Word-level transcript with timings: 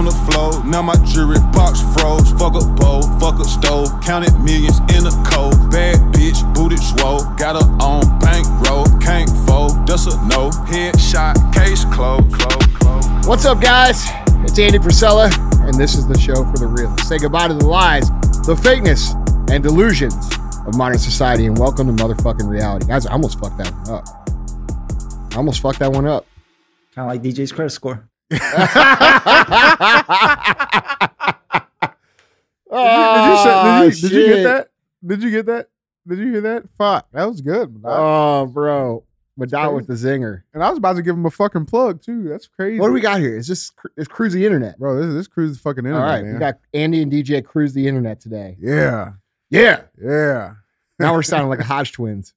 on 0.00 0.06
the 0.06 0.32
floor. 0.32 0.64
Now 0.64 0.80
my 0.80 0.96
jewelry 1.04 1.38
box 1.52 1.82
froze. 1.92 2.32
Fuck 2.32 2.56
a 2.56 2.64
bowl, 2.80 3.02
fuck 3.20 3.38
a 3.38 3.44
stove. 3.44 3.88
Counted 4.00 4.32
millions 4.40 4.80
in 4.96 5.04
a 5.04 5.12
cold. 5.28 5.70
Bad 5.70 6.00
bitch, 6.16 6.40
booted 6.54 6.80
swole. 6.80 7.20
Got 7.36 7.60
her 7.60 7.68
on 7.84 8.18
bankroll. 8.18 8.86
Can't 8.98 9.28
fold, 9.46 9.86
that's 9.86 10.06
a 10.06 10.16
no. 10.26 10.48
Headshot, 10.72 11.36
case 11.52 11.84
closed. 11.92 12.32
Close, 12.32 12.66
close. 12.80 13.26
What's 13.26 13.44
up, 13.44 13.60
guys? 13.60 14.08
It's 14.42 14.58
Andy 14.58 14.78
Frisella, 14.78 15.28
and 15.68 15.74
this 15.74 15.94
is 15.94 16.08
the 16.08 16.18
show 16.18 16.44
for 16.48 16.56
the 16.56 16.66
real. 16.66 16.96
Say 16.98 17.18
goodbye 17.18 17.48
to 17.48 17.54
the 17.54 17.66
lies, 17.66 18.08
the 18.48 18.56
fakeness, 18.56 19.12
and 19.50 19.62
delusions 19.62 20.16
of 20.66 20.78
modern 20.78 20.98
society, 20.98 21.44
and 21.44 21.58
welcome 21.58 21.94
to 21.94 22.02
motherfucking 22.02 22.48
reality. 22.48 22.86
Guys, 22.86 23.04
I 23.04 23.12
almost 23.12 23.38
fucked 23.38 23.58
that 23.58 23.70
one 23.70 23.90
up. 23.90 25.34
I 25.34 25.36
almost 25.36 25.60
fucked 25.60 25.80
that 25.80 25.92
one 25.92 26.06
up. 26.06 26.26
Kind 26.94 27.06
of 27.06 27.14
like 27.14 27.22
DJ's 27.22 27.52
credit 27.52 27.70
score. 27.70 28.09
Oh, 32.72 33.24
did, 33.24 33.30
you 33.30 33.36
say, 33.42 34.00
did, 34.00 34.10
you, 34.10 34.10
oh, 34.10 34.10
did 34.10 34.12
you 34.12 34.26
get 34.34 34.42
that? 34.44 34.68
Did 35.06 35.22
you 35.22 35.30
get 35.30 35.46
that? 35.46 35.68
Did 36.06 36.18
you 36.18 36.32
hear 36.32 36.40
that? 36.42 36.64
Fuck, 36.76 37.08
that 37.12 37.24
was 37.24 37.40
good. 37.40 37.72
man. 37.74 37.82
Oh, 37.84 38.46
bro. 38.46 39.04
Madot 39.38 39.74
with 39.74 39.86
the 39.86 39.94
zinger. 39.94 40.42
and 40.52 40.62
I 40.62 40.68
was 40.68 40.76
about 40.78 40.96
to 40.96 41.02
give 41.02 41.14
him 41.16 41.24
a 41.24 41.30
fucking 41.30 41.64
plug 41.64 42.02
too. 42.02 42.24
That's 42.28 42.46
crazy. 42.46 42.78
What 42.78 42.88
do 42.88 42.92
we 42.92 43.00
got 43.00 43.20
here? 43.20 43.38
Is 43.38 43.46
this 43.48 43.72
it's 43.96 44.06
cruise 44.06 44.34
the 44.34 44.44
internet? 44.44 44.78
bro? 44.78 45.00
This 45.00 45.14
this 45.14 45.26
cruise 45.28 45.56
the 45.56 45.62
fucking 45.62 45.78
internet, 45.86 46.02
All 46.02 46.06
right, 46.08 46.22
man. 46.24 46.34
we 46.34 46.38
got 46.38 46.58
Andy 46.74 47.00
and 47.00 47.10
DJ 47.10 47.42
cruise 47.42 47.72
the 47.72 47.88
internet 47.88 48.20
today. 48.20 48.56
yeah, 48.60 49.12
Yeah. 49.48 49.82
yeah. 50.02 50.54
Now 50.98 51.14
we're 51.14 51.22
sounding 51.22 51.48
like 51.48 51.60
a 51.60 51.64
Hodge 51.72 51.92
twins. 51.92 52.34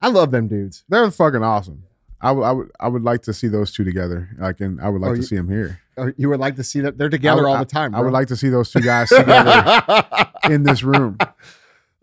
I 0.00 0.08
love 0.08 0.32
them 0.32 0.48
dudes. 0.48 0.82
They're 0.88 1.08
fucking 1.12 1.44
awesome. 1.44 1.84
I 2.22 2.30
would, 2.32 2.42
I 2.44 2.52
would, 2.52 2.70
I 2.80 2.88
would 2.88 3.02
like 3.02 3.22
to 3.22 3.32
see 3.32 3.48
those 3.48 3.72
two 3.72 3.84
together. 3.84 4.28
Like, 4.38 4.60
and 4.60 4.80
I 4.80 4.88
would 4.88 5.00
like 5.00 5.10
Oh, 5.10 5.14
to 5.14 5.20
you- 5.20 5.26
see 5.26 5.36
them 5.36 5.48
here. 5.48 5.80
You 6.16 6.30
would 6.30 6.40
like 6.40 6.56
to 6.56 6.64
see 6.64 6.80
that 6.80 6.96
they're 6.96 7.08
together 7.10 7.42
would- 7.42 7.48
all 7.50 7.58
the 7.58 7.64
time. 7.66 7.94
I 7.94 8.00
would 8.00 8.12
like 8.12 8.28
to 8.28 8.36
see 8.36 8.48
those 8.48 8.70
two 8.70 8.80
guys 8.80 9.08
together 9.10 9.82
in 10.50 10.62
this 10.62 10.82
room. 10.82 11.18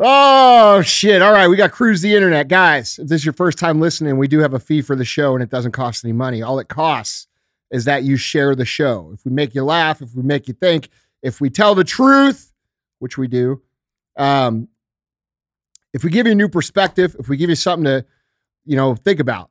Oh 0.01 0.81
shit! 0.81 1.21
All 1.21 1.33
right, 1.33 1.47
we 1.49 1.57
got 1.57 1.71
cruise 1.71 2.01
the 2.01 2.15
internet, 2.15 2.47
guys. 2.47 2.99
If 2.99 3.09
this 3.09 3.21
is 3.21 3.25
your 3.25 3.33
first 3.33 3.57
time 3.57 3.81
listening, 3.81 4.17
we 4.17 4.29
do 4.29 4.39
have 4.39 4.53
a 4.53 4.59
fee 4.59 4.81
for 4.81 4.95
the 4.95 5.03
show, 5.03 5.33
and 5.33 5.43
it 5.43 5.49
doesn't 5.49 5.73
cost 5.73 6.05
any 6.05 6.13
money. 6.13 6.41
All 6.41 6.57
it 6.59 6.69
costs 6.69 7.27
is 7.71 7.83
that 7.85 8.03
you 8.03 8.15
share 8.15 8.55
the 8.55 8.63
show. 8.65 9.11
If 9.13 9.25
we 9.25 9.31
make 9.31 9.53
you 9.53 9.63
laugh, 9.65 10.01
if 10.01 10.15
we 10.15 10.23
make 10.23 10.47
you 10.47 10.53
think, 10.53 10.89
if 11.21 11.41
we 11.41 11.49
tell 11.49 11.75
the 11.75 11.83
truth, 11.83 12.53
which 12.99 13.17
we 13.17 13.27
do, 13.27 13.61
um, 14.15 14.69
if 15.93 16.03
we 16.05 16.11
give 16.11 16.25
you 16.25 16.31
a 16.31 16.35
new 16.35 16.47
perspective, 16.49 17.15
if 17.19 17.27
we 17.27 17.35
give 17.35 17.49
you 17.49 17.55
something 17.57 17.83
to, 17.85 18.05
you 18.65 18.77
know, 18.77 18.95
think 18.95 19.19
about, 19.19 19.49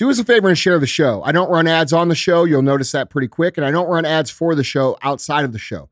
do 0.00 0.10
us 0.10 0.18
a 0.18 0.24
favor 0.24 0.48
and 0.48 0.56
share 0.58 0.78
the 0.78 0.86
show. 0.86 1.22
I 1.22 1.30
don't 1.32 1.50
run 1.50 1.66
ads 1.68 1.92
on 1.92 2.08
the 2.08 2.14
show. 2.14 2.44
You'll 2.44 2.62
notice 2.62 2.90
that 2.92 3.10
pretty 3.10 3.28
quick, 3.28 3.56
and 3.56 3.64
I 3.66 3.70
don't 3.70 3.88
run 3.88 4.04
ads 4.04 4.30
for 4.30 4.54
the 4.54 4.64
show 4.64 4.96
outside 5.02 5.44
of 5.44 5.52
the 5.52 5.58
show 5.58 5.88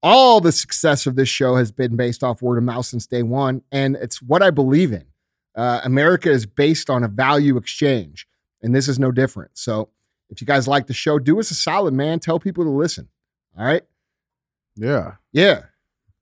all 0.00 0.40
the 0.40 0.52
success 0.52 1.06
of 1.08 1.16
this 1.16 1.28
show 1.28 1.56
has 1.56 1.72
been 1.72 1.96
based 1.96 2.22
off 2.22 2.40
word 2.40 2.56
of 2.56 2.62
mouth 2.62 2.86
since 2.86 3.04
day 3.04 3.24
one, 3.24 3.62
and 3.72 3.96
it's 3.96 4.22
what 4.22 4.42
I 4.42 4.50
believe 4.50 4.92
in. 4.92 5.04
Uh, 5.56 5.80
America 5.82 6.30
is 6.30 6.46
based 6.46 6.88
on 6.88 7.02
a 7.02 7.08
value 7.08 7.56
exchange, 7.56 8.28
and 8.62 8.72
this 8.72 8.86
is 8.86 9.00
no 9.00 9.10
different. 9.10 9.50
So, 9.54 9.88
if 10.30 10.40
you 10.40 10.46
guys 10.46 10.68
like 10.68 10.86
the 10.86 10.94
show, 10.94 11.18
do 11.18 11.40
us 11.40 11.50
a 11.50 11.54
solid, 11.54 11.94
man. 11.94 12.20
Tell 12.20 12.38
people 12.38 12.62
to 12.62 12.70
listen. 12.70 13.08
All 13.58 13.64
right. 13.64 13.82
Yeah, 14.76 15.14
Yeah. 15.32 15.62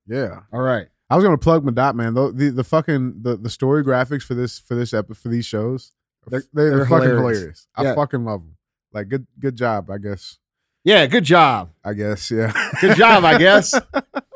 yeah. 0.06 0.40
All 0.54 0.62
right. 0.62 0.86
I 1.10 1.16
was 1.16 1.22
gonna 1.24 1.36
plug 1.36 1.62
my 1.62 1.70
dot 1.72 1.94
man. 1.96 2.14
though 2.14 2.30
the 2.30 2.48
the 2.48 2.64
fucking 2.64 3.20
the, 3.22 3.36
the 3.36 3.50
story 3.50 3.84
graphics 3.84 4.22
for 4.22 4.32
this 4.34 4.58
for 4.58 4.74
this 4.74 4.94
epi- 4.94 5.12
for 5.12 5.28
these 5.28 5.44
shows, 5.44 5.92
they're, 6.26 6.42
they're, 6.52 6.76
they're 6.76 6.86
fucking 6.86 7.08
hilarious. 7.08 7.38
hilarious. 7.38 7.68
I 7.76 7.82
Yeah. 7.84 7.94
fucking 7.94 8.24
love 8.24 8.40
them. 8.42 8.56
Like 8.92 9.08
good 9.08 9.26
good 9.38 9.56
job, 9.56 9.90
I 9.90 9.98
guess. 9.98 10.38
Yeah. 10.84 11.06
Good 11.06 11.24
job. 11.24 11.70
I 11.84 11.92
guess 11.94 12.30
yeah. 12.30 12.52
Good 12.80 12.96
job, 12.96 13.24
I 13.24 13.38
guess. 13.38 13.74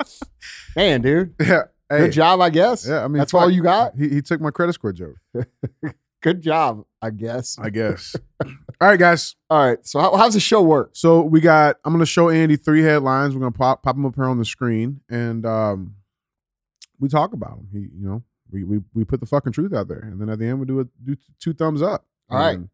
Man, 0.77 1.03
dude. 1.03 1.35
yeah. 1.41 1.63
Hey, 1.89 1.99
Good 1.99 2.13
job, 2.13 2.41
I 2.41 2.51
guess. 2.51 2.87
Yeah, 2.87 3.05
I 3.05 3.09
mean 3.09 3.19
that's 3.19 3.33
fuck. 3.33 3.41
all 3.43 3.51
you 3.51 3.63
got. 3.63 3.97
He 3.97 4.09
he 4.09 4.23
took 4.23 4.41
my 4.41 4.51
credit 4.53 4.75
score 4.75 4.93
joke. 4.93 5.17
Good 6.23 6.43
job, 6.43 6.85
I 7.03 7.11
guess. 7.11 7.57
I 7.59 7.71
guess. 7.71 8.15
all 8.45 8.49
right, 8.89 8.99
guys. 8.99 9.35
All 9.49 9.59
right. 9.67 9.79
So, 9.87 9.99
how, 9.99 10.15
how's 10.17 10.35
the 10.35 10.41
show 10.41 10.61
work? 10.63 10.91
So 10.93 11.23
we 11.23 11.41
got. 11.41 11.77
I'm 11.85 11.93
gonna 11.93 12.07
show 12.07 12.29
Andy 12.29 12.57
three 12.57 12.83
headlines. 12.83 13.35
We're 13.35 13.41
gonna 13.41 13.53
pop 13.53 13.83
pop 13.83 13.97
them 13.97 14.05
up 14.07 14.15
here 14.15 14.27
on 14.27 14.39
the 14.39 14.45
screen, 14.45 15.01
and 15.11 15.45
um, 15.47 15.95
we 17.01 17.09
talk 17.09 17.33
about 17.33 17.57
them. 17.57 17.69
He, 17.73 17.79
you 17.81 18.07
know, 18.07 18.23
we 18.53 18.65
we 18.65 18.81
we 18.95 19.05
put 19.05 19.21
the 19.21 19.27
fucking 19.27 19.53
truth 19.53 19.73
out 19.75 19.89
there, 19.89 20.01
and 20.01 20.21
then 20.21 20.29
at 20.31 20.39
the 20.39 20.47
end 20.47 20.61
we 20.61 20.67
do 20.67 20.81
a 20.81 20.85
do 21.05 21.17
two 21.39 21.53
thumbs 21.55 21.83
up. 21.83 22.05
All 22.29 22.39
right. 22.39 22.57
And, 22.57 22.69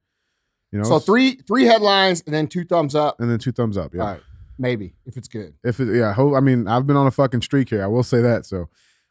You 0.72 0.78
know, 0.80 0.84
So 0.84 0.98
three 0.98 1.36
three 1.46 1.64
headlines 1.64 2.22
and 2.26 2.34
then 2.34 2.46
two 2.48 2.64
thumbs 2.64 2.94
up. 2.94 3.20
and 3.20 3.30
then 3.30 3.38
two 3.38 3.52
thumbs 3.52 3.76
up. 3.76 3.94
Yeah. 3.94 4.00
All 4.02 4.06
right. 4.12 4.22
Maybe 4.58 4.94
if 5.04 5.16
it's 5.16 5.28
good. 5.28 5.54
If 5.64 5.80
it, 5.80 5.94
yeah, 5.94 6.14
I 6.16 6.40
mean, 6.40 6.66
I've 6.66 6.86
been 6.86 6.96
on 6.96 7.06
a 7.06 7.10
fucking 7.10 7.42
streak 7.42 7.68
here. 7.70 7.82
I 7.84 7.86
will 7.86 8.02
say 8.02 8.22
that. 8.22 8.46
So 8.46 8.68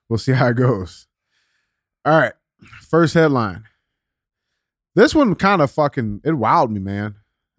we'll 0.10 0.18
see 0.20 0.32
how 0.40 0.48
it 0.48 0.56
goes. 0.56 1.08
All 2.04 2.18
right. 2.20 2.34
First 2.82 3.14
headline. 3.14 3.64
This 4.96 5.14
one 5.14 5.36
kind 5.36 5.62
of 5.62 5.70
fucking 5.72 6.22
it 6.24 6.32
wowed 6.32 6.70
me, 6.72 6.80
man. 6.80 7.16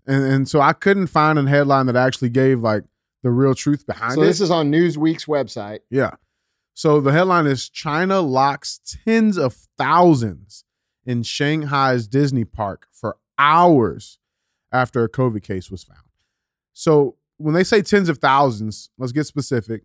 And 0.07 0.25
and 0.25 0.49
so 0.49 0.61
I 0.61 0.73
couldn't 0.73 1.09
find 1.09 1.39
a 1.39 1.49
headline 1.49 1.87
that 1.87 1.97
actually 1.97 2.31
gave 2.31 2.61
like 2.61 2.85
the 3.23 3.31
real 3.31 3.55
truth 3.55 3.87
behind 3.87 4.15
So 4.15 4.23
it. 4.23 4.27
this 4.27 4.41
is 4.41 4.51
on 4.51 4.71
Newsweek's 4.71 5.27
website. 5.27 5.81
yeah. 5.91 6.13
So 6.77 7.01
the 7.01 7.11
headline 7.11 7.47
is 7.47 7.71
China 7.71 8.21
locks 8.21 8.79
tens 8.85 9.39
of 9.39 9.55
thousands 9.79 10.63
in 11.07 11.23
Shanghai's 11.23 12.07
Disney 12.07 12.45
park 12.45 12.87
for 12.93 13.17
hours 13.39 14.19
after 14.71 15.03
a 15.03 15.09
COVID 15.09 15.43
case 15.43 15.71
was 15.71 15.83
found. 15.83 16.03
So 16.75 17.17
when 17.39 17.55
they 17.55 17.65
say 17.65 17.81
tens 17.81 18.11
of 18.11 18.19
thousands, 18.19 18.91
let's 18.99 19.13
get 19.13 19.25
specific. 19.25 19.85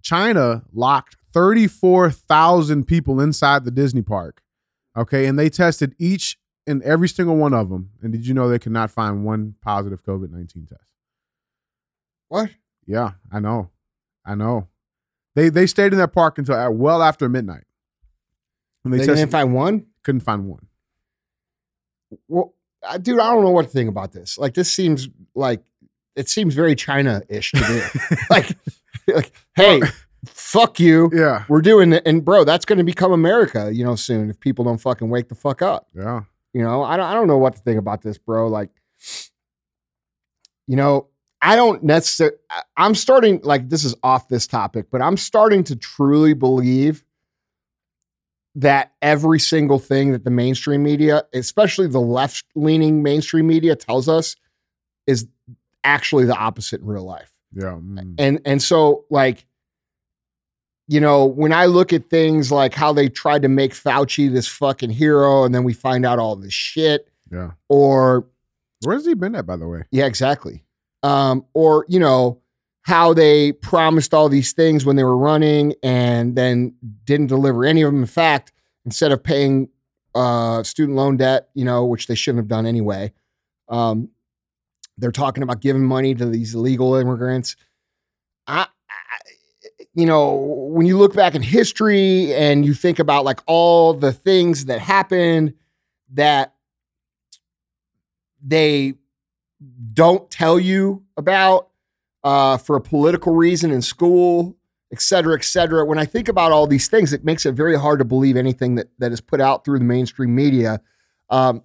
China 0.00 0.62
locked 0.72 1.18
34,000 1.34 2.86
people 2.86 3.20
inside 3.20 3.66
the 3.66 3.70
Disney 3.70 4.00
park. 4.00 4.42
Okay. 4.96 5.26
And 5.26 5.38
they 5.38 5.50
tested 5.50 5.94
each 5.98 6.38
and 6.66 6.82
every 6.82 7.10
single 7.10 7.36
one 7.36 7.52
of 7.52 7.68
them. 7.68 7.90
And 8.00 8.10
did 8.10 8.26
you 8.26 8.32
know 8.32 8.48
they 8.48 8.58
could 8.58 8.72
not 8.72 8.90
find 8.90 9.26
one 9.26 9.56
positive 9.60 10.02
COVID 10.02 10.30
19 10.30 10.64
test? 10.64 10.80
What? 12.28 12.52
Yeah, 12.86 13.10
I 13.30 13.38
know. 13.38 13.68
I 14.24 14.34
know. 14.34 14.68
They 15.36 15.50
they 15.50 15.66
stayed 15.66 15.92
in 15.92 15.98
that 15.98 16.12
park 16.12 16.38
until 16.38 16.56
uh, 16.56 16.70
well 16.70 17.02
after 17.02 17.28
midnight. 17.28 17.64
And 18.84 18.92
They, 18.92 18.98
they, 18.98 19.06
didn't 19.06 19.30
find 19.30 19.54
one? 19.54 19.86
couldn't 20.02 20.22
find 20.22 20.46
one. 20.46 20.66
Well, 22.28 22.54
uh, 22.82 22.98
dude, 22.98 23.18
I 23.18 23.34
don't 23.34 23.44
know 23.44 23.50
what 23.50 23.66
to 23.66 23.68
think 23.68 23.88
about 23.88 24.12
this. 24.12 24.38
Like, 24.38 24.54
this 24.54 24.72
seems 24.72 25.08
like 25.34 25.62
it 26.14 26.28
seems 26.28 26.54
very 26.54 26.74
China-ish 26.74 27.52
to 27.52 27.68
me. 27.68 27.82
like, 28.30 28.56
like, 29.08 29.32
hey, 29.56 29.82
fuck 30.26 30.80
you. 30.80 31.10
Yeah. 31.12 31.44
We're 31.48 31.62
doing 31.62 31.92
it, 31.92 32.02
and 32.06 32.24
bro, 32.24 32.44
that's 32.44 32.64
going 32.64 32.78
to 32.78 32.84
become 32.84 33.12
America, 33.12 33.70
you 33.72 33.84
know, 33.84 33.96
soon 33.96 34.30
if 34.30 34.40
people 34.40 34.64
don't 34.64 34.78
fucking 34.78 35.10
wake 35.10 35.28
the 35.28 35.34
fuck 35.34 35.60
up. 35.60 35.88
Yeah. 35.94 36.22
You 36.54 36.62
know, 36.62 36.82
I 36.82 36.96
don't, 36.96 37.06
I 37.06 37.12
don't 37.12 37.26
know 37.26 37.38
what 37.38 37.56
to 37.56 37.60
think 37.60 37.78
about 37.78 38.00
this, 38.00 38.16
bro. 38.16 38.46
Like, 38.48 38.70
you 40.66 40.76
know, 40.76 41.08
I 41.46 41.54
don't 41.56 41.82
necessarily, 41.84 42.36
I'm 42.76 42.94
starting, 42.94 43.40
like, 43.44 43.68
this 43.68 43.84
is 43.84 43.94
off 44.02 44.28
this 44.28 44.46
topic, 44.46 44.86
but 44.90 45.00
I'm 45.00 45.16
starting 45.16 45.62
to 45.64 45.76
truly 45.76 46.34
believe 46.34 47.04
that 48.56 48.92
every 49.02 49.38
single 49.38 49.78
thing 49.78 50.12
that 50.12 50.24
the 50.24 50.30
mainstream 50.30 50.82
media, 50.82 51.22
especially 51.34 51.86
the 51.88 52.00
left 52.00 52.44
leaning 52.54 53.02
mainstream 53.02 53.46
media, 53.46 53.76
tells 53.76 54.08
us 54.08 54.34
is 55.06 55.26
actually 55.84 56.24
the 56.24 56.34
opposite 56.34 56.80
in 56.80 56.86
real 56.86 57.04
life 57.04 57.30
Yeah. 57.52 57.78
mm, 57.80 58.14
and 58.18 58.40
and 58.44 58.60
so 58.60 59.04
like 59.08 59.46
you 60.88 60.98
know 61.00 61.24
when 61.24 61.52
i 61.52 61.66
look 61.66 61.92
at 61.92 62.10
things 62.10 62.50
like 62.50 62.74
how 62.74 62.92
they 62.92 63.08
tried 63.08 63.42
to 63.42 63.48
make 63.48 63.72
fauci 63.72 64.28
this 64.32 64.48
fucking 64.48 64.90
hero 64.90 65.44
and 65.44 65.54
then 65.54 65.62
we 65.62 65.72
find 65.72 66.04
out 66.04 66.18
all 66.18 66.34
this 66.34 66.52
shit 66.52 67.08
yeah. 67.30 67.52
or 67.68 68.26
Where's 68.82 69.06
he 69.06 69.14
been 69.14 69.36
at, 69.36 69.46
by 69.46 69.54
the 69.56 69.68
way? 69.68 69.84
yeah 69.92 70.06
exactly 70.06 70.64
um 71.06 71.44
or 71.54 71.84
you 71.88 71.98
know 71.98 72.40
how 72.82 73.12
they 73.12 73.52
promised 73.52 74.14
all 74.14 74.28
these 74.28 74.52
things 74.52 74.84
when 74.84 74.96
they 74.96 75.04
were 75.04 75.16
running 75.16 75.74
and 75.82 76.36
then 76.36 76.74
didn't 77.04 77.26
deliver 77.26 77.64
any 77.64 77.82
of 77.82 77.92
them 77.92 78.02
in 78.02 78.06
fact 78.06 78.52
instead 78.84 79.12
of 79.12 79.22
paying 79.22 79.68
uh 80.14 80.62
student 80.62 80.96
loan 80.96 81.16
debt 81.16 81.48
you 81.54 81.64
know 81.64 81.84
which 81.84 82.06
they 82.06 82.14
shouldn't 82.14 82.38
have 82.38 82.48
done 82.48 82.66
anyway 82.66 83.12
um 83.68 84.08
they're 84.98 85.12
talking 85.12 85.42
about 85.42 85.60
giving 85.60 85.84
money 85.84 86.14
to 86.14 86.26
these 86.26 86.54
illegal 86.54 86.94
immigrants. 86.94 87.56
I, 88.46 88.62
I 88.62 88.66
you 89.94 90.06
know 90.06 90.34
when 90.34 90.86
you 90.86 90.98
look 90.98 91.14
back 91.14 91.34
in 91.34 91.42
history 91.42 92.34
and 92.34 92.64
you 92.64 92.74
think 92.74 92.98
about 92.98 93.24
like 93.24 93.40
all 93.46 93.94
the 93.94 94.12
things 94.12 94.66
that 94.66 94.80
happened 94.80 95.54
that 96.12 96.54
they 98.42 98.94
don't 99.92 100.30
tell 100.30 100.58
you 100.58 101.04
about 101.16 101.68
uh, 102.24 102.58
for 102.58 102.76
a 102.76 102.80
political 102.80 103.34
reason 103.34 103.70
in 103.70 103.82
school, 103.82 104.56
et 104.92 105.00
cetera, 105.00 105.34
et 105.36 105.44
cetera. 105.44 105.84
When 105.84 105.98
I 105.98 106.04
think 106.04 106.28
about 106.28 106.52
all 106.52 106.66
these 106.66 106.88
things, 106.88 107.12
it 107.12 107.24
makes 107.24 107.46
it 107.46 107.52
very 107.52 107.78
hard 107.78 107.98
to 107.98 108.04
believe 108.04 108.36
anything 108.36 108.74
that 108.76 108.88
that 108.98 109.12
is 109.12 109.20
put 109.20 109.40
out 109.40 109.64
through 109.64 109.78
the 109.78 109.84
mainstream 109.84 110.34
media 110.34 110.80
um, 111.30 111.62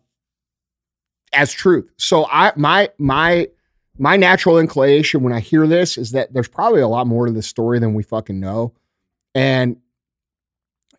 as 1.34 1.52
truth. 1.52 1.90
So 1.98 2.28
I 2.32 2.54
my 2.56 2.90
my 2.98 3.48
my 3.98 4.16
natural 4.16 4.58
inclination 4.58 5.22
when 5.22 5.34
I 5.34 5.40
hear 5.40 5.68
this 5.68 5.98
is 5.98 6.12
that 6.12 6.34
there's 6.34 6.48
probably 6.48 6.82
a 6.82 6.88
lot 6.88 7.08
more 7.08 7.26
to 7.28 7.32
the 7.32 7.44
story 7.44 7.78
than 7.78 7.94
we 7.94 8.04
fucking 8.04 8.40
know. 8.40 8.74
And, 9.36 9.78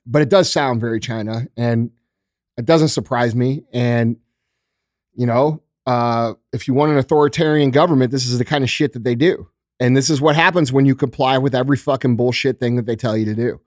but 0.07 0.23
it 0.23 0.29
does 0.29 0.53
sound 0.53 0.81
very 0.81 1.01
China 1.01 1.49
and 1.57 1.91
it 2.57 2.65
doesn't 2.65 2.89
surprise 2.89 3.35
me. 3.35 3.65
And, 3.73 4.19
you 5.15 5.27
know, 5.27 5.63
uh, 5.87 6.35
if 6.53 6.69
you 6.69 6.75
want 6.75 6.93
an 6.93 6.99
authoritarian 6.99 7.71
government, 7.71 8.11
this 8.11 8.27
is 8.27 8.39
the 8.39 8.45
kind 8.45 8.65
of 8.65 8.71
shit 8.71 8.93
that 8.93 9.05
they 9.05 9.15
do. 9.15 9.49
And 9.81 9.97
this 9.97 10.11
is 10.11 10.21
what 10.21 10.37
happens 10.37 10.73
when 10.73 10.87
you 10.87 10.95
comply 10.95 11.39
with 11.39 11.55
every 11.55 11.77
fucking 11.77 12.17
bullshit 12.17 12.61
thing 12.61 12.77
that 12.77 12.87
they 12.87 12.95
tell 12.95 13.17
you 13.17 13.25
to 13.25 13.35
do. 13.35 13.61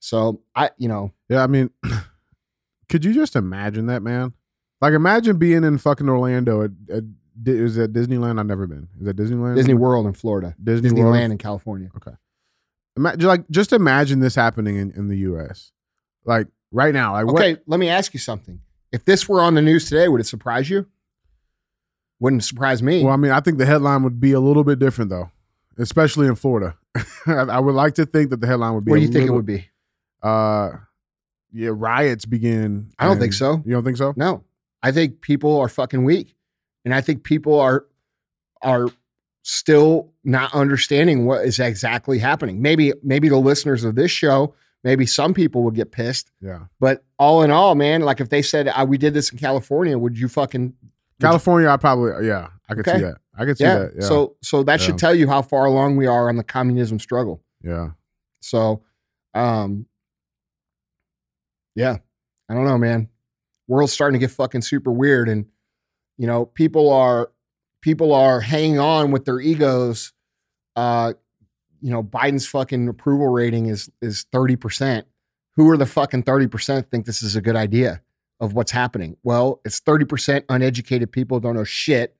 So 0.00 0.42
I, 0.54 0.70
you 0.76 0.88
know, 0.88 1.12
Yeah, 1.28 1.42
I 1.42 1.46
mean, 1.46 1.70
could 2.90 3.04
you 3.04 3.14
just 3.14 3.34
imagine 3.34 3.86
that, 3.86 4.02
man? 4.02 4.34
Like, 4.82 4.92
imagine 4.92 5.38
being 5.38 5.64
in 5.64 5.78
fucking 5.78 6.08
Orlando. 6.08 6.64
At, 6.64 6.70
at, 6.92 7.04
is 7.46 7.76
that 7.76 7.94
Disneyland? 7.94 8.38
I've 8.38 8.46
never 8.46 8.66
been. 8.66 8.88
Is 9.00 9.06
that 9.06 9.16
Disneyland? 9.16 9.56
Disney 9.56 9.72
World 9.72 10.06
in 10.06 10.12
Florida, 10.12 10.54
Disney 10.62 10.90
Disneyland 10.90 11.04
World? 11.04 11.30
in 11.32 11.38
California. 11.38 11.90
Okay. 11.96 12.14
Imagine, 12.96 13.26
like, 13.26 13.48
just 13.50 13.72
imagine 13.72 14.20
this 14.20 14.34
happening 14.34 14.76
in, 14.76 14.92
in 14.92 15.08
the 15.08 15.16
U.S. 15.18 15.72
Like 16.26 16.48
right 16.70 16.92
now. 16.92 17.14
Like, 17.14 17.26
Okay, 17.26 17.56
let 17.66 17.80
me 17.80 17.88
ask 17.88 18.12
you 18.12 18.20
something. 18.20 18.60
If 18.92 19.04
this 19.06 19.28
were 19.28 19.40
on 19.40 19.54
the 19.54 19.62
news 19.62 19.88
today, 19.88 20.06
would 20.08 20.20
it 20.20 20.26
surprise 20.26 20.68
you? 20.68 20.86
Wouldn't 22.24 22.42
surprise 22.42 22.82
me. 22.82 23.04
Well, 23.04 23.12
I 23.12 23.16
mean, 23.16 23.32
I 23.32 23.40
think 23.40 23.58
the 23.58 23.66
headline 23.66 24.02
would 24.02 24.18
be 24.18 24.32
a 24.32 24.40
little 24.40 24.64
bit 24.64 24.78
different 24.78 25.10
though, 25.10 25.30
especially 25.76 26.26
in 26.26 26.36
Florida. 26.36 26.74
I, 27.26 27.60
would 27.60 27.74
like 27.74 27.96
to 27.96 28.06
think 28.06 28.30
that 28.30 28.40
the 28.40 28.46
headline 28.46 28.72
would 28.72 28.86
be. 28.86 28.92
what 28.92 28.96
do 28.96 29.02
you 29.02 29.08
think 29.12 29.28
it 29.28 29.30
would 29.32 29.44
be? 29.44 29.68
Uh, 30.22 30.70
yeah, 31.52 31.68
riots 31.70 32.24
begin. 32.24 32.92
I 32.98 33.04
don't 33.04 33.18
think 33.18 33.34
so. 33.34 33.62
You 33.66 33.72
don't 33.74 33.84
think 33.84 33.98
so? 33.98 34.14
No, 34.16 34.42
I 34.82 34.90
think 34.90 35.20
people 35.20 35.60
are 35.60 35.68
fucking 35.68 36.02
weak, 36.02 36.34
and 36.86 36.94
I 36.94 37.02
think 37.02 37.24
people 37.24 37.60
are 37.60 37.84
are 38.62 38.88
still 39.42 40.10
not 40.24 40.54
understanding 40.54 41.26
what 41.26 41.44
is 41.44 41.60
exactly 41.60 42.18
happening. 42.18 42.62
Maybe 42.62 42.94
maybe 43.02 43.28
the 43.28 43.36
listeners 43.36 43.84
of 43.84 43.96
this 43.96 44.10
show, 44.10 44.54
maybe 44.82 45.04
some 45.04 45.34
people 45.34 45.62
would 45.64 45.74
get 45.74 45.92
pissed, 45.92 46.32
Yeah. 46.40 46.60
but 46.80 47.04
all 47.18 47.42
in 47.42 47.50
all, 47.50 47.74
man, 47.74 48.00
like 48.00 48.22
if 48.22 48.30
they 48.30 48.40
said 48.40 48.68
uh, 48.68 48.86
we 48.88 48.96
did 48.96 49.12
this 49.12 49.30
in 49.30 49.36
California, 49.36 49.98
would 49.98 50.18
you 50.18 50.28
fucking 50.28 50.72
California, 51.24 51.68
I 51.68 51.76
probably 51.76 52.26
yeah, 52.26 52.48
I 52.68 52.74
could 52.74 52.86
Okay. 52.88 52.98
see 52.98 53.04
that. 53.04 53.16
I 53.36 53.44
could 53.44 53.58
see 53.58 53.64
yeah. 53.64 53.78
that. 53.78 53.92
Yeah. 53.96 54.02
So 54.02 54.36
so 54.42 54.62
that 54.62 54.80
Yeah. 54.80 54.86
should 54.86 54.98
tell 54.98 55.14
you 55.14 55.28
how 55.28 55.42
far 55.42 55.64
along 55.64 55.96
we 55.96 56.06
are 56.06 56.28
on 56.28 56.36
the 56.36 56.44
communism 56.44 56.98
struggle. 56.98 57.42
yeah. 57.62 57.90
So, 58.40 58.82
um, 59.32 59.86
yeah, 61.74 61.96
I 62.48 62.54
don't 62.54 62.64
know, 62.66 62.78
man. 62.78 63.08
World's 63.68 63.92
starting 63.92 64.20
to 64.20 64.24
get 64.26 64.30
fucking 64.34 64.62
super 64.62 64.92
weird, 64.92 65.28
and 65.28 65.46
you 66.18 66.26
know, 66.26 66.46
people 66.46 66.92
are 66.92 67.30
people 67.80 68.12
are 68.14 68.40
hanging 68.40 68.78
on 68.78 69.10
with 69.10 69.24
their 69.24 69.40
egos. 69.40 70.12
Uh, 70.76 71.14
you 71.80 71.90
know, 71.90 72.02
Biden's 72.02 72.46
fucking 72.46 72.88
approval 72.88 73.28
rating 73.28 73.66
is 73.66 73.90
is 74.02 74.26
thirty 74.30 74.56
percent. 74.56 75.06
Who 75.56 75.70
are 75.70 75.76
the 75.76 75.86
fucking 75.86 76.24
thirty 76.24 76.46
percent 76.46 76.90
think 76.90 77.06
this 77.06 77.22
is 77.22 77.34
a 77.36 77.40
good 77.40 77.56
idea 77.56 78.02
of 78.40 78.52
what's 78.54 78.72
happening? 78.72 79.16
Well, 79.22 79.60
it's 79.64 79.80
thirty 79.80 80.04
percent 80.04 80.44
uneducated 80.48 81.12
people 81.12 81.40
don't 81.40 81.54
know 81.56 81.64
shit. 81.64 82.16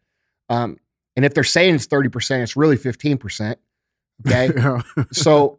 Um, 0.49 0.79
and 1.17 1.25
if 1.25 1.35
they're 1.35 1.45
saying 1.45 1.75
it's 1.75 1.87
thirty 1.87 2.09
percent, 2.09 2.43
it's 2.43 2.57
really 2.57 2.77
fifteen 2.77 3.19
percent. 3.19 3.59
Okay, 4.27 4.51
Yeah. 4.57 4.81
so 5.13 5.59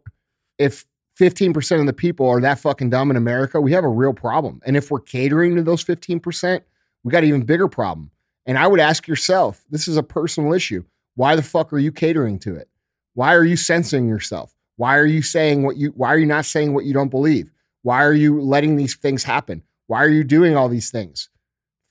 if 0.58 0.86
15% 1.20 1.80
of 1.80 1.86
the 1.86 1.92
people 1.94 2.28
are 2.28 2.40
that 2.40 2.58
fucking 2.58 2.90
dumb 2.90 3.10
in 3.10 3.16
America, 3.16 3.60
we 3.60 3.72
have 3.72 3.84
a 3.84 3.88
real 3.88 4.12
problem. 4.12 4.60
And 4.66 4.76
if 4.76 4.90
we're 4.90 5.00
catering 5.00 5.56
to 5.56 5.62
those 5.62 5.82
15%, 5.84 6.60
we 7.04 7.10
got 7.10 7.22
an 7.22 7.28
even 7.28 7.42
bigger 7.42 7.68
problem. 7.68 8.10
And 8.46 8.58
I 8.58 8.66
would 8.66 8.80
ask 8.80 9.06
yourself, 9.08 9.64
this 9.70 9.88
is 9.88 9.96
a 9.96 10.02
personal 10.02 10.52
issue. 10.52 10.84
Why 11.14 11.36
the 11.36 11.42
fuck 11.42 11.72
are 11.72 11.78
you 11.78 11.90
catering 11.92 12.38
to 12.40 12.54
it? 12.56 12.68
Why 13.14 13.34
are 13.34 13.44
you 13.44 13.56
censoring 13.56 14.08
yourself? 14.08 14.54
Why 14.76 14.96
are 14.98 15.06
you 15.06 15.22
saying 15.22 15.62
what 15.62 15.76
you 15.78 15.90
why 15.96 16.08
are 16.08 16.18
you 16.18 16.26
not 16.26 16.44
saying 16.44 16.74
what 16.74 16.84
you 16.84 16.92
don't 16.92 17.08
believe? 17.08 17.50
Why 17.82 18.02
are 18.04 18.12
you 18.12 18.40
letting 18.40 18.76
these 18.76 18.94
things 18.94 19.24
happen? 19.24 19.62
Why 19.86 19.98
are 20.02 20.08
you 20.08 20.24
doing 20.24 20.56
all 20.56 20.68
these 20.68 20.90
things? 20.90 21.28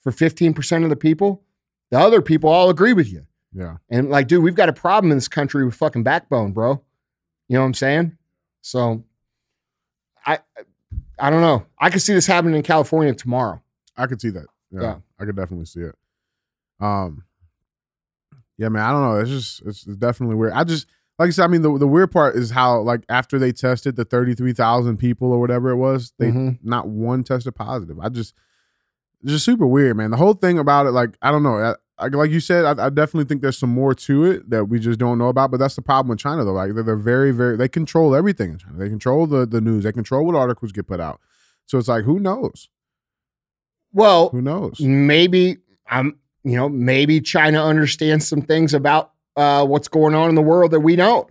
For 0.02 0.12
15% 0.12 0.84
of 0.84 0.90
the 0.90 0.96
people, 0.96 1.42
the 1.90 1.98
other 1.98 2.22
people 2.22 2.50
all 2.50 2.70
agree 2.70 2.92
with 2.92 3.10
you. 3.10 3.26
yeah. 3.52 3.76
And 3.88 4.10
like, 4.10 4.28
dude, 4.28 4.42
we've 4.44 4.54
got 4.54 4.68
a 4.68 4.72
problem 4.72 5.10
in 5.10 5.16
this 5.16 5.28
country 5.28 5.64
with 5.64 5.74
fucking 5.74 6.02
backbone, 6.04 6.52
bro. 6.52 6.82
You 7.48 7.54
know 7.54 7.60
what 7.60 7.66
I'm 7.66 7.74
saying? 7.74 8.16
So 8.62 9.04
I 10.24 10.38
I 11.18 11.30
don't 11.30 11.40
know. 11.40 11.64
I 11.78 11.90
could 11.90 12.02
see 12.02 12.12
this 12.14 12.26
happening 12.26 12.56
in 12.56 12.62
California 12.62 13.14
tomorrow. 13.14 13.62
I 13.96 14.06
could 14.06 14.20
see 14.20 14.30
that. 14.30 14.46
Yeah, 14.70 14.80
Yeah. 14.82 14.96
I 15.18 15.24
could 15.24 15.36
definitely 15.36 15.66
see 15.66 15.80
it. 15.80 15.94
Um, 16.80 17.24
yeah, 18.58 18.68
man. 18.68 18.82
I 18.84 18.90
don't 18.90 19.02
know. 19.02 19.20
It's 19.20 19.30
just 19.30 19.62
it's, 19.66 19.86
it's 19.86 19.96
definitely 19.96 20.36
weird. 20.36 20.52
I 20.52 20.64
just 20.64 20.86
like 21.18 21.28
I 21.28 21.30
said. 21.30 21.44
I 21.44 21.48
mean, 21.48 21.62
the 21.62 21.76
the 21.78 21.86
weird 21.86 22.10
part 22.12 22.36
is 22.36 22.50
how 22.50 22.80
like 22.80 23.02
after 23.08 23.38
they 23.38 23.52
tested 23.52 23.96
the 23.96 24.04
thirty 24.04 24.34
three 24.34 24.52
thousand 24.52 24.98
people 24.98 25.32
or 25.32 25.40
whatever 25.40 25.70
it 25.70 25.76
was, 25.76 26.12
they 26.18 26.30
Mhm. 26.30 26.58
not 26.62 26.88
one 26.88 27.24
tested 27.24 27.54
positive. 27.54 27.98
I 28.00 28.08
just 28.08 28.34
it's 29.22 29.32
just 29.32 29.44
super 29.44 29.66
weird, 29.66 29.96
man. 29.96 30.10
The 30.10 30.16
whole 30.18 30.34
thing 30.34 30.58
about 30.58 30.86
it, 30.86 30.90
like 30.92 31.16
I 31.22 31.30
don't 31.30 31.42
know. 31.42 31.56
I, 31.56 31.74
I, 31.98 32.08
like 32.08 32.30
you 32.30 32.40
said, 32.40 32.66
I, 32.66 32.86
I 32.86 32.90
definitely 32.90 33.24
think 33.24 33.40
there's 33.40 33.56
some 33.56 33.70
more 33.72 33.94
to 33.94 34.24
it 34.26 34.50
that 34.50 34.66
we 34.66 34.78
just 34.78 34.98
don't 34.98 35.16
know 35.16 35.28
about. 35.28 35.50
But 35.50 35.56
that's 35.60 35.76
the 35.76 35.80
problem 35.82 36.10
with 36.10 36.18
China, 36.18 36.44
though. 36.44 36.52
Like 36.52 36.74
they're, 36.74 36.82
they're 36.82 36.96
very, 36.96 37.30
very 37.30 37.56
they 37.56 37.68
control 37.68 38.14
everything 38.14 38.50
in 38.50 38.58
China. 38.58 38.76
They 38.76 38.90
control 38.90 39.26
the 39.26 39.46
the 39.46 39.62
news. 39.62 39.84
They 39.84 39.92
control 39.92 40.26
what 40.26 40.34
articles 40.34 40.72
get 40.72 40.86
put 40.86 41.00
out. 41.00 41.20
So 41.64 41.78
it's 41.78 41.88
like, 41.88 42.04
who 42.04 42.20
knows? 42.20 42.68
Well, 43.92 44.28
Who 44.28 44.42
knows? 44.42 44.78
maybe 44.80 45.56
I'm 45.88 46.18
you 46.44 46.56
know, 46.56 46.68
maybe 46.68 47.20
China 47.20 47.64
understands 47.64 48.28
some 48.28 48.40
things 48.42 48.72
about 48.74 49.10
uh, 49.36 49.64
what's 49.66 49.88
going 49.88 50.14
on 50.14 50.28
in 50.28 50.34
the 50.34 50.42
world 50.42 50.70
that 50.72 50.80
we 50.80 50.96
don't. 50.96 51.28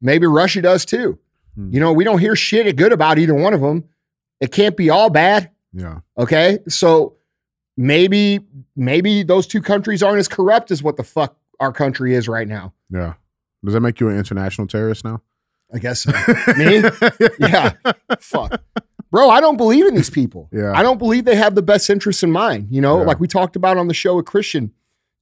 Maybe 0.00 0.26
Russia 0.26 0.60
does 0.62 0.84
too. 0.84 1.18
Hmm. 1.54 1.72
You 1.72 1.80
know, 1.80 1.92
we 1.92 2.04
don't 2.04 2.18
hear 2.18 2.36
shit 2.36 2.74
good 2.76 2.92
about 2.92 3.18
either 3.18 3.34
one 3.34 3.54
of 3.54 3.60
them. 3.60 3.84
It 4.40 4.52
can't 4.52 4.76
be 4.76 4.90
all 4.90 5.08
bad. 5.10 5.50
Yeah. 5.72 6.00
Okay. 6.18 6.58
So 6.68 7.16
maybe, 7.76 8.40
maybe 8.76 9.22
those 9.22 9.46
two 9.46 9.62
countries 9.62 10.02
aren't 10.02 10.18
as 10.18 10.28
corrupt 10.28 10.70
as 10.70 10.82
what 10.82 10.96
the 10.96 11.04
fuck 11.04 11.36
our 11.60 11.72
country 11.72 12.14
is 12.14 12.28
right 12.28 12.46
now. 12.46 12.72
Yeah. 12.90 13.14
Does 13.64 13.74
that 13.74 13.80
make 13.80 13.98
you 14.00 14.08
an 14.08 14.16
international 14.18 14.66
terrorist 14.66 15.04
now? 15.04 15.22
I 15.74 15.78
guess 15.78 16.02
so. 16.02 16.12
Me? 16.56 16.82
Yeah. 17.40 17.72
fuck. 18.20 18.62
Bro, 19.10 19.30
I 19.30 19.40
don't 19.40 19.56
believe 19.56 19.86
in 19.86 19.94
these 19.94 20.10
people. 20.10 20.48
Yeah. 20.52 20.72
I 20.74 20.82
don't 20.82 20.98
believe 20.98 21.24
they 21.24 21.36
have 21.36 21.54
the 21.54 21.62
best 21.62 21.88
interests 21.90 22.22
in 22.22 22.30
mind. 22.30 22.68
You 22.70 22.80
know, 22.80 23.00
Yeah. 23.00 23.06
like 23.06 23.18
we 23.20 23.26
talked 23.26 23.56
about 23.56 23.76
on 23.76 23.88
the 23.88 23.94
show 23.94 24.16
with 24.16 24.26
Christian. 24.26 24.72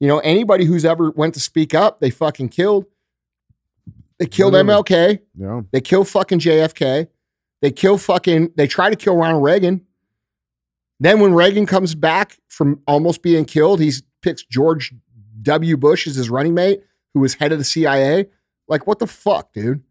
You 0.01 0.09
know, 0.09 0.19
anybody 0.19 0.65
who's 0.65 0.85
ever 0.85 1.11
went 1.11 1.35
to 1.35 1.41
speak 1.41 1.75
up, 1.75 2.01
they 2.01 2.11
fucking 2.11 2.51
killed. 2.51 2.87
They 4.19 4.27
killed. 4.27 4.55
MLK. 4.55 5.21
Yeah. 5.37 5.63
They 5.73 5.81
killed 5.81 6.09
fucking 6.09 6.41
JFK. 6.41 7.09
They 7.63 7.71
kill 7.71 7.99
fucking, 7.99 8.53
they 8.57 8.67
try 8.67 8.91
to 8.91 8.97
kill 8.97 9.17
Ronald 9.17 9.43
Reagan. 9.43 9.87
Then 11.01 11.21
when 11.21 11.35
Reagan 11.35 11.67
comes 11.67 11.95
back 11.95 12.39
from 12.49 12.81
almost 12.87 13.23
being 13.23 13.45
killed, 13.45 13.81
he 13.81 13.93
picks 14.23 14.43
George 14.45 14.95
W. 15.43 15.77
Bush 15.77 16.07
as 16.07 16.17
his 16.17 16.31
running 16.31 16.55
mate, 16.55 16.83
who 17.13 17.21
was 17.21 17.35
head 17.35 17.53
of 17.53 17.59
the 17.59 17.65
CIA. 17.65 18.27
Like, 18.69 18.87
what 18.87 18.99
the 18.99 19.07
fuck, 19.07 19.53
dude? 19.53 19.83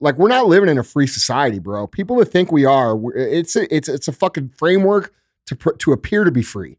Like, 0.00 0.18
we're 0.18 0.28
not 0.28 0.46
living 0.46 0.68
in 0.68 0.78
a 0.78 0.82
free 0.82 1.06
society, 1.06 1.58
bro. 1.58 1.86
People 1.86 2.16
that 2.16 2.26
think 2.26 2.50
we 2.50 2.64
are, 2.64 2.98
it's 3.16 3.54
a, 3.54 3.72
it's 3.74 3.88
it's 3.88 4.08
a 4.08 4.12
fucking 4.12 4.48
framework 4.50 5.12
to 5.46 5.56
pr- 5.56 5.76
to 5.78 5.92
appear 5.92 6.24
to 6.24 6.32
be 6.32 6.42
free, 6.42 6.78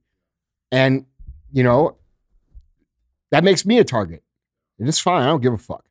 and 0.71 1.05
you 1.53 1.63
know 1.63 1.95
that 3.33 3.43
makes 3.43 3.65
me 3.65 3.79
a 3.79 3.83
target. 3.83 4.21
And 4.77 4.87
it's 4.87 4.99
fine. 4.99 5.23
I 5.23 5.25
don't 5.25 5.41
give 5.41 5.53
a 5.53 5.57
fuck. 5.57 5.83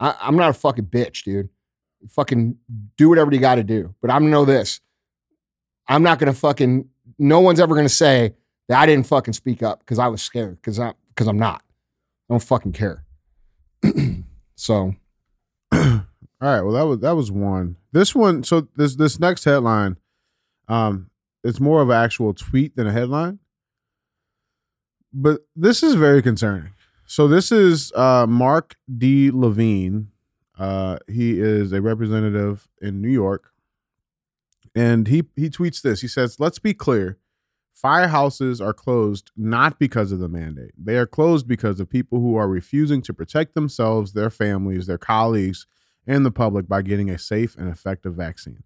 I, 0.00 0.12
I'm 0.20 0.34
not 0.34 0.50
a 0.50 0.54
fucking 0.54 0.86
bitch, 0.86 1.22
dude. 1.22 1.48
Fucking 2.08 2.56
do 2.96 3.08
whatever 3.08 3.32
you 3.32 3.38
got 3.38 3.54
to 3.54 3.62
do. 3.62 3.94
But 4.02 4.10
I'm 4.10 4.22
gonna 4.22 4.32
know 4.32 4.44
this. 4.44 4.80
I'm 5.86 6.02
not 6.02 6.18
gonna 6.18 6.32
fucking. 6.32 6.88
No 7.16 7.38
one's 7.38 7.60
ever 7.60 7.76
gonna 7.76 7.88
say 7.88 8.34
that 8.68 8.80
I 8.80 8.86
didn't 8.86 9.06
fucking 9.06 9.34
speak 9.34 9.62
up 9.62 9.78
because 9.78 10.00
I 10.00 10.08
was 10.08 10.20
scared. 10.20 10.56
Because 10.56 10.80
I 10.80 10.94
because 11.08 11.28
I'm 11.28 11.38
not. 11.38 11.62
I 12.28 12.34
don't 12.34 12.42
fucking 12.42 12.72
care. 12.72 13.04
so 14.56 14.94
All 15.72 15.78
right. 16.40 16.62
Well, 16.62 16.72
that 16.72 16.86
was 16.86 16.98
that 17.00 17.12
was 17.12 17.30
one. 17.30 17.76
This 17.92 18.16
one. 18.16 18.42
So 18.42 18.66
this 18.74 18.96
this 18.96 19.20
next 19.20 19.44
headline, 19.44 19.96
um, 20.66 21.10
it's 21.44 21.60
more 21.60 21.82
of 21.82 21.90
an 21.90 22.02
actual 22.02 22.34
tweet 22.34 22.74
than 22.74 22.88
a 22.88 22.92
headline. 22.92 23.38
But 25.12 25.42
this 25.54 25.84
is 25.84 25.94
very 25.94 26.20
concerning. 26.20 26.72
So 27.10 27.26
this 27.26 27.50
is 27.50 27.90
uh, 27.96 28.24
Mark 28.28 28.76
D. 28.96 29.32
Levine. 29.32 30.12
Uh, 30.56 30.98
he 31.08 31.40
is 31.40 31.72
a 31.72 31.82
representative 31.82 32.68
in 32.80 33.02
New 33.02 33.08
York, 33.08 33.50
and 34.76 35.08
he 35.08 35.24
he 35.34 35.50
tweets 35.50 35.82
this. 35.82 36.02
He 36.02 36.06
says, 36.06 36.38
"Let's 36.38 36.60
be 36.60 36.72
clear." 36.72 37.18
Firehouses 37.76 38.64
are 38.64 38.72
closed 38.72 39.32
not 39.36 39.80
because 39.80 40.12
of 40.12 40.20
the 40.20 40.28
mandate. 40.28 40.70
They 40.78 40.96
are 40.98 41.06
closed 41.06 41.48
because 41.48 41.80
of 41.80 41.90
people 41.90 42.20
who 42.20 42.36
are 42.36 42.46
refusing 42.46 43.02
to 43.02 43.12
protect 43.12 43.56
themselves, 43.56 44.12
their 44.12 44.30
families, 44.30 44.86
their 44.86 44.96
colleagues, 44.96 45.66
and 46.06 46.24
the 46.24 46.30
public 46.30 46.68
by 46.68 46.82
getting 46.82 47.10
a 47.10 47.18
safe 47.18 47.56
and 47.56 47.68
effective 47.68 48.14
vaccine. 48.14 48.62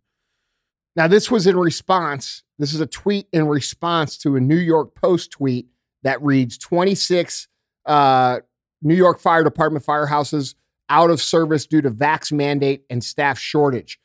now 0.94 1.08
this 1.08 1.30
was 1.30 1.46
in 1.46 1.56
response. 1.56 2.42
This 2.58 2.74
is 2.74 2.82
a 2.82 2.86
tweet 2.86 3.26
in 3.32 3.46
response 3.48 4.18
to 4.18 4.36
a 4.36 4.40
New 4.40 4.58
York 4.58 4.94
Post 4.94 5.30
tweet 5.30 5.68
that 6.02 6.20
reads 6.20 6.58
26 6.58 7.48
uh, 7.86 8.40
New 8.82 8.94
York 8.94 9.20
Fire 9.20 9.44
Department 9.44 9.84
firehouses 9.84 10.54
out 10.88 11.10
of 11.10 11.20
service 11.20 11.66
due 11.66 11.80
to 11.80 11.90
vax 11.90 12.30
mandate 12.30 12.84
and 12.90 13.02
staff 13.02 13.38
shortage. 13.38 13.98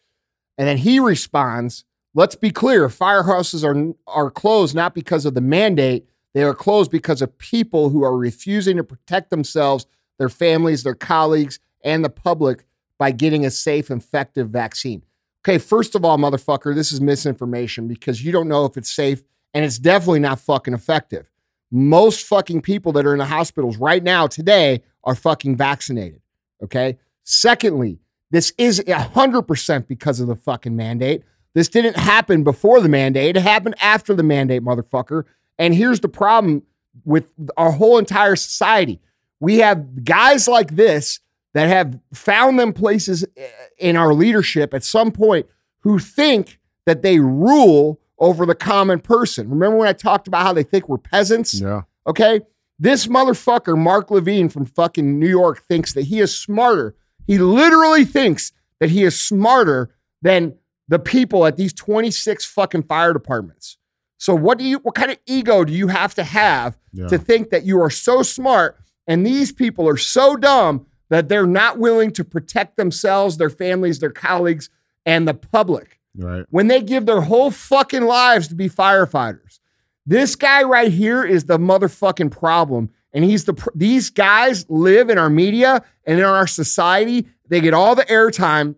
And 0.58 0.68
then 0.68 0.78
he 0.78 1.00
responds, 1.00 1.86
let's 2.14 2.36
be 2.36 2.52
clear, 2.52 2.88
firehouses 2.88 3.64
are, 3.64 3.94
are 4.08 4.32
closed 4.32 4.76
not 4.76 4.94
because 4.94 5.26
of 5.26 5.34
the 5.34 5.42
mandate, 5.42 6.08
they 6.34 6.44
are 6.44 6.54
closed 6.54 6.92
because 6.92 7.22
of 7.22 7.38
people 7.38 7.90
who 7.90 8.04
are 8.04 8.16
refusing 8.16 8.78
to 8.78 8.84
protect 8.84 9.30
themselves, 9.30 9.86
their 10.18 10.30
families, 10.30 10.84
their 10.84 10.96
colleagues, 10.96 11.60
and 11.84 12.04
the 12.04 12.10
public 12.10 12.66
by 12.98 13.12
getting 13.12 13.46
a 13.46 13.52
safe, 13.52 13.90
effective 13.90 14.50
vaccine. 14.50 15.04
Okay, 15.44 15.58
first 15.58 15.96
of 15.96 16.04
all, 16.04 16.18
motherfucker, 16.18 16.76
this 16.76 16.92
is 16.92 17.00
misinformation 17.00 17.88
because 17.88 18.24
you 18.24 18.32
don't 18.32 18.50
know 18.50 18.66
if 18.66 18.76
it's 18.78 18.92
safe 18.92 19.24
and 19.54 19.64
it's 19.64 19.80
definitely 19.80 20.20
not 20.20 20.40
fucking 20.40 20.74
effective. 20.74 21.29
Most 21.72 22.26
fucking 22.26 22.62
people 22.62 22.92
that 22.94 23.06
are 23.06 23.14
in 23.14 23.20
the 23.20 23.26
hospitals 23.26 23.78
right 23.78 24.04
now 24.04 24.28
today 24.28 24.82
are 25.04 25.16
fucking 25.16 25.56
vaccinated. 25.56 26.22
Okay. 26.64 26.98
Secondly, 27.24 28.00
this 28.32 28.54
is 28.58 28.80
100% 28.82 29.88
because 29.88 30.20
of 30.20 30.28
the 30.28 30.36
fucking 30.36 30.76
mandate. 30.76 31.24
This 31.54 31.68
didn't 31.68 31.98
happen 31.98 32.44
before 32.44 32.80
the 32.80 32.90
mandate, 32.90 33.36
it 33.36 33.42
happened 33.42 33.76
after 33.82 34.14
the 34.14 34.24
mandate, 34.24 34.64
motherfucker. 34.64 35.24
And 35.58 35.74
here's 35.74 36.00
the 36.00 36.10
problem 36.10 36.64
with 37.06 37.32
our 37.58 37.72
whole 37.72 37.98
entire 37.98 38.36
society 38.36 39.00
we 39.40 39.58
have 39.60 40.04
guys 40.04 40.48
like 40.48 40.76
this 40.76 41.20
that 41.54 41.68
have 41.68 42.00
found 42.14 42.60
them 42.60 42.74
places 42.74 43.26
eh, 43.38 43.48
in 43.78 43.96
our 43.96 44.14
leadership 44.14 44.74
at 44.74 44.84
some 44.84 45.12
point 45.12 45.48
who 45.80 45.98
think 45.98 46.60
that 46.86 47.02
they 47.02 47.20
rule 47.20 48.00
over 48.20 48.46
the 48.46 48.56
common 48.56 49.00
person. 49.00 49.50
Remember 49.50 49.78
when 49.78 49.88
I 49.88 49.94
talked 49.94 50.28
about 50.28 50.44
how 50.44 50.54
they 50.54 50.64
think 50.64 50.88
we're 50.90 50.98
peasants? 50.98 51.60
Yeah. 51.60 51.82
Okay. 52.08 52.42
This 52.78 53.08
motherfucker, 53.08 53.78
Mark 53.78 54.10
Levine 54.12 54.50
from 54.50 54.66
fucking 54.66 55.20
New 55.20 55.28
York, 55.28 55.64
thinks 55.64 55.94
that 55.94 56.04
he 56.04 56.20
is 56.20 56.36
smarter. 56.36 56.96
He 57.28 57.38
literally 57.38 58.06
thinks 58.06 58.52
that 58.80 58.90
he 58.90 59.04
is 59.04 59.20
smarter 59.20 59.90
than 60.22 60.56
the 60.88 61.00
people 61.00 61.46
at 61.46 61.58
these 61.58 61.74
26 61.74 62.46
fucking 62.46 62.84
fire 62.84 63.14
departments. 63.14 63.78
So 64.18 64.34
what 64.36 64.58
do 64.58 64.64
you 64.66 64.80
what 64.80 64.96
kind 64.96 65.12
of 65.12 65.18
ego 65.28 65.64
do 65.64 65.72
you 65.74 65.88
have 65.88 66.14
to 66.16 66.24
have 66.24 66.78
Yeah. 66.92 67.08
to 67.08 67.18
think 67.18 67.50
that 67.52 67.64
you 67.66 67.80
are 67.82 67.90
so 67.90 68.24
smart 68.24 68.78
and 69.08 69.26
these 69.26 69.52
people 69.52 69.88
are 69.88 69.98
so 69.98 70.36
dumb 70.36 70.86
that 71.10 71.30
they're 71.30 71.48
not 71.48 71.78
willing 71.80 72.12
to 72.12 72.24
protect 72.24 72.76
themselves, 72.78 73.38
their 73.38 73.50
families, 73.50 74.00
their 74.00 74.10
colleagues, 74.12 74.70
and 75.06 75.28
the 75.28 75.34
public 75.34 75.99
Right. 76.16 76.46
when 76.50 76.68
they 76.68 76.82
give 76.82 77.06
their 77.06 77.22
whole 77.22 77.52
fucking 77.52 78.04
lives 78.04 78.48
to 78.50 78.56
be 78.56 78.68
firefighters. 78.70 79.60
This 80.06 80.36
guy 80.36 80.64
right 80.64 80.92
here 80.92 81.24
is 81.24 81.46
the 81.46 81.60
motherfucking 81.60 82.32
problem. 82.32 82.90
And 83.14 83.24
he's 83.24 83.46
the 83.46 83.54
pr- 83.54 83.70
these 83.76 84.10
guys 84.10 84.66
live 84.70 85.10
in 85.10 85.18
our 85.18 85.30
media 85.30 85.84
and 86.06 86.20
in 86.20 86.26
our 86.26 86.48
society. 86.48 87.28
They 87.48 87.62
get 87.62 87.74
all 87.74 87.96
the 87.96 88.06
airtime 88.06 88.76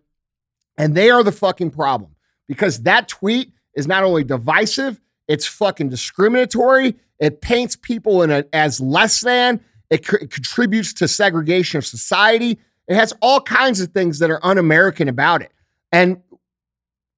and 0.77 0.95
they 0.95 1.09
are 1.09 1.23
the 1.23 1.31
fucking 1.31 1.71
problem 1.71 2.15
because 2.47 2.83
that 2.83 3.07
tweet 3.07 3.53
is 3.75 3.87
not 3.87 4.03
only 4.03 4.23
divisive, 4.23 4.99
it's 5.27 5.45
fucking 5.45 5.89
discriminatory. 5.89 6.95
It 7.19 7.41
paints 7.41 7.75
people 7.75 8.23
in 8.23 8.31
a, 8.31 8.43
as 8.51 8.81
less 8.81 9.21
than. 9.21 9.61
It, 9.89 10.05
co- 10.05 10.17
it 10.21 10.31
contributes 10.31 10.93
to 10.95 11.07
segregation 11.07 11.77
of 11.77 11.85
society. 11.85 12.59
It 12.87 12.95
has 12.95 13.13
all 13.21 13.41
kinds 13.41 13.79
of 13.79 13.91
things 13.91 14.19
that 14.19 14.29
are 14.29 14.45
un-American 14.45 15.07
about 15.07 15.41
it. 15.41 15.51
And 15.91 16.21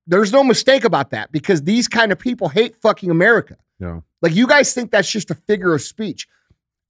there's 0.08 0.32
no 0.32 0.44
mistake 0.44 0.84
about 0.84 1.12
that 1.12 1.32
because 1.32 1.64
these 1.64 1.88
kind 1.88 2.12
of 2.12 2.20
people 2.20 2.50
hate 2.50 2.76
fucking 2.82 3.10
America. 3.10 3.58
Yeah. 3.80 4.02
Like 4.22 4.36
you 4.36 4.48
guys 4.48 4.74
think 4.74 4.92
that's 4.92 5.12
just 5.12 5.32
a 5.32 5.36
figure 5.36 5.74
of 5.74 5.82
speech. 5.82 6.28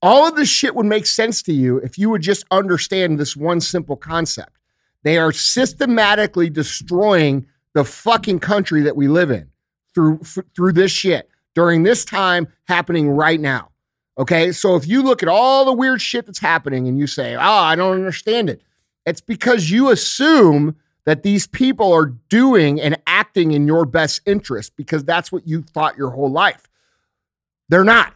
All 0.02 0.28
of 0.28 0.36
this 0.36 0.50
shit 0.50 0.76
would 0.76 0.86
make 0.86 1.06
sense 1.06 1.42
to 1.44 1.54
you 1.54 1.78
if 1.78 1.98
you 1.98 2.10
would 2.10 2.22
just 2.22 2.46
understand 2.52 3.20
this 3.20 3.38
one 3.38 3.62
simple 3.62 3.96
concept. 3.96 4.58
They 5.04 5.18
are 5.18 5.32
systematically 5.32 6.50
destroying 6.50 7.46
the 7.74 7.84
fucking 7.86 8.40
country 8.40 8.82
that 8.82 8.96
we 8.96 9.08
live 9.08 9.32
in 9.32 9.50
through 9.94 10.20
f- 10.22 10.46
through 10.56 10.74
this 10.74 10.92
shit 10.92 11.30
during 11.56 11.84
this 11.84 12.06
time 12.06 12.48
happening 12.66 13.10
right 13.10 13.40
now. 13.40 13.70
Okay? 14.18 14.52
So 14.52 14.76
if 14.76 14.88
you 14.88 15.02
look 15.02 15.24
at 15.24 15.30
all 15.30 15.66
the 15.66 15.74
weird 15.74 16.02
shit 16.02 16.26
that's 16.26 16.40
happening 16.40 16.88
and 16.88 16.98
you 16.98 17.08
say, 17.08 17.36
"Oh, 17.36 17.42
I 17.42 17.76
don't 17.76 17.96
understand 17.96 18.50
it." 18.50 18.62
It's 19.06 19.22
because 19.22 19.70
you 19.72 19.90
assume 19.90 20.76
that 21.06 21.24
these 21.24 21.48
people 21.48 21.92
are 21.92 22.06
doing 22.06 22.80
and 22.80 22.98
acting 23.08 23.52
in 23.52 23.68
your 23.68 23.86
best 23.86 24.22
interest 24.26 24.76
because 24.78 25.04
that's 25.04 25.32
what 25.32 25.48
you 25.48 25.62
thought 25.62 25.98
your 25.98 26.12
whole 26.12 26.32
life. 26.32 26.70
They're 27.70 27.84
not. 27.84 28.14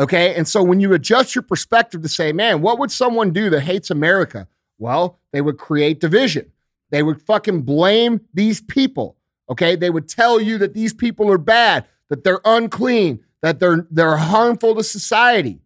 Okay. 0.00 0.34
And 0.34 0.46
so 0.46 0.62
when 0.62 0.80
you 0.80 0.92
adjust 0.92 1.34
your 1.34 1.42
perspective 1.42 2.02
to 2.02 2.08
say, 2.08 2.32
man, 2.32 2.60
what 2.60 2.78
would 2.78 2.90
someone 2.90 3.30
do 3.30 3.50
that 3.50 3.62
hates 3.62 3.90
America? 3.90 4.48
Well, 4.78 5.18
they 5.32 5.40
would 5.40 5.58
create 5.58 6.00
division. 6.00 6.50
They 6.90 7.02
would 7.02 7.22
fucking 7.22 7.62
blame 7.62 8.20
these 8.34 8.60
people. 8.60 9.16
Okay. 9.48 9.76
They 9.76 9.90
would 9.90 10.08
tell 10.08 10.40
you 10.40 10.58
that 10.58 10.74
these 10.74 10.92
people 10.92 11.30
are 11.30 11.38
bad, 11.38 11.86
that 12.08 12.24
they're 12.24 12.40
unclean, 12.44 13.24
that 13.42 13.60
they're 13.60 13.86
they're 13.90 14.16
harmful 14.16 14.74
to 14.74 14.84
society. 14.84 15.60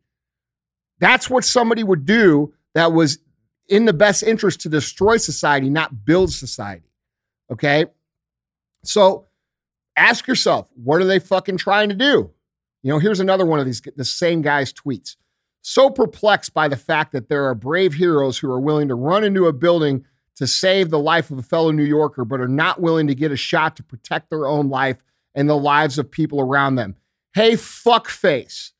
That's 0.98 1.28
what 1.28 1.44
somebody 1.44 1.84
would 1.84 2.04
do 2.04 2.54
that 2.74 2.92
was 2.92 3.18
in 3.68 3.84
the 3.84 3.92
best 3.92 4.22
interest 4.22 4.60
to 4.62 4.68
destroy 4.68 5.16
society, 5.16 5.70
not 5.70 6.04
build 6.04 6.32
society. 6.32 6.90
Okay. 7.50 7.86
So 8.84 9.26
ask 9.96 10.26
yourself, 10.26 10.68
what 10.74 11.00
are 11.00 11.04
they 11.04 11.18
fucking 11.18 11.56
trying 11.56 11.88
to 11.88 11.94
do? 11.94 12.30
You 12.82 12.92
know, 12.92 12.98
here's 12.98 13.20
another 13.20 13.46
one 13.46 13.58
of 13.58 13.66
these, 13.66 13.80
the 13.80 14.04
same 14.04 14.42
guy's 14.42 14.72
tweets. 14.72 15.16
So 15.62 15.90
perplexed 15.90 16.54
by 16.54 16.68
the 16.68 16.76
fact 16.76 17.10
that 17.12 17.28
there 17.28 17.44
are 17.46 17.54
brave 17.54 17.94
heroes 17.94 18.38
who 18.38 18.48
are 18.50 18.60
willing 18.60 18.88
to 18.88 18.94
run 18.94 19.24
into 19.24 19.46
a 19.46 19.52
building 19.52 20.04
to 20.36 20.46
save 20.46 20.90
the 20.90 20.98
life 20.98 21.30
of 21.30 21.38
a 21.38 21.42
fellow 21.42 21.72
New 21.72 21.82
Yorker, 21.82 22.24
but 22.24 22.40
are 22.40 22.46
not 22.46 22.80
willing 22.80 23.08
to 23.08 23.14
get 23.14 23.32
a 23.32 23.36
shot 23.36 23.74
to 23.76 23.82
protect 23.82 24.30
their 24.30 24.46
own 24.46 24.68
life 24.68 24.98
and 25.34 25.48
the 25.48 25.56
lives 25.56 25.98
of 25.98 26.10
people 26.10 26.40
around 26.40 26.76
them. 26.76 26.94
Hey, 27.34 27.52
fuckface. 27.52 28.70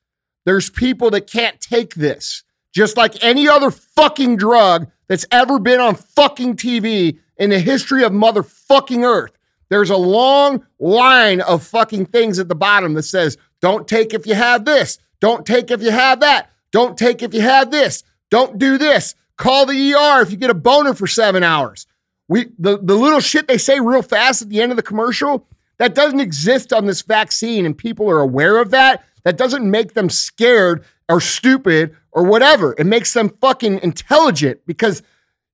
There's 0.45 0.69
people 0.69 1.09
that 1.11 1.27
can't 1.27 1.59
take 1.59 1.95
this, 1.95 2.43
just 2.77 2.95
like 2.95 3.23
any 3.23 3.49
other 3.49 3.71
fucking 3.71 4.37
drug 4.37 4.87
that's 5.07 5.25
ever 5.31 5.57
been 5.57 5.79
on 5.79 5.95
fucking 5.95 6.55
TV 6.55 7.17
in 7.35 7.49
the 7.49 7.59
history 7.59 8.03
of 8.03 8.11
motherfucking 8.11 9.03
Earth. 9.03 9.31
There's 9.69 9.89
a 9.89 9.97
long 9.97 10.63
line 10.77 11.41
of 11.41 11.63
fucking 11.63 12.05
things 12.05 12.37
at 12.37 12.49
the 12.49 12.55
bottom 12.55 12.93
that 12.93 13.01
says, 13.01 13.35
don't 13.61 13.87
take 13.87 14.13
if 14.13 14.27
you 14.27 14.35
have 14.35 14.63
this, 14.63 14.99
don't 15.19 15.43
take 15.43 15.71
if 15.71 15.81
you 15.81 15.89
have 15.89 16.19
that, 16.19 16.51
don't 16.71 16.95
take 16.95 17.23
if 17.23 17.33
you 17.33 17.41
have 17.41 17.71
this, 17.71 18.03
don't 18.29 18.59
do 18.59 18.77
this, 18.77 19.15
call 19.37 19.65
the 19.65 19.93
ER 19.93 20.21
if 20.21 20.29
you 20.29 20.37
get 20.37 20.51
a 20.51 20.53
boner 20.53 20.93
for 20.93 21.07
seven 21.07 21.41
hours. 21.41 21.87
We 22.27 22.51
the, 22.59 22.77
the 22.77 22.93
little 22.93 23.21
shit 23.21 23.47
they 23.47 23.57
say 23.57 23.79
real 23.79 24.03
fast 24.03 24.43
at 24.43 24.49
the 24.49 24.61
end 24.61 24.71
of 24.71 24.75
the 24.75 24.83
commercial, 24.83 25.47
that 25.79 25.95
doesn't 25.95 26.19
exist 26.19 26.71
on 26.71 26.85
this 26.85 27.01
vaccine, 27.01 27.65
and 27.65 27.75
people 27.75 28.07
are 28.07 28.19
aware 28.19 28.59
of 28.59 28.69
that. 28.69 29.03
That 29.27 29.35
doesn't 29.35 29.69
make 29.69 29.93
them 29.93 30.09
scared 30.09 30.85
or 31.09 31.19
stupid 31.19 31.93
or 32.13 32.23
whatever. 32.23 32.73
It 32.77 32.85
makes 32.85 33.11
them 33.11 33.27
fucking 33.27 33.81
intelligent 33.83 34.61
because 34.65 35.03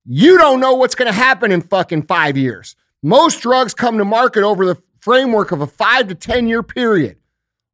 you 0.05 0.37
don't 0.37 0.59
know 0.59 0.75
what's 0.75 0.93
going 0.93 1.11
to 1.11 1.17
happen 1.17 1.51
in 1.51 1.61
fucking 1.61 2.03
five 2.03 2.37
years. 2.37 2.75
Most 3.01 3.41
drugs 3.41 3.73
come 3.73 3.97
to 3.97 4.05
market 4.05 4.43
over 4.43 4.63
the 4.63 4.79
framework 4.99 5.51
of 5.51 5.61
a 5.61 5.65
five 5.65 6.07
to 6.09 6.13
10 6.13 6.45
year 6.45 6.61
period. 6.61 7.17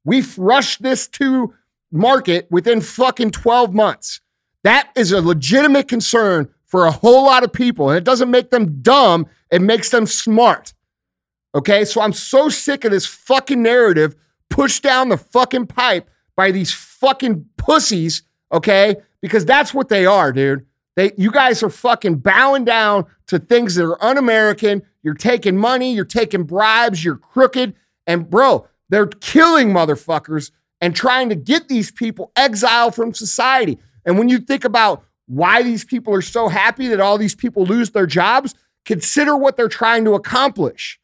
We've 0.05 0.37
rushed 0.37 0.81
this 0.81 1.05
to 1.09 1.53
market 1.91 2.47
within 2.49 2.79
fucking 2.79 3.31
12 3.31 3.73
months. 3.73 4.21
That 4.63 4.91
is 4.95 5.11
a 5.11 5.19
legitimate 5.19 5.89
concern 5.89 6.47
for 6.63 6.85
a 6.85 6.91
whole 6.91 7.25
lot 7.25 7.43
of 7.43 7.51
people. 7.51 7.89
And 7.89 7.97
it 7.97 8.05
doesn't 8.05 8.31
make 8.31 8.51
them 8.51 8.81
dumb, 8.81 9.27
it 9.51 9.61
makes 9.61 9.89
them 9.89 10.05
smart. 10.05 10.73
Okay. 11.53 11.83
So 11.83 11.99
I'm 11.99 12.13
so 12.13 12.47
sick 12.47 12.85
of 12.85 12.91
this 12.91 13.05
fucking 13.05 13.61
narrative 13.61 14.15
pushed 14.49 14.83
down 14.83 15.09
the 15.09 15.17
fucking 15.17 15.67
pipe 15.67 16.09
by 16.35 16.51
these 16.51 16.71
fucking 16.73 17.45
pussies. 17.57 18.23
Okay. 18.51 18.97
Because 19.21 19.45
that's 19.45 19.73
what 19.73 19.89
they 19.89 20.05
are, 20.05 20.31
dude. 20.31 20.65
They, 20.95 21.11
you 21.17 21.31
guys 21.31 21.63
are 21.63 21.69
fucking 21.69 22.15
bowing 22.17 22.65
down 22.65 23.05
to 23.27 23.39
things 23.39 23.75
that 23.75 23.85
are 23.85 24.03
un 24.03 24.17
American. 24.17 24.83
You're 25.01 25.13
taking 25.13 25.57
money, 25.57 25.93
you're 25.93 26.03
taking 26.03 26.43
bribes, 26.43 27.03
you're 27.03 27.17
crooked. 27.17 27.73
And 28.05 28.29
bro, 28.29 28.67
they're 28.89 29.07
killing 29.07 29.69
motherfuckers 29.69 30.51
and 30.81 30.95
trying 30.95 31.29
to 31.29 31.35
get 31.35 31.67
these 31.67 31.91
people 31.91 32.31
exiled 32.35 32.95
from 32.95 33.13
society. 33.13 33.79
And 34.05 34.17
when 34.17 34.29
you 34.29 34.39
think 34.39 34.65
about 34.65 35.03
why 35.27 35.61
these 35.61 35.85
people 35.85 36.13
are 36.13 36.21
so 36.21 36.47
happy 36.47 36.87
that 36.87 36.99
all 36.99 37.17
these 37.17 37.35
people 37.35 37.65
lose 37.65 37.91
their 37.91 38.07
jobs, 38.07 38.55
consider 38.85 39.37
what 39.37 39.57
they're 39.57 39.67
trying 39.67 40.05
to 40.05 40.15
accomplish. 40.15 40.99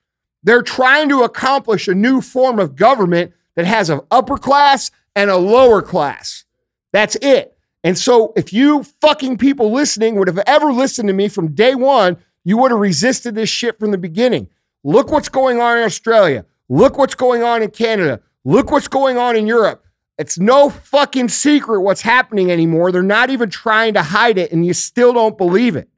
They're 0.45 0.61
trying 0.61 1.09
to 1.09 1.23
accomplish 1.23 1.87
a 1.87 1.95
new 1.95 2.21
form 2.21 2.59
of 2.59 2.75
government 2.75 3.33
that 3.55 3.65
has 3.65 3.89
an 3.89 4.01
upper 4.11 4.37
class 4.37 4.91
and 5.15 5.31
a 5.31 5.37
lower 5.37 5.81
class. 5.81 6.45
That's 6.93 7.15
it. 7.17 7.57
And 7.83 7.97
so, 7.97 8.31
if 8.35 8.53
you 8.53 8.83
fucking 9.01 9.37
people 9.37 9.71
listening 9.71 10.15
would 10.15 10.27
have 10.27 10.41
ever 10.45 10.71
listened 10.71 11.07
to 11.07 11.13
me 11.13 11.29
from 11.29 11.53
day 11.53 11.73
one, 11.73 12.17
you 12.43 12.57
would 12.57 12.71
have 12.71 12.79
resisted 12.79 13.33
this 13.33 13.49
shit 13.49 13.79
from 13.79 13.89
the 13.89 13.97
beginning. 13.97 14.47
Look 14.83 15.11
what's 15.11 15.29
going 15.29 15.59
on 15.59 15.79
in 15.79 15.83
Australia. 15.83 16.45
Look 16.69 16.97
what's 16.97 17.15
going 17.15 17.41
on 17.41 17.63
in 17.63 17.71
Canada. 17.71 18.21
Look 18.43 18.71
what's 18.71 18.87
going 18.87 19.17
on 19.17 19.35
in 19.35 19.47
Europe. 19.47 19.83
It's 20.17 20.37
no 20.37 20.69
fucking 20.69 21.29
secret 21.29 21.81
what's 21.81 22.01
happening 22.01 22.51
anymore. 22.51 22.91
They're 22.91 23.01
not 23.03 23.31
even 23.31 23.49
trying 23.49 23.95
to 23.95 24.03
hide 24.03 24.37
it, 24.37 24.51
and 24.51 24.65
you 24.65 24.73
still 24.73 25.11
don't 25.11 25.37
believe 25.37 25.75
it. 25.75 25.89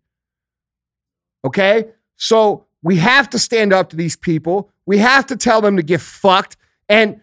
Okay? 1.43 1.87
So 2.15 2.66
we 2.83 2.97
have 2.97 3.29
to 3.31 3.39
stand 3.39 3.73
up 3.73 3.89
to 3.89 3.95
these 3.95 4.15
people. 4.15 4.69
We 4.85 4.99
have 4.99 5.25
to 5.27 5.35
tell 5.35 5.61
them 5.61 5.77
to 5.77 5.83
get 5.83 6.01
fucked. 6.01 6.57
And 6.87 7.21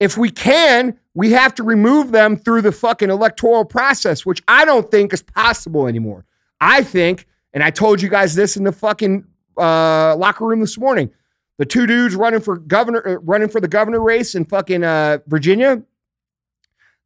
if 0.00 0.16
we 0.16 0.30
can, 0.30 0.98
we 1.14 1.32
have 1.32 1.54
to 1.54 1.62
remove 1.62 2.10
them 2.10 2.36
through 2.36 2.62
the 2.62 2.72
fucking 2.72 3.10
electoral 3.10 3.64
process, 3.64 4.26
which 4.26 4.42
I 4.48 4.64
don't 4.64 4.90
think 4.90 5.12
is 5.12 5.22
possible 5.22 5.86
anymore. 5.86 6.24
I 6.60 6.82
think, 6.82 7.26
and 7.52 7.62
I 7.62 7.70
told 7.70 8.02
you 8.02 8.08
guys 8.08 8.34
this 8.34 8.56
in 8.56 8.64
the 8.64 8.72
fucking 8.72 9.24
uh, 9.56 10.16
locker 10.16 10.46
room 10.46 10.60
this 10.60 10.76
morning. 10.78 11.10
The 11.58 11.64
two 11.64 11.86
dudes 11.86 12.16
running 12.16 12.40
for 12.40 12.56
governor, 12.56 13.06
uh, 13.06 13.12
running 13.20 13.48
for 13.48 13.60
the 13.60 13.68
governor 13.68 14.00
race 14.00 14.34
in 14.34 14.44
fucking 14.44 14.82
uh, 14.82 15.18
Virginia. 15.28 15.82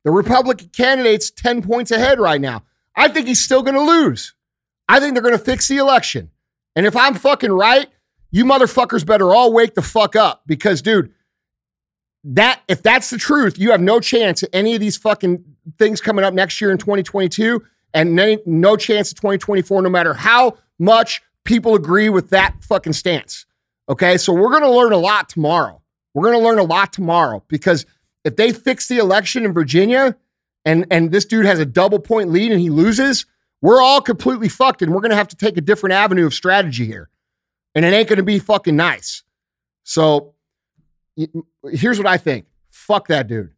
The 0.04 0.10
Republican 0.10 0.68
candidate's 0.68 1.30
10 1.30 1.60
points 1.62 1.90
ahead 1.90 2.18
right 2.18 2.40
now. 2.40 2.62
I 2.96 3.08
think 3.08 3.26
he's 3.26 3.42
still 3.42 3.62
going 3.62 3.74
to 3.74 3.82
lose. 3.82 4.34
I 4.88 5.00
think 5.00 5.12
they're 5.12 5.22
going 5.22 5.36
to 5.36 5.44
fix 5.44 5.68
the 5.68 5.76
election. 5.76 6.30
And 6.78 6.86
if 6.86 6.94
I'm 6.94 7.14
fucking 7.14 7.50
right, 7.50 7.88
you 8.30 8.44
motherfuckers 8.44 9.04
better 9.04 9.34
all 9.34 9.52
wake 9.52 9.74
the 9.74 9.82
fuck 9.82 10.14
up 10.14 10.44
because, 10.46 10.80
dude, 10.80 11.12
that 12.22 12.60
if 12.68 12.84
that's 12.84 13.10
the 13.10 13.18
truth, 13.18 13.58
you 13.58 13.72
have 13.72 13.80
no 13.80 13.98
chance 13.98 14.44
at 14.44 14.50
any 14.52 14.76
of 14.76 14.80
these 14.80 14.96
fucking 14.96 15.44
things 15.76 16.00
coming 16.00 16.24
up 16.24 16.34
next 16.34 16.60
year 16.60 16.70
in 16.70 16.78
2022 16.78 17.64
and 17.94 18.16
any, 18.16 18.38
no 18.46 18.76
chance 18.76 19.10
of 19.10 19.16
2024, 19.16 19.82
no 19.82 19.88
matter 19.90 20.14
how 20.14 20.56
much 20.78 21.20
people 21.44 21.74
agree 21.74 22.10
with 22.10 22.30
that 22.30 22.54
fucking 22.62 22.92
stance. 22.92 23.44
Okay. 23.88 24.16
So 24.16 24.32
we're 24.32 24.50
to 24.62 24.70
learn 24.70 24.92
a 24.92 24.98
lot 24.98 25.28
tomorrow. 25.28 25.82
We're 26.14 26.30
to 26.38 26.46
learn 26.46 26.60
a 26.60 26.62
lot 26.62 26.92
tomorrow 26.92 27.42
because 27.48 27.86
if 28.24 28.36
they 28.36 28.52
fix 28.52 28.86
the 28.86 28.98
election 28.98 29.44
in 29.44 29.52
Virginia 29.52 30.16
and, 30.64 30.86
and 30.92 31.10
this 31.10 31.24
dude 31.24 31.44
has 31.44 31.58
a 31.58 31.66
double 31.66 31.98
point 31.98 32.30
lead 32.30 32.52
and 32.52 32.60
he 32.60 32.70
loses, 32.70 33.26
we're 33.60 33.82
all 33.82 34.00
completely 34.00 34.48
fucked 34.48 34.82
and 34.82 34.92
we're 34.92 35.00
going 35.00 35.10
to 35.10 35.16
have 35.16 35.28
to 35.28 35.36
take 35.36 35.56
a 35.56 35.60
different 35.60 35.94
avenue 35.94 36.26
of 36.26 36.34
strategy 36.34 36.86
here. 36.86 37.10
And 37.74 37.84
it 37.84 37.92
ain't 37.92 38.08
going 38.08 38.18
to 38.18 38.22
be 38.22 38.38
fucking 38.38 38.76
nice. 38.76 39.22
So 39.84 40.34
here's 41.70 41.98
what 41.98 42.06
I 42.06 42.16
think 42.16 42.46
fuck 42.70 43.08
that 43.08 43.26
dude. 43.26 43.52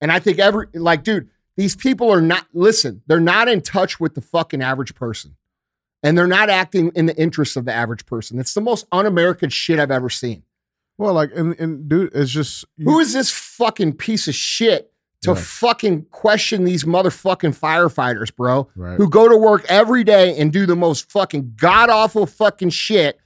And 0.00 0.10
I 0.10 0.18
think 0.18 0.38
every, 0.38 0.66
like, 0.74 1.04
dude, 1.04 1.28
these 1.56 1.76
people 1.76 2.10
are 2.10 2.20
not, 2.20 2.46
listen, 2.52 3.02
they're 3.06 3.20
not 3.20 3.48
in 3.48 3.60
touch 3.60 4.00
with 4.00 4.14
the 4.14 4.20
fucking 4.20 4.62
average 4.62 4.94
person. 4.94 5.36
And 6.02 6.18
they're 6.18 6.26
not 6.26 6.50
acting 6.50 6.90
in 6.96 7.06
the 7.06 7.16
interests 7.16 7.54
of 7.54 7.64
the 7.64 7.72
average 7.72 8.06
person. 8.06 8.40
It's 8.40 8.54
the 8.54 8.60
most 8.60 8.86
un 8.90 9.06
American 9.06 9.50
shit 9.50 9.78
I've 9.78 9.92
ever 9.92 10.10
seen. 10.10 10.42
Well, 10.98 11.14
like, 11.14 11.30
and, 11.34 11.58
and 11.60 11.88
dude, 11.88 12.10
it's 12.14 12.32
just. 12.32 12.64
You, 12.76 12.90
Who 12.90 12.98
is 12.98 13.12
this 13.12 13.30
fucking 13.30 13.94
piece 13.94 14.26
of 14.26 14.34
shit 14.34 14.91
to 15.22 15.32
right. 15.32 15.42
fucking 15.42 16.06
question 16.10 16.64
these 16.64 16.84
motherfucking 16.84 17.56
firefighters, 17.58 18.34
bro? 18.34 18.68
Right. 18.76 18.96
Who 18.96 19.08
go 19.08 19.28
to 19.28 19.36
work 19.36 19.64
every 19.68 20.04
day 20.04 20.36
and 20.38 20.52
do 20.52 20.66
the 20.66 20.76
most 20.76 21.10
fucking 21.10 21.54
god 21.56 21.90
awful 21.90 22.26
fucking 22.26 22.70
shit, 22.70 23.18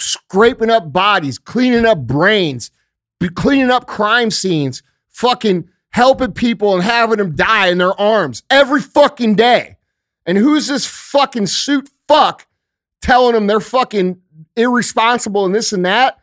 scraping 0.00 0.70
up 0.70 0.92
bodies, 0.92 1.38
cleaning 1.38 1.84
up 1.84 2.06
brains, 2.06 2.70
cleaning 3.34 3.70
up 3.70 3.86
crime 3.86 4.30
scenes, 4.30 4.82
fucking 5.08 5.68
helping 5.90 6.32
people 6.32 6.74
and 6.74 6.82
having 6.82 7.18
them 7.18 7.34
die 7.34 7.68
in 7.68 7.78
their 7.78 7.98
arms 8.00 8.42
every 8.50 8.80
fucking 8.80 9.34
day. 9.34 9.76
And 10.26 10.36
who's 10.36 10.66
this 10.66 10.86
fucking 10.86 11.46
suit 11.46 11.88
fuck 12.08 12.46
telling 13.00 13.34
them 13.34 13.46
they're 13.46 13.60
fucking 13.60 14.20
irresponsible 14.56 15.44
and 15.44 15.54
this 15.54 15.72
and 15.72 15.84
that? 15.86 16.18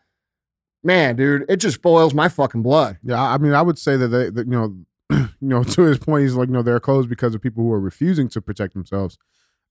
Man, 0.84 1.16
dude, 1.16 1.46
it 1.48 1.58
just 1.58 1.82
boils 1.82 2.14
my 2.14 2.28
fucking 2.28 2.62
blood. 2.62 2.98
Yeah, 3.04 3.22
I 3.22 3.38
mean, 3.38 3.54
I 3.54 3.62
would 3.62 3.80
say 3.80 3.96
that 3.96 4.10
they, 4.10 4.30
that, 4.30 4.46
you 4.46 4.52
know, 4.52 4.76
you 5.42 5.48
know, 5.48 5.64
to 5.64 5.82
his 5.84 5.98
point, 5.98 6.24
he's 6.24 6.36
like, 6.36 6.50
no, 6.50 6.62
they're 6.62 6.80
closed 6.80 7.10
because 7.10 7.36
of 7.36 7.42
people 7.42 7.64
who 7.64 7.72
are 7.72 7.80
refusing 7.80 8.30
to 8.30 8.42
protect 8.42 8.74
themselves. 8.74 9.18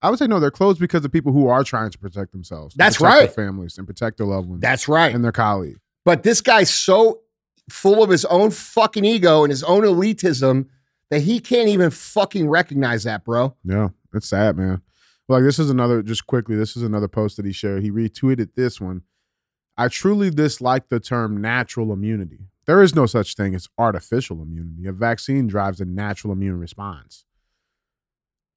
I 0.01 0.09
would 0.09 0.19
say 0.19 0.27
no, 0.27 0.39
they're 0.39 0.51
closed 0.51 0.79
because 0.79 1.05
of 1.05 1.11
people 1.13 1.31
who 1.31 1.47
are 1.47 1.63
trying 1.63 1.89
to 1.89 1.97
protect 1.97 2.33
themselves. 2.33 2.75
That's 2.75 2.97
protect 2.97 3.13
right. 3.13 3.35
Their 3.35 3.45
families 3.45 3.77
and 3.77 3.87
protect 3.87 4.17
their 4.17 4.27
loved 4.27 4.49
ones. 4.49 4.61
That's 4.61 4.89
right. 4.89 5.15
And 5.15 5.23
their 5.23 5.31
colleagues. 5.31 5.79
But 6.03 6.23
this 6.23 6.41
guy's 6.41 6.69
so 6.69 7.21
full 7.69 8.03
of 8.03 8.09
his 8.09 8.25
own 8.25 8.51
fucking 8.51 9.05
ego 9.05 9.43
and 9.43 9.49
his 9.49 9.63
own 9.63 9.83
elitism 9.83 10.67
that 11.09 11.21
he 11.21 11.39
can't 11.39 11.69
even 11.69 11.89
fucking 11.89 12.49
recognize 12.49 13.03
that, 13.05 13.23
bro. 13.23 13.55
Yeah, 13.63 13.89
it's 14.13 14.27
sad, 14.27 14.57
man. 14.57 14.81
Like 15.29 15.43
this 15.43 15.57
is 15.57 15.69
another 15.69 16.03
just 16.03 16.27
quickly. 16.27 16.55
This 16.55 16.75
is 16.75 16.83
another 16.83 17.07
post 17.07 17.37
that 17.37 17.45
he 17.45 17.53
shared. 17.53 17.81
He 17.81 17.91
retweeted 17.91 18.55
this 18.55 18.81
one. 18.81 19.03
I 19.77 19.87
truly 19.87 20.29
dislike 20.29 20.89
the 20.89 20.99
term 20.99 21.39
natural 21.39 21.93
immunity. 21.93 22.47
There 22.65 22.81
is 22.81 22.95
no 22.95 23.05
such 23.05 23.35
thing 23.35 23.55
as 23.55 23.67
artificial 23.77 24.41
immunity. 24.41 24.87
A 24.87 24.91
vaccine 24.91 25.47
drives 25.47 25.81
a 25.81 25.85
natural 25.85 26.33
immune 26.33 26.59
response. 26.59 27.25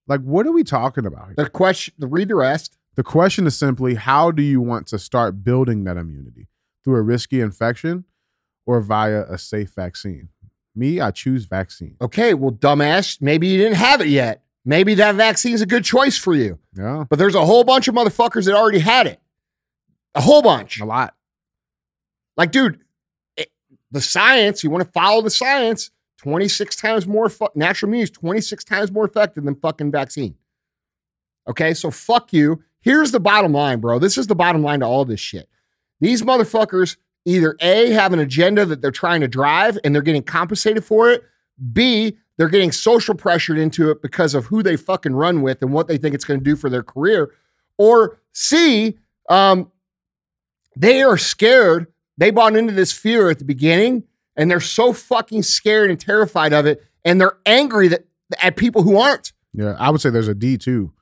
Like, 0.07 0.21
what 0.21 0.47
are 0.47 0.53
we 0.53 0.62
talking 0.62 1.05
about? 1.05 1.27
Here? 1.27 1.35
The 1.37 1.51
question, 1.51 1.95
the 1.99 2.07
read 2.07 2.29
the. 2.29 2.77
The 2.95 3.03
question 3.03 3.47
is 3.47 3.57
simply 3.57 3.97
how 3.97 4.31
do 4.31 4.42
you 4.42 4.61
want 4.61 4.87
to 4.88 4.99
start 4.99 5.42
building 5.45 5.85
that 5.85 5.97
immunity? 5.97 6.49
Through 6.85 6.97
a 6.97 7.03
risky 7.03 7.40
infection 7.40 8.05
or 8.64 8.81
via 8.81 9.25
a 9.25 9.38
safe 9.38 9.71
vaccine? 9.75 10.29
Me, 10.75 11.01
I 11.01 11.11
choose 11.11 11.47
vaccine. 11.47 11.97
Okay, 12.01 12.35
well, 12.35 12.53
dumbass, 12.53 13.21
maybe 13.21 13.49
you 13.49 13.59
didn't 13.59 13.77
have 13.77 14.01
it 14.01 14.09
yet. 14.09 14.45
Maybe 14.64 14.95
that 14.95 15.14
vaccine 15.14 15.55
is 15.55 15.62
a 15.62 15.66
good 15.66 15.85
choice 15.85 16.19
for 16.19 16.35
you. 16.35 16.59
Yeah. 16.77 17.05
But 17.09 17.19
there's 17.19 17.35
a 17.35 17.45
whole 17.45 17.64
bunch 17.64 17.88
of 17.88 17.95
motherfuckers 17.95 18.45
that 18.45 18.55
already 18.55 18.81
had 18.81 19.07
it. 19.07 19.21
A 20.14 20.21
whole 20.21 20.42
bunch. 20.42 20.81
A 20.81 20.85
lot. 20.85 21.14
Like, 22.37 22.51
dude, 22.53 22.81
the 23.90 24.01
science, 24.01 24.64
you 24.64 24.70
want 24.70 24.85
to 24.85 24.90
follow 24.90 25.22
the 25.22 25.31
science, 25.31 25.90
26 26.18 26.77
times 26.77 27.07
more, 27.07 27.29
fu- 27.29 27.49
natural 27.55 27.88
immunity 27.90 28.05
is 28.05 28.18
26 28.18 28.64
times 28.64 28.90
more 28.90 29.05
effective 29.05 29.44
than 29.44 29.55
fucking 29.55 29.90
vaccine. 29.90 30.35
Okay, 31.49 31.75
so 31.75 31.90
fuck 31.90 32.33
you. 32.33 32.62
Here's 32.81 33.12
the 33.12 33.20
bottom 33.20 33.53
line, 33.53 33.81
bro. 33.81 33.99
This 33.99 34.18
is 34.18 34.27
the 34.27 34.35
bottom 34.35 34.62
line 34.62 34.81
to 34.81 34.87
all 34.87 35.05
this 35.05 35.20
shit. 35.20 35.49
These 36.01 36.22
motherfuckers 36.22 36.96
either 37.27 37.57
A, 37.61 37.90
have 37.90 38.12
an 38.12 38.20
agenda 38.20 38.64
that 38.64 38.81
they're 38.81 38.90
trying 38.90 39.20
to 39.20 39.29
drive 39.29 39.77
and 39.85 39.94
they're 39.94 40.01
getting 40.01 40.22
compensated 40.22 40.85
for 40.85 41.11
it, 41.11 41.25
B, 41.72 42.16
they're 42.38 42.49
getting 42.49 42.72
social 42.72 43.14
pressured 43.14 43.59
into 43.59 43.90
it 43.90 44.01
because 44.01 44.35
of 44.35 44.46
who 44.46 44.62
they 44.62 44.77
fucking 44.77 45.14
run 45.14 45.42
with 45.42 45.61
and 45.61 45.72
what 45.72 45.88
they 45.88 45.99
think 45.99 46.14
it's 46.14 46.25
going 46.25 46.38
to 46.40 46.44
do 46.44 46.55
for 46.55 46.70
their 46.70 46.83
career, 46.83 47.33
or 47.79 48.20
C, 48.33 48.96
um, 49.29 49.70
they 50.77 51.03
are 51.03 51.18
scared. 51.18 51.88
They 52.18 52.31
bought 52.31 52.57
into 52.57 52.72
this 52.72 52.92
fear 52.92 53.31
at 53.31 53.38
the 53.38 53.44
beginning 53.44 54.05
and 54.37 54.50
they're 54.50 54.61
so 54.61 54.92
fucking 54.92 55.42
scared 55.42 55.90
and 55.90 56.00
terrified 56.00 56.52
of 56.52 56.66
it 56.66 56.85
and 57.05 57.20
they're 57.20 57.38
angry 57.46 57.88
that 57.88 58.07
at 58.42 58.57
people 58.57 58.83
who 58.83 58.98
aren't. 58.98 59.33
Yeah, 59.52 59.76
I 59.79 59.90
would 59.90 60.00
say 60.00 60.11
there's 60.11 60.29
a 60.29 60.35
D 60.35 60.59
too. 60.59 60.92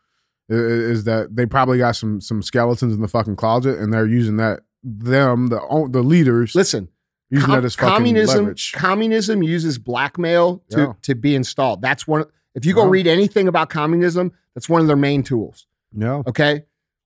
Is 0.49 1.05
that 1.05 1.35
they 1.35 1.47
probably 1.47 1.79
got 1.79 1.97
some 1.97 2.21
some 2.21 2.43
skeletons 2.43 2.95
in 2.95 3.01
the 3.01 3.09
fucking 3.09 3.37
closet 3.37 3.79
and 3.79 3.93
they're 3.93 4.07
using 4.07 4.37
that 4.37 4.61
them, 4.85 5.49
the 5.49 5.89
the 5.91 6.03
leaders. 6.03 6.55
Listen, 6.55 6.89
using 7.31 7.47
com- 7.47 7.57
that 7.57 7.65
as 7.65 7.77
communism. 7.77 8.39
Leverage. 8.39 8.73
Communism 8.73 9.43
uses 9.43 9.79
blackmail 9.79 10.63
to 10.71 10.79
yeah. 10.79 10.93
to 11.03 11.15
be 11.15 11.35
installed. 11.35 11.81
That's 11.81 12.07
one. 12.07 12.25
If 12.55 12.65
you 12.65 12.75
go 12.75 12.85
yeah. 12.85 12.91
read 12.91 13.07
anything 13.07 13.49
about 13.49 13.71
communism, 13.71 14.33
that's 14.55 14.69
one 14.69 14.81
of 14.81 14.87
their 14.87 14.97
main 14.97 15.23
tools. 15.23 15.67
Yeah. 15.97 16.23
Okay. 16.27 16.65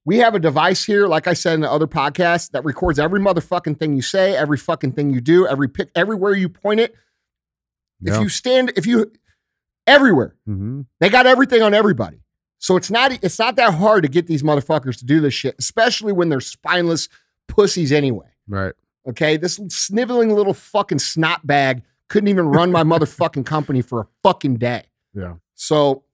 We 0.08 0.16
have 0.20 0.34
a 0.34 0.38
device 0.38 0.84
here, 0.84 1.06
like 1.06 1.26
I 1.26 1.34
said 1.34 1.52
in 1.52 1.60
the 1.60 1.70
other 1.70 1.86
podcast, 1.86 2.52
that 2.52 2.64
records 2.64 2.98
every 2.98 3.20
motherfucking 3.20 3.78
thing 3.78 3.94
you 3.94 4.00
say, 4.00 4.34
every 4.34 4.56
fucking 4.56 4.92
thing 4.92 5.10
you 5.10 5.20
do, 5.20 5.46
every 5.46 5.68
pick, 5.68 5.90
everywhere 5.94 6.32
you 6.32 6.48
point 6.48 6.80
it. 6.80 6.94
Yeah. 8.00 8.14
If 8.14 8.22
you 8.22 8.30
stand, 8.30 8.72
if 8.74 8.86
you 8.86 9.12
everywhere, 9.86 10.34
mm-hmm. 10.48 10.80
they 10.98 11.10
got 11.10 11.26
everything 11.26 11.60
on 11.60 11.74
everybody. 11.74 12.22
So 12.56 12.78
it's 12.78 12.90
not 12.90 13.22
it's 13.22 13.38
not 13.38 13.56
that 13.56 13.74
hard 13.74 14.02
to 14.02 14.08
get 14.08 14.26
these 14.26 14.42
motherfuckers 14.42 14.96
to 15.00 15.04
do 15.04 15.20
this 15.20 15.34
shit, 15.34 15.56
especially 15.58 16.14
when 16.14 16.30
they're 16.30 16.40
spineless 16.40 17.10
pussies 17.46 17.92
anyway. 17.92 18.30
Right. 18.48 18.72
Okay. 19.06 19.36
This 19.36 19.60
sniveling 19.68 20.34
little 20.34 20.54
fucking 20.54 21.00
snot 21.00 21.46
bag 21.46 21.82
couldn't 22.08 22.28
even 22.28 22.46
run 22.46 22.72
my 22.72 22.82
motherfucking 22.92 23.44
company 23.44 23.82
for 23.82 24.00
a 24.00 24.06
fucking 24.22 24.56
day. 24.56 24.84
Yeah. 25.12 25.34
So 25.54 26.04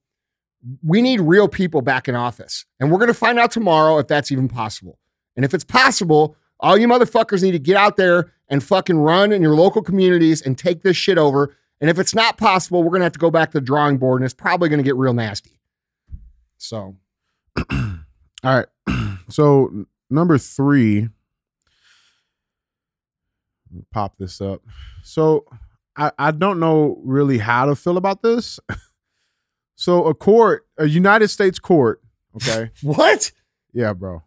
we 0.83 1.01
need 1.01 1.21
real 1.21 1.47
people 1.47 1.81
back 1.81 2.07
in 2.07 2.15
office. 2.15 2.65
And 2.79 2.91
we're 2.91 2.97
going 2.97 3.07
to 3.07 3.13
find 3.13 3.39
out 3.39 3.51
tomorrow 3.51 3.97
if 3.99 4.07
that's 4.07 4.31
even 4.31 4.47
possible. 4.47 4.99
And 5.35 5.45
if 5.45 5.53
it's 5.53 5.63
possible, 5.63 6.35
all 6.59 6.77
you 6.77 6.87
motherfuckers 6.87 7.43
need 7.43 7.51
to 7.51 7.59
get 7.59 7.77
out 7.77 7.97
there 7.97 8.31
and 8.49 8.63
fucking 8.63 8.97
run 8.97 9.31
in 9.31 9.41
your 9.41 9.55
local 9.55 9.81
communities 9.81 10.41
and 10.41 10.57
take 10.57 10.81
this 10.81 10.97
shit 10.97 11.17
over. 11.17 11.55
And 11.81 11.89
if 11.89 11.99
it's 11.99 12.15
not 12.15 12.37
possible, 12.37 12.83
we're 12.83 12.89
going 12.89 13.01
to 13.01 13.05
have 13.05 13.13
to 13.13 13.19
go 13.19 13.31
back 13.31 13.51
to 13.51 13.59
the 13.59 13.65
drawing 13.65 13.97
board 13.97 14.21
and 14.21 14.25
it's 14.25 14.33
probably 14.33 14.69
going 14.69 14.79
to 14.79 14.83
get 14.83 14.95
real 14.95 15.13
nasty. 15.13 15.59
So, 16.57 16.95
all 17.57 17.95
right. 18.43 18.67
So, 19.27 19.87
number 20.11 20.37
three 20.37 21.09
pop 23.91 24.17
this 24.17 24.41
up. 24.41 24.61
So 25.03 25.45
I, 25.95 26.11
I 26.17 26.31
don't 26.31 26.59
know 26.59 26.99
really 27.03 27.37
how 27.37 27.65
to 27.65 27.75
feel 27.75 27.97
about 27.97 28.21
this. 28.21 28.59
so 29.75 30.05
a 30.05 30.13
court, 30.13 30.65
a 30.77 30.87
United 30.87 31.27
States 31.29 31.59
court, 31.59 32.01
okay. 32.35 32.71
what? 32.81 33.31
Yeah, 33.73 33.93
bro. 33.93 34.23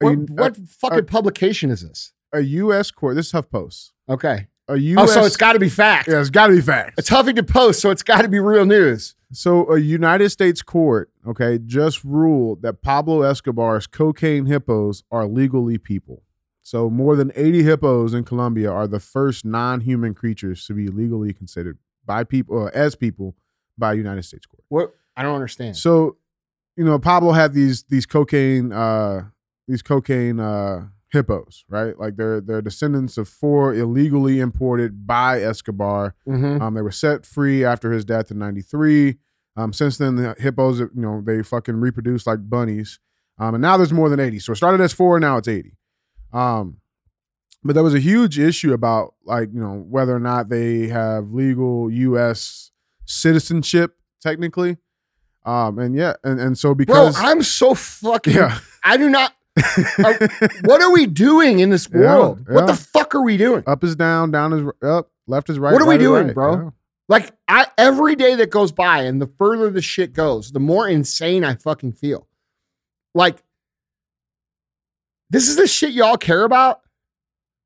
What, 0.00 0.30
what 0.30 0.56
fucking 0.56 0.98
a, 0.98 1.02
publication 1.02 1.70
is 1.70 1.82
this? 1.82 2.12
A 2.32 2.40
U.S. 2.40 2.90
court. 2.90 3.16
This 3.16 3.26
is 3.26 3.32
HuffPost. 3.32 3.90
Okay. 4.08 4.48
a 4.68 4.76
U.S. 4.76 5.10
Oh, 5.10 5.12
so 5.12 5.24
it's 5.24 5.36
got 5.36 5.52
to 5.52 5.58
be 5.58 5.68
fact. 5.68 6.08
yeah, 6.08 6.20
it's 6.20 6.30
got 6.30 6.46
to 6.46 6.54
be 6.54 6.60
fact. 6.60 6.98
It's 6.98 7.10
Huffington 7.10 7.48
Post, 7.48 7.80
so 7.80 7.90
it's 7.90 8.02
got 8.02 8.22
to 8.22 8.28
be 8.28 8.38
real 8.38 8.64
news. 8.64 9.14
So, 9.32 9.70
a 9.70 9.78
United 9.78 10.30
States 10.30 10.60
court, 10.60 11.10
okay, 11.26 11.58
just 11.64 12.02
ruled 12.02 12.62
that 12.62 12.82
Pablo 12.82 13.22
Escobar's 13.22 13.86
cocaine 13.86 14.46
hippos 14.46 15.04
are 15.10 15.26
legally 15.26 15.78
people. 15.78 16.22
So, 16.62 16.90
more 16.90 17.14
than 17.14 17.30
80 17.36 17.62
hippos 17.62 18.12
in 18.12 18.24
Colombia 18.24 18.72
are 18.72 18.88
the 18.88 18.98
first 18.98 19.44
non 19.44 19.82
human 19.82 20.14
creatures 20.14 20.66
to 20.66 20.74
be 20.74 20.88
legally 20.88 21.32
considered 21.32 21.78
by 22.04 22.24
people, 22.24 22.66
uh, 22.66 22.70
as 22.74 22.96
people, 22.96 23.36
by 23.80 23.94
a 23.94 23.96
United 23.96 24.22
States 24.22 24.46
court. 24.46 24.62
What? 24.68 24.94
I 25.16 25.22
don't 25.22 25.34
understand. 25.34 25.76
So, 25.76 26.16
you 26.76 26.84
know, 26.84 26.98
Pablo 26.98 27.32
had 27.32 27.52
these 27.52 27.82
these 27.84 28.06
cocaine 28.06 28.72
uh 28.72 29.24
these 29.66 29.82
cocaine 29.82 30.38
uh 30.38 30.86
hippos, 31.12 31.64
right? 31.68 31.98
Like 31.98 32.16
they're 32.16 32.40
they're 32.40 32.62
descendants 32.62 33.18
of 33.18 33.28
four 33.28 33.74
illegally 33.74 34.38
imported 34.38 35.06
by 35.06 35.42
Escobar. 35.42 36.14
Mhm. 36.28 36.60
Um, 36.60 36.74
they 36.74 36.82
were 36.82 36.92
set 36.92 37.26
free 37.26 37.64
after 37.64 37.90
his 37.90 38.04
death 38.04 38.30
in 38.30 38.38
'93. 38.38 39.18
Um, 39.56 39.72
since 39.72 39.98
then, 39.98 40.14
the 40.14 40.36
hippos, 40.38 40.78
you 40.78 40.90
know, 40.94 41.20
they 41.24 41.42
fucking 41.42 41.80
reproduce 41.80 42.26
like 42.26 42.48
bunnies. 42.48 43.00
Um, 43.36 43.54
and 43.54 43.62
now 43.62 43.76
there's 43.76 43.92
more 43.92 44.08
than 44.08 44.20
80. 44.20 44.38
So 44.38 44.52
it 44.52 44.56
started 44.56 44.80
as 44.80 44.92
four, 44.92 45.18
now 45.18 45.38
it's 45.38 45.48
80. 45.48 45.76
Um, 46.32 46.76
but 47.64 47.74
there 47.74 47.82
was 47.82 47.94
a 47.94 47.98
huge 48.00 48.38
issue 48.38 48.72
about 48.72 49.14
like 49.24 49.50
you 49.52 49.60
know 49.60 49.84
whether 49.88 50.14
or 50.14 50.20
not 50.20 50.48
they 50.48 50.88
have 50.88 51.32
legal 51.32 51.90
U.S. 51.90 52.70
citizenship 53.10 53.96
technically. 54.22 54.76
Um, 55.44 55.78
and 55.78 55.94
yeah, 55.94 56.14
and 56.22 56.38
and 56.38 56.56
so 56.58 56.74
Bro, 56.74 56.84
because 56.84 57.16
I'm 57.18 57.42
so 57.42 57.74
fucking. 57.74 58.34
yeah, 58.34 58.58
I 58.84 58.96
do 58.96 59.08
not. 59.08 59.32
What 60.64 60.80
are 60.82 60.92
we 60.92 61.06
doing 61.06 61.58
in 61.60 61.70
this 61.70 61.88
Yeah, 61.92 62.00
world? 62.00 62.46
What 62.48 62.66
the 62.66 62.74
fuck 62.74 63.14
are 63.14 63.22
we 63.22 63.36
doing? 63.36 63.64
up 63.66 63.82
is 63.82 63.96
down, 63.96 64.30
down 64.30 64.52
is 64.52 64.70
up, 64.82 65.10
left 65.26 65.50
is 65.50 65.58
right. 65.58 65.72
What 65.72 65.82
are 65.82 65.86
we 65.86 65.94
right 65.94 66.00
is 66.00 66.06
doing, 66.06 66.26
right. 66.26 66.34
bro? 66.34 66.54
Yeah. 66.64 66.70
Like 67.08 67.32
I 67.48 67.66
every 67.76 68.14
day 68.14 68.34
that 68.36 68.50
goes 68.50 68.70
by 68.70 69.02
and 69.02 69.20
the 69.20 69.26
further 69.38 69.70
the 69.70 69.82
shit 69.82 70.12
goes, 70.12 70.52
the 70.52 70.60
more 70.60 70.86
insane 70.88 71.42
I 71.42 71.54
fucking 71.56 71.92
feel. 71.94 72.28
Like 73.14 73.42
this 75.30 75.48
is 75.48 75.56
the 75.56 75.66
shit 75.66 75.92
y'all 75.92 76.16
care 76.16 76.44
about? 76.44 76.82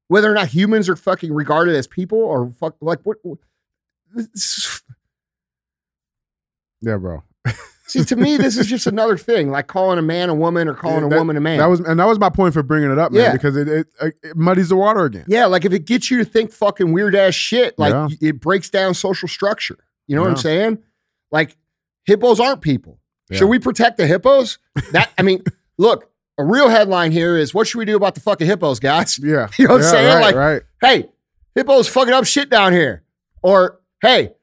Whether 0.08 0.30
or 0.30 0.34
not 0.34 0.48
humans 0.48 0.88
are 0.88 0.96
fucking 0.96 1.32
regarded 1.32 1.74
as 1.74 1.86
people 1.86 2.18
or 2.18 2.48
fuck 2.50 2.76
like 2.80 3.00
what, 3.02 3.18
what 3.22 3.38
this- 4.14 4.80
Yeah, 6.84 6.96
bro. 6.98 7.22
see 7.86 8.02
to 8.02 8.16
me 8.16 8.36
this 8.38 8.56
is 8.56 8.66
just 8.66 8.86
another 8.94 9.18
thing 9.18 9.50
like 9.50 9.66
calling 9.66 9.98
a 9.98 10.02
man 10.02 10.30
a 10.30 10.34
woman 10.34 10.68
or 10.68 10.74
calling 10.74 11.08
Yeah, 11.10 11.16
a 11.16 11.18
woman 11.18 11.36
a 11.36 11.40
man. 11.40 11.58
That 11.58 11.66
was 11.66 11.80
and 11.80 12.00
that 12.00 12.06
was 12.06 12.18
my 12.18 12.30
point 12.30 12.54
for 12.54 12.62
bringing 12.62 12.90
it 12.90 12.98
up, 12.98 13.12
man, 13.12 13.22
Yeah. 13.22 13.32
because 13.32 13.56
it, 13.56 13.68
it 13.68 13.86
it 14.00 14.36
muddies 14.36 14.68
the 14.70 14.76
water 14.76 15.04
again. 15.04 15.24
Yeah, 15.28 15.46
like 15.46 15.64
if 15.64 15.72
it 15.72 15.84
gets 15.84 16.10
you 16.10 16.18
to 16.18 16.24
think 16.24 16.52
fucking 16.52 16.92
weird 16.92 17.14
ass 17.14 17.34
shit, 17.34 17.78
like 17.78 17.92
Yeah. 17.92 18.28
it 18.28 18.40
breaks 18.40 18.70
down 18.70 18.94
social 18.94 19.28
structure. 19.28 19.76
You 20.06 20.16
know 20.16 20.22
what 20.22 20.30
I'm 20.30 20.36
saying? 20.36 20.78
Like 21.30 21.56
hippos 22.04 22.40
aren't 22.40 22.60
people. 22.62 22.98
Should 23.32 23.48
we 23.48 23.58
protect 23.58 23.96
the 23.98 24.06
hippos? 24.06 24.58
That 24.92 25.10
I 25.18 25.22
mean, 25.22 25.42
look, 25.78 26.10
a 26.38 26.44
real 26.44 26.68
headline 26.68 27.10
here 27.12 27.36
is 27.36 27.52
what 27.54 27.66
should 27.66 27.78
we 27.78 27.84
do 27.84 27.96
about 27.96 28.14
the 28.14 28.20
fucking 28.20 28.46
hippos, 28.46 28.80
guys? 28.80 29.18
Yeah, 29.22 29.48
You 29.58 29.66
know 29.68 29.74
what 29.74 29.82
I'm 29.84 29.90
saying? 29.90 30.14
Right, 30.14 30.22
Like- 30.22 30.34
right. 30.34 30.62
Hey, 30.80 31.08
hippos 31.54 31.88
fucking 31.88 32.12
up 32.14 32.24
shit 32.26 32.48
down 32.50 32.72
here. 32.72 33.02
Or 33.42 33.80
hey, 34.02 34.34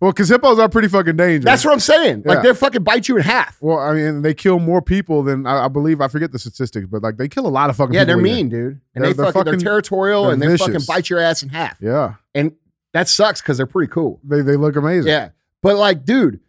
Well, 0.00 0.12
because 0.12 0.28
hippos 0.28 0.58
are 0.58 0.68
pretty 0.68 0.88
fucking 0.88 1.16
dangerous. 1.16 1.44
that's 1.44 1.64
what 1.64 1.72
I'm 1.72 1.80
saying. 1.80 2.22
Like 2.26 2.42
they'll 2.42 2.54
fucking 2.54 2.82
bite 2.82 3.08
you 3.08 3.16
in 3.16 3.22
half. 3.22 3.56
Well, 3.62 3.78
I 3.78 3.94
mean, 3.94 4.22
they 4.22 4.34
kill 4.34 4.58
more 4.58 4.82
people 4.82 5.22
than 5.22 5.46
I, 5.46 5.64
I 5.64 5.68
believe. 5.68 6.00
I 6.02 6.08
forget 6.08 6.32
the 6.32 6.38
statistics, 6.38 6.86
but 6.86 7.02
like 7.02 7.16
they 7.16 7.28
kill 7.28 7.46
a 7.46 7.48
lot 7.48 7.70
of 7.70 7.76
fucking. 7.76 7.94
Yeah, 7.94 8.04
they're 8.04 8.16
mean, 8.18 8.48
dude. 8.50 8.80
And 8.94 9.04
They're- 9.04 9.14
they 9.14 9.22
they're 9.22 9.32
fucking, 9.32 9.52
they're 9.52 9.58
territorial 9.60 10.24
they're 10.24 10.32
and 10.34 10.42
they 10.42 10.56
fucking 10.56 10.82
bite 10.86 11.08
your 11.08 11.20
ass 11.20 11.42
in 11.42 11.48
half. 11.48 11.78
Yeah, 11.80 12.14
And 12.34 12.52
that 12.92 13.08
sucks 13.08 13.40
because 13.40 13.56
they're 13.56 13.66
pretty 13.66 13.90
cool. 13.90 14.20
they 14.22 14.42
they 14.42 14.56
look 14.56 14.76
amazing. 14.76 15.10
Yeah. 15.10 15.30
But 15.62 15.76
like, 15.76 16.04
dude, 16.04 16.40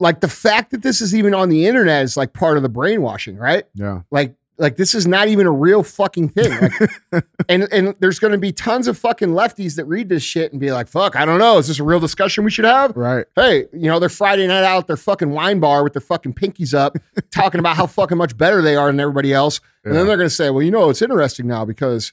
like 0.00 0.20
the 0.20 0.28
fact 0.28 0.70
that 0.72 0.82
this 0.82 1.00
is 1.00 1.14
even 1.14 1.34
on 1.34 1.48
the 1.48 1.66
internet 1.66 2.02
is 2.04 2.16
like 2.16 2.32
part 2.32 2.56
of 2.56 2.62
the 2.62 2.68
brainwashing, 2.68 3.36
right? 3.36 3.64
yeah, 3.74 4.00
Like, 4.10 4.34
like 4.62 4.76
this 4.76 4.94
is 4.94 5.06
not 5.06 5.26
even 5.26 5.46
a 5.46 5.50
real 5.50 5.82
fucking 5.82 6.28
thing. 6.28 6.70
Like, 7.10 7.24
and 7.48 7.64
and 7.72 7.94
there's 7.98 8.20
going 8.20 8.30
to 8.32 8.38
be 8.38 8.52
tons 8.52 8.86
of 8.86 8.96
fucking 8.96 9.30
lefties 9.30 9.74
that 9.76 9.84
read 9.86 10.08
this 10.08 10.22
shit 10.22 10.52
and 10.52 10.60
be 10.60 10.70
like, 10.70 10.86
"Fuck, 10.86 11.16
I 11.16 11.24
don't 11.24 11.40
know. 11.40 11.58
Is 11.58 11.66
this 11.66 11.80
a 11.80 11.84
real 11.84 12.00
discussion 12.00 12.44
we 12.44 12.50
should 12.50 12.64
have?" 12.64 12.96
right. 12.96 13.26
Hey, 13.34 13.66
you 13.72 13.88
know, 13.88 13.98
they're 13.98 14.08
Friday 14.08 14.46
night 14.46 14.64
out 14.64 14.82
at 14.82 14.86
their 14.86 14.96
fucking 14.96 15.30
wine 15.30 15.58
bar 15.58 15.82
with 15.82 15.92
their 15.94 16.00
fucking 16.00 16.34
pinkies 16.34 16.72
up, 16.72 16.96
talking 17.32 17.58
about 17.58 17.76
how 17.76 17.86
fucking 17.86 18.16
much 18.16 18.38
better 18.38 18.62
they 18.62 18.76
are 18.76 18.86
than 18.86 19.00
everybody 19.00 19.34
else. 19.34 19.60
And 19.84 19.94
then 19.96 20.06
they're 20.06 20.16
going 20.16 20.28
to 20.28 20.34
say, 20.34 20.48
"Well, 20.50 20.62
you 20.62 20.70
know, 20.70 20.90
it's 20.90 21.02
interesting 21.02 21.48
now 21.48 21.64
because 21.64 22.12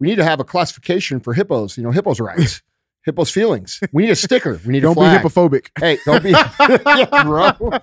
we 0.00 0.08
need 0.08 0.16
to 0.16 0.24
have 0.24 0.40
a 0.40 0.44
classification 0.44 1.20
for 1.20 1.32
hippos. 1.32 1.76
You 1.76 1.84
know, 1.84 1.92
hippos' 1.92 2.20
rights, 2.20 2.60
hippos' 3.04 3.30
feelings. 3.30 3.80
We 3.92 4.04
need 4.04 4.10
a 4.10 4.16
sticker. 4.16 4.60
We 4.66 4.72
need. 4.72 4.80
Don't 4.80 4.92
a 4.96 5.00
be 5.00 5.00
flag. 5.00 5.22
hippophobic. 5.22 5.66
Hey, 5.78 5.98
don't 6.04 6.22
be, 6.22 6.30
yeah, 6.30 7.22
bro. 7.24 7.78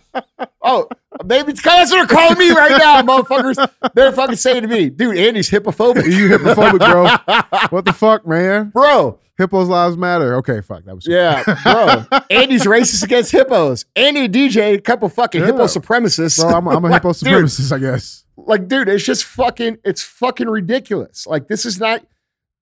Oh, 0.62 0.88
maybe 1.26 1.52
it's 1.52 1.62
that's 1.62 1.92
what 1.92 1.98
they're 2.08 2.18
calling 2.18 2.38
me 2.38 2.52
right 2.52 2.72
now, 2.78 3.02
motherfuckers. 3.02 3.70
They're 3.94 4.12
fucking 4.12 4.36
saying 4.36 4.62
to 4.64 4.68
me, 4.68 4.90
dude, 4.90 5.18
Andy's 5.18 5.50
hippophobic. 5.50 6.06
You 6.06 6.30
hippophobic, 6.30 6.80
bro. 6.80 7.68
what 7.70 7.86
the 7.86 7.94
fuck, 7.94 8.28
man? 8.28 8.70
bro? 8.70 9.20
Hippos 9.38 9.70
lives 9.70 9.98
matter. 9.98 10.36
Okay, 10.36 10.62
fuck. 10.62 10.84
That 10.86 10.94
was 10.94 11.08
Yeah, 11.08 11.44
bro. 11.64 12.20
Andy's 12.30 12.64
racist 12.66 13.02
against 13.04 13.32
hippos. 13.32 13.86
Andy 13.96 14.28
DJ, 14.30 14.76
a 14.76 14.82
couple 14.82 15.10
fucking 15.10 15.42
Yeah. 15.42 15.48
hippo 15.48 15.64
supremacists. 15.64 16.40
Bro, 16.40 16.50
I'm, 16.58 16.68
I'm 16.68 16.86
a 16.86 16.88
Like, 16.90 17.02
hippo 17.02 17.14
dude, 17.14 17.46
supremacist, 17.46 17.72
I 17.72 17.80
guess. 17.80 18.24
like, 18.38 18.68
dude, 18.68 18.88
it's 18.88 19.04
just 19.04 19.24
fucking, 19.24 19.78
it's 19.84 20.04
fucking 20.04 20.48
ridiculous. 20.48 21.26
Like, 21.26 21.48
this 21.48 21.66
is 21.66 21.80
not, 21.80 22.06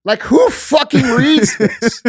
like, 0.06 0.22
who 0.22 0.50
fucking 0.50 1.04
reads 1.06 1.58
this? 1.60 2.04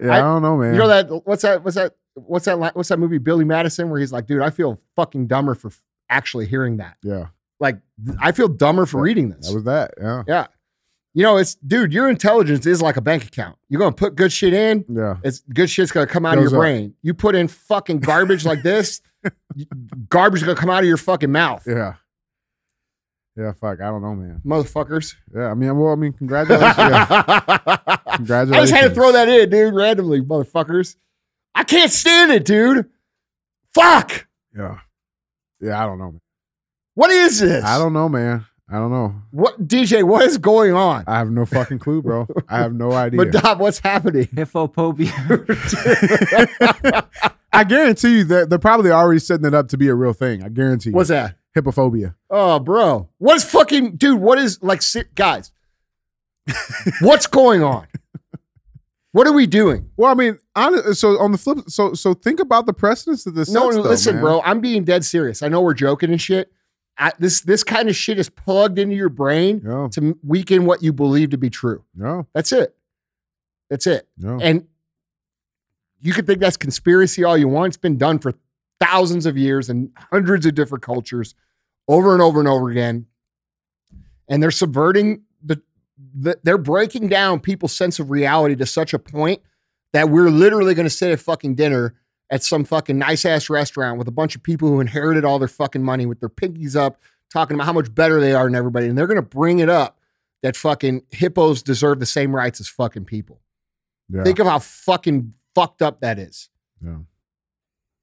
Yeah, 0.00 0.12
I- 0.12 0.18
I, 0.18 0.20
don't 0.20 0.42
know, 0.42 0.56
man. 0.56 0.72
You 0.74 0.78
know 0.80 0.88
that 0.88 1.26
what's 1.26 1.42
that 1.42 1.62
what's 1.64 1.76
that 1.76 1.94
what's 2.14 2.44
that 2.46 2.58
what's 2.74 2.88
that 2.88 2.98
movie 2.98 3.18
Billy 3.18 3.44
Madison 3.44 3.90
where 3.90 4.00
he's 4.00 4.12
like, 4.12 4.26
dude, 4.26 4.40
I 4.42 4.50
feel 4.50 4.80
fucking 4.96 5.26
dumber 5.26 5.54
for 5.54 5.70
actually 6.08 6.46
hearing 6.46 6.78
that. 6.78 6.96
yeah, 7.02 7.26
Like, 7.60 7.78
I 8.20 8.32
feel 8.32 8.48
dumber 8.48 8.84
for 8.86 9.00
reading 9.00 9.28
this. 9.30 9.48
that 9.48 9.54
was 9.54 9.64
that. 9.64 9.94
Yeah, 10.00 10.22
yeah. 10.26 10.46
You 11.12 11.22
know, 11.24 11.36
it's 11.38 11.54
dude, 11.56 11.92
your 11.92 12.08
intelligence 12.08 12.66
is 12.66 12.80
like 12.80 12.96
a 12.96 13.00
bank 13.00 13.24
account. 13.24 13.58
You're 13.68 13.80
gonna 13.80 13.92
put 13.94 14.14
good 14.14 14.32
shit 14.32 14.54
in, 14.54 14.84
yeah. 14.88 15.16
it's 15.22 15.40
good 15.52 15.68
shit's 15.68 15.90
gonna 15.92 16.06
come 16.06 16.24
out 16.24 16.38
of 16.38 16.44
your 16.44 16.52
up. 16.54 16.58
brain. 16.60 16.94
You 17.02 17.14
put 17.14 17.34
in 17.34 17.48
fucking 17.48 17.98
garbage 18.00 18.44
like 18.44 18.62
this, 18.62 19.00
garbage 20.08 20.40
is 20.40 20.44
gonna 20.46 20.58
come 20.58 20.70
out 20.70 20.80
of 20.80 20.86
your 20.88 20.96
fucking 20.96 21.30
mouth. 21.32 21.64
Yeah. 21.66 21.94
Yeah, 23.40 23.52
fuck. 23.52 23.80
I 23.80 23.86
don't 23.86 24.02
know, 24.02 24.14
man. 24.14 24.42
Motherfuckers. 24.44 25.14
Yeah, 25.34 25.46
I 25.50 25.54
mean, 25.54 25.74
well, 25.78 25.92
I 25.92 25.94
mean, 25.94 26.12
congratulations. 26.12 26.76
yeah. 26.76 27.06
I 28.06 28.44
just 28.44 28.72
had 28.72 28.88
to 28.88 28.90
throw 28.94 29.12
that 29.12 29.30
in, 29.30 29.48
dude, 29.48 29.74
randomly, 29.74 30.20
motherfuckers. 30.20 30.96
I 31.54 31.64
can't 31.64 31.90
stand 31.90 32.32
it, 32.32 32.44
dude. 32.44 32.90
Fuck. 33.72 34.26
Yeah. 34.54 34.80
Yeah, 35.58 35.82
I 35.82 35.86
don't 35.86 35.98
know, 35.98 36.10
man. 36.10 36.20
What 36.94 37.10
is 37.10 37.40
this? 37.40 37.64
I 37.64 37.78
don't 37.78 37.94
know, 37.94 38.10
man. 38.10 38.44
I 38.68 38.74
don't 38.74 38.90
know. 38.90 39.14
What 39.30 39.66
DJ? 39.66 40.02
What 40.04 40.22
is 40.26 40.36
going 40.36 40.74
on? 40.74 41.04
I 41.06 41.16
have 41.16 41.30
no 41.30 41.46
fucking 41.46 41.78
clue, 41.78 42.02
bro. 42.02 42.26
I 42.46 42.58
have 42.58 42.74
no 42.74 42.92
idea. 42.96 43.20
Madop, 43.24 43.58
what's 43.58 43.78
happening? 43.78 44.26
Hippophobia. 44.26 45.10
I 47.52 47.64
guarantee 47.64 48.18
you 48.18 48.24
that 48.24 48.50
they're 48.50 48.58
probably 48.58 48.90
already 48.90 49.18
setting 49.18 49.46
it 49.46 49.54
up 49.54 49.68
to 49.68 49.78
be 49.78 49.88
a 49.88 49.94
real 49.94 50.12
thing. 50.12 50.44
I 50.44 50.50
guarantee 50.50 50.90
you. 50.90 50.96
What's 50.96 51.08
that? 51.08 51.36
Hippophobia. 51.56 52.14
Oh, 52.30 52.58
bro. 52.58 53.08
What 53.18 53.36
is 53.36 53.44
fucking 53.44 53.96
dude? 53.96 54.20
What 54.20 54.38
is 54.38 54.62
like, 54.62 54.82
guys? 55.14 55.52
what's 57.00 57.26
going 57.26 57.62
on? 57.62 57.86
What 59.12 59.26
are 59.26 59.32
we 59.32 59.46
doing? 59.48 59.90
Well, 59.96 60.10
I 60.10 60.14
mean, 60.14 60.38
honest, 60.54 61.00
so 61.00 61.18
on 61.18 61.32
the 61.32 61.38
flip, 61.38 61.58
so 61.68 61.94
so 61.94 62.14
think 62.14 62.38
about 62.38 62.66
the 62.66 62.72
precedence 62.72 63.24
that 63.24 63.32
this. 63.32 63.50
No, 63.50 63.64
sets, 63.64 63.76
no, 63.76 63.82
though, 63.82 63.88
listen, 63.90 64.14
man. 64.16 64.22
bro. 64.24 64.40
I'm 64.42 64.60
being 64.60 64.84
dead 64.84 65.04
serious. 65.04 65.42
I 65.42 65.48
know 65.48 65.60
we're 65.60 65.74
joking 65.74 66.10
and 66.10 66.20
shit. 66.20 66.52
I, 66.96 67.12
this 67.18 67.40
this 67.40 67.64
kind 67.64 67.88
of 67.88 67.96
shit 67.96 68.18
is 68.20 68.28
plugged 68.28 68.78
into 68.78 68.94
your 68.94 69.08
brain 69.08 69.62
Yeah, 69.64 69.88
to 69.92 70.16
weaken 70.22 70.64
what 70.64 70.82
you 70.82 70.92
believe 70.92 71.30
to 71.30 71.38
be 71.38 71.50
true. 71.50 71.82
yeah, 71.98 72.22
That's 72.34 72.52
it. 72.52 72.76
That's 73.68 73.86
it. 73.86 74.06
yeah. 74.18 74.38
And 74.40 74.66
you 76.02 76.12
can 76.12 76.24
think 76.24 76.38
that's 76.40 76.56
conspiracy 76.56 77.24
all 77.24 77.36
you 77.36 77.48
want. 77.48 77.68
It's 77.70 77.76
been 77.76 77.98
done 77.98 78.18
for 78.20 78.34
thousands 78.80 79.26
of 79.26 79.36
years 79.36 79.68
and 79.68 79.90
hundreds 80.10 80.46
of 80.46 80.54
different 80.54 80.82
cultures 80.82 81.34
over 81.88 82.12
and 82.12 82.22
over 82.22 82.38
and 82.40 82.48
over 82.48 82.70
again. 82.70 83.06
And 84.28 84.42
they're 84.42 84.50
subverting 84.50 85.22
the, 85.42 85.60
the 86.14 86.38
they're 86.42 86.58
breaking 86.58 87.08
down 87.08 87.40
people's 87.40 87.76
sense 87.76 87.98
of 87.98 88.10
reality 88.10 88.54
to 88.56 88.66
such 88.66 88.94
a 88.94 88.98
point 88.98 89.42
that 89.92 90.08
we're 90.08 90.30
literally 90.30 90.74
going 90.74 90.86
to 90.86 90.90
sit 90.90 91.10
at 91.10 91.20
fucking 91.20 91.56
dinner 91.56 91.94
at 92.30 92.44
some 92.44 92.64
fucking 92.64 92.96
nice 92.96 93.24
ass 93.24 93.50
restaurant 93.50 93.98
with 93.98 94.06
a 94.06 94.12
bunch 94.12 94.36
of 94.36 94.42
people 94.42 94.68
who 94.68 94.80
inherited 94.80 95.24
all 95.24 95.38
their 95.38 95.48
fucking 95.48 95.82
money 95.82 96.06
with 96.06 96.20
their 96.20 96.28
pinkies 96.28 96.76
up, 96.76 97.00
talking 97.32 97.56
about 97.56 97.66
how 97.66 97.72
much 97.72 97.92
better 97.92 98.20
they 98.20 98.32
are 98.32 98.44
than 98.44 98.54
everybody. 98.54 98.86
And 98.86 98.96
they're 98.96 99.08
going 99.08 99.16
to 99.16 99.22
bring 99.22 99.58
it 99.58 99.68
up 99.68 99.98
that 100.42 100.56
fucking 100.56 101.02
hippos 101.10 101.62
deserve 101.62 101.98
the 101.98 102.06
same 102.06 102.34
rights 102.34 102.60
as 102.60 102.68
fucking 102.68 103.04
people. 103.04 103.40
yeah. 104.08 104.22
Think 104.22 104.38
of 104.38 104.46
how 104.46 104.60
fucking 104.60 105.34
fucked 105.54 105.82
up 105.82 106.00
that 106.00 106.18
is. 106.18 106.48
yeah. 106.84 106.98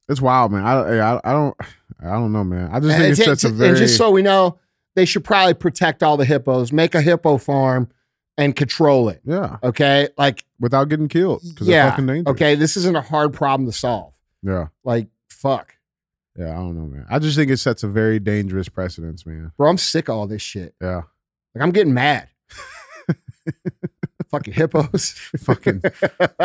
It's 0.08 0.20
wild, 0.20 0.52
man. 0.52 0.64
I, 0.64 0.72
I 0.98 1.20
I 1.24 1.32
don't 1.32 1.56
I 2.00 2.12
don't 2.12 2.32
know, 2.32 2.44
man. 2.44 2.70
I 2.72 2.80
just 2.80 2.92
And, 2.92 3.00
think 3.02 3.10
it's 3.12 3.20
it's- 3.20 3.40
such 3.42 3.50
a 3.50 3.52
very 3.52 3.70
and 3.70 3.78
just 3.78 3.96
so 3.96 4.10
we 4.10 4.22
know, 4.22 4.58
they 4.96 5.04
should 5.04 5.24
probably 5.24 5.54
protect 5.54 6.02
all 6.02 6.16
the 6.16 6.24
hippos, 6.24 6.72
make 6.72 6.94
a 6.94 7.02
hippo 7.02 7.36
farm, 7.38 7.88
and 8.36 8.54
control 8.56 9.08
it. 9.10 9.20
Yeah, 9.24 9.58
Okay, 9.62 10.08
like 10.16 10.44
without 10.60 10.88
getting 10.88 11.08
killed 11.08 11.42
because 11.48 11.68
yeah, 11.68 11.90
fucking 11.90 12.06
dangerous. 12.06 12.32
okay, 12.32 12.54
this 12.54 12.76
isn't 12.76 12.96
a 12.96 13.00
hard 13.02 13.32
problem 13.34 13.66
to 13.66 13.72
solve. 13.76 14.14
Yeah, 14.42 14.68
Like 14.84 15.08
fuck, 15.28 15.74
yeah. 16.36 16.50
I 16.52 16.54
don't 16.54 16.76
know, 16.76 16.86
man. 16.86 17.04
I 17.10 17.18
just 17.18 17.36
think 17.36 17.50
it 17.50 17.56
sets 17.58 17.82
a 17.82 17.88
very 17.88 18.18
dangerous 18.20 18.68
precedence, 18.68 19.26
man. 19.26 19.52
bro, 19.58 19.68
I'm 19.68 19.78
sick 19.78 20.08
of 20.08 20.16
all 20.16 20.26
this 20.26 20.42
shit. 20.42 20.74
Yeah, 20.80 21.02
Like 21.54 21.62
I'm 21.62 21.70
getting 21.72 21.94
mad. 21.94 22.28
Fucking 24.30 24.52
hippos. 24.54 25.10
fucking 25.38 25.80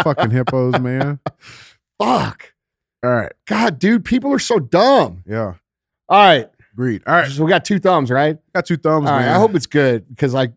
fucking 0.04 0.32
hippos, 0.32 0.80
man. 0.80 1.20
Fuck. 2.02 2.53
All 3.04 3.10
right, 3.12 3.32
God, 3.48 3.80
dude, 3.80 4.06
people 4.06 4.32
are 4.34 4.40
so 4.40 4.60
dumb. 4.60 5.24
yeah. 5.28 5.56
All 6.10 6.20
right. 6.26 6.50
Agreed. 6.74 7.04
All 7.06 7.14
right, 7.14 7.30
So 7.32 7.44
we 7.44 7.50
got 7.50 7.66
two 7.66 7.80
thumbs, 7.80 8.10
right? 8.10 8.38
got 8.54 8.66
two 8.66 8.78
thumbs, 8.78 9.08
All 9.08 9.14
right. 9.16 9.26
man. 9.26 9.36
I 9.36 9.40
hope 9.40 9.54
it's 9.56 9.66
good 9.68 10.08
because 10.10 10.34
like 10.34 10.54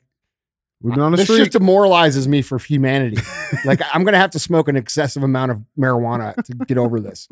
we've 0.81 0.95
been 0.95 1.03
on 1.03 1.11
the 1.13 1.17
this 1.19 1.27
street. 1.27 1.39
just 1.39 1.53
demoralizes 1.53 2.27
me 2.29 2.41
for 2.43 2.59
humanity. 2.59 3.19
like 3.65 3.81
I'm 3.93 4.05
gonna 4.05 4.17
have 4.19 4.31
to 4.31 4.39
smoke 4.39 4.69
an 4.69 4.77
excessive 4.77 5.23
amount 5.23 5.51
of 5.53 5.63
marijuana 5.79 6.35
to 6.45 6.55
get 6.67 6.79
over 6.79 7.01
this. 7.01 7.29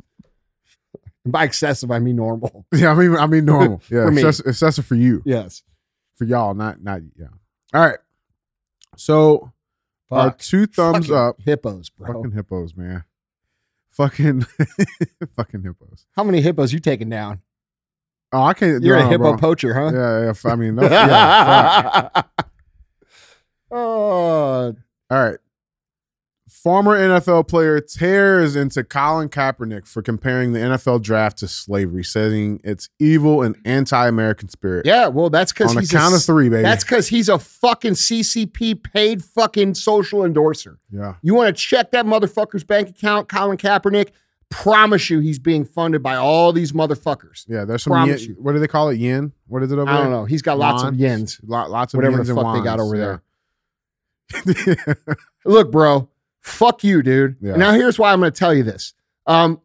And 1.24 1.32
by 1.32 1.44
excessive, 1.44 1.90
I 1.90 1.98
mean 2.00 2.16
normal. 2.16 2.66
yeah, 2.74 2.90
I 2.90 2.94
mean, 2.94 3.16
I 3.16 3.26
mean 3.26 3.44
normal. 3.46 3.80
Yeah, 3.90 4.08
excessive, 4.08 4.46
excessive 4.46 4.84
for 4.86 4.94
you, 4.96 5.22
Yes. 5.24 5.62
for 6.16 6.24
y'all, 6.24 6.54
not 6.54 6.82
not 6.82 7.00
yeah. 7.18 7.28
All 7.72 7.80
right. 7.80 7.98
So 8.96 9.52
uh, 10.10 10.16
our 10.16 10.34
two 10.34 10.66
thumbs 10.66 11.06
Fucking 11.06 11.14
up. 11.16 11.40
Hippos, 11.40 11.88
bro. 11.90 12.12
Fucking 12.12 12.32
hippos, 12.32 12.76
man. 12.76 13.04
Fucking 13.94 14.42
fucking 15.36 15.62
hippos. 15.62 16.06
How 16.16 16.24
many 16.24 16.40
hippos 16.40 16.72
you 16.72 16.80
taking 16.80 17.08
down? 17.08 17.40
Oh, 18.32 18.42
I 18.42 18.52
can't. 18.52 18.82
You're 18.82 18.98
no, 18.98 19.06
a 19.06 19.08
hippo 19.08 19.22
bro. 19.30 19.36
poacher, 19.36 19.72
huh? 19.72 19.92
Yeah, 19.94 20.32
yeah. 20.32 20.50
I 20.50 20.56
mean, 20.56 20.74
no, 20.76 20.82
yeah. 20.82 22.08
oh, 23.70 24.74
All 25.10 25.24
right. 25.24 25.38
Former 26.64 26.96
NFL 26.98 27.46
player 27.46 27.78
tears 27.78 28.56
into 28.56 28.82
Colin 28.82 29.28
Kaepernick 29.28 29.86
for 29.86 30.00
comparing 30.00 30.54
the 30.54 30.60
NFL 30.60 31.02
draft 31.02 31.36
to 31.40 31.46
slavery, 31.46 32.02
saying 32.02 32.62
it's 32.64 32.88
evil 32.98 33.42
and 33.42 33.54
anti-American 33.66 34.48
spirit. 34.48 34.86
yeah. 34.86 35.08
Well, 35.08 35.28
that's 35.28 35.52
because 35.52 35.72
On 35.72 35.76
a 35.76 35.80
he's 35.80 35.90
count 35.90 36.14
a, 36.14 36.16
of 36.16 36.24
three, 36.24 36.48
baby. 36.48 36.62
That's 36.62 36.82
because 36.82 37.06
he's 37.06 37.28
a 37.28 37.38
fucking 37.38 37.92
CCP 37.92 38.82
paid 38.82 39.22
fucking 39.22 39.74
social 39.74 40.24
endorser. 40.24 40.78
yeah. 40.90 41.16
You 41.20 41.34
want 41.34 41.54
to 41.54 41.62
check 41.62 41.90
that 41.90 42.06
motherfucker's 42.06 42.64
bank 42.64 42.88
account, 42.88 43.28
Colin 43.28 43.58
Kaepernick? 43.58 44.12
Promise 44.48 45.10
you, 45.10 45.20
he's 45.20 45.38
being 45.38 45.66
funded 45.66 46.02
by 46.02 46.16
all 46.16 46.50
these 46.50 46.72
motherfuckers. 46.72 47.44
Yeah, 47.46 47.66
there's 47.66 47.82
some 47.82 47.90
Promise 47.92 48.22
yen, 48.22 48.30
you. 48.30 48.42
what 48.42 48.52
do 48.52 48.58
they 48.58 48.68
call 48.68 48.88
it? 48.88 48.96
Yen? 48.98 49.32
What 49.48 49.62
is 49.62 49.70
it 49.70 49.78
over 49.78 49.90
I 49.90 49.96
there? 49.96 50.04
don't 50.04 50.12
know. 50.12 50.24
He's 50.24 50.40
got 50.40 50.56
lots 50.56 50.82
of 50.82 50.94
yens. 50.94 51.40
Lot, 51.46 51.70
lots 51.70 51.92
of 51.92 51.98
Whatever 51.98 52.24
the 52.24 52.34
fuck 52.34 52.56
they 52.56 52.64
got 52.64 52.80
over 52.80 52.96
yeah. 52.96 53.18
there. 54.46 54.96
Look, 55.44 55.70
bro, 55.70 56.08
fuck 56.44 56.84
you, 56.84 57.02
dude. 57.02 57.36
Yeah. 57.40 57.56
Now 57.56 57.72
here's 57.72 57.98
why 57.98 58.12
I'm 58.12 58.20
going 58.20 58.30
to 58.32 58.38
tell 58.38 58.54
you 58.54 58.62
this. 58.62 58.94
Um, 59.26 59.60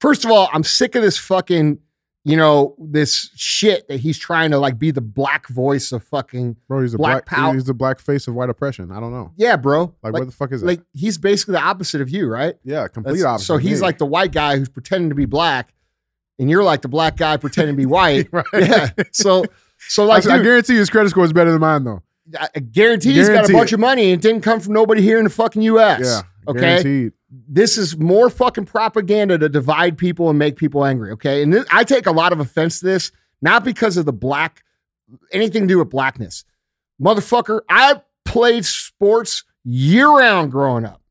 first 0.00 0.24
of 0.24 0.30
all, 0.30 0.48
I'm 0.52 0.64
sick 0.64 0.94
of 0.94 1.02
this 1.02 1.16
fucking, 1.18 1.78
you 2.24 2.36
know, 2.36 2.74
this 2.78 3.30
shit 3.36 3.88
that 3.88 4.00
he's 4.00 4.18
trying 4.18 4.50
to 4.50 4.58
like 4.58 4.78
be 4.78 4.90
the 4.90 5.00
black 5.00 5.48
voice 5.48 5.92
of 5.92 6.02
fucking. 6.04 6.56
Bro, 6.68 6.82
he's 6.82 6.94
a 6.94 6.98
Black 6.98 7.24
black, 7.24 7.26
pow- 7.26 7.52
he's 7.52 7.64
the 7.64 7.74
black 7.74 8.00
face 8.00 8.28
of 8.28 8.34
white 8.34 8.50
oppression. 8.50 8.90
I 8.90 9.00
don't 9.00 9.12
know. 9.12 9.32
Yeah, 9.36 9.56
bro. 9.56 9.94
Like, 10.02 10.12
Like, 10.12 10.20
what 10.20 10.26
the 10.26 10.32
fuck 10.32 10.52
is 10.52 10.60
that? 10.60 10.66
like 10.66 10.80
he's 10.92 11.16
basically 11.18 11.52
the 11.52 11.62
opposite 11.62 12.00
of 12.00 12.10
you, 12.10 12.28
right? 12.28 12.54
yeah, 12.64 12.86
complete 12.88 13.12
That's- 13.18 13.24
opposite. 13.24 13.46
So 13.46 13.56
he's 13.56 13.80
like 13.80 13.98
the 13.98 14.06
white 14.06 14.32
guy 14.32 14.58
who's 14.58 14.68
pretending 14.68 15.08
to 15.08 15.14
be 15.14 15.24
black, 15.26 15.72
and 16.38 16.50
you're 16.50 16.64
like 16.64 16.82
the 16.82 16.88
black 16.88 17.16
guy 17.16 17.36
pretending 17.36 17.74
to 17.74 17.80
be 17.80 17.86
white. 17.98 18.28
right. 18.32 18.44
yeah. 18.54 18.90
So, 19.12 19.44
so 19.78 20.04
like, 20.04 20.26
I, 20.26 20.34
I 20.34 20.36
dude, 20.38 20.44
guarantee 20.44 20.74
his 20.76 20.90
credit 20.90 21.10
score 21.10 21.24
is 21.24 21.32
better 21.32 21.52
than 21.52 21.60
mine 21.60 21.84
though. 21.84 22.02
I 22.38 22.48
I 22.56 22.60
guarantee 22.60 23.14
he's 23.14 23.28
got 23.28 23.48
a 23.48 23.52
bunch 23.52 23.72
it. 23.72 23.74
of 23.74 23.80
money 23.80 24.10
and 24.10 24.12
it 24.12 24.22
didn't 24.26 24.42
come 24.42 24.60
from 24.60 24.72
nobody 24.72 25.02
here 25.02 25.18
in 25.18 25.24
the 25.24 25.30
fucking 25.30 25.62
U.S. 25.62 26.00
Yeah. 26.02 26.22
Okay. 26.48 26.60
Guaranteed. 26.60 27.12
This 27.30 27.76
is 27.76 27.96
more 27.98 28.30
fucking 28.30 28.64
propaganda 28.64 29.36
to 29.38 29.48
divide 29.48 29.98
people 29.98 30.30
and 30.30 30.38
make 30.38 30.56
people 30.56 30.84
angry. 30.84 31.12
Okay. 31.12 31.42
And 31.42 31.52
this, 31.52 31.66
I 31.70 31.84
take 31.84 32.06
a 32.06 32.10
lot 32.10 32.32
of 32.32 32.40
offense 32.40 32.80
to 32.80 32.86
this, 32.86 33.12
not 33.42 33.64
because 33.64 33.96
of 33.96 34.06
the 34.06 34.12
black, 34.12 34.64
anything 35.30 35.62
to 35.62 35.68
do 35.68 35.78
with 35.78 35.90
blackness. 35.90 36.44
Motherfucker, 37.00 37.60
I 37.68 38.00
played 38.24 38.64
sports 38.64 39.44
year 39.64 40.08
round 40.08 40.50
growing 40.50 40.86
up. 40.86 41.02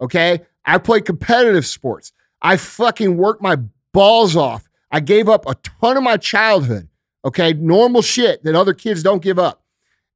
Okay. 0.00 0.40
I 0.64 0.78
played 0.78 1.04
competitive 1.04 1.66
sports. 1.66 2.12
I 2.40 2.56
fucking 2.56 3.16
worked 3.16 3.42
my 3.42 3.56
balls 3.92 4.36
off. 4.36 4.68
I 4.90 5.00
gave 5.00 5.28
up 5.28 5.46
a 5.46 5.54
ton 5.80 5.98
of 5.98 6.02
my 6.02 6.16
childhood. 6.16 6.88
Okay. 7.26 7.52
Normal 7.52 8.00
shit 8.00 8.42
that 8.44 8.54
other 8.54 8.72
kids 8.72 9.02
don't 9.02 9.22
give 9.22 9.38
up. 9.38 9.62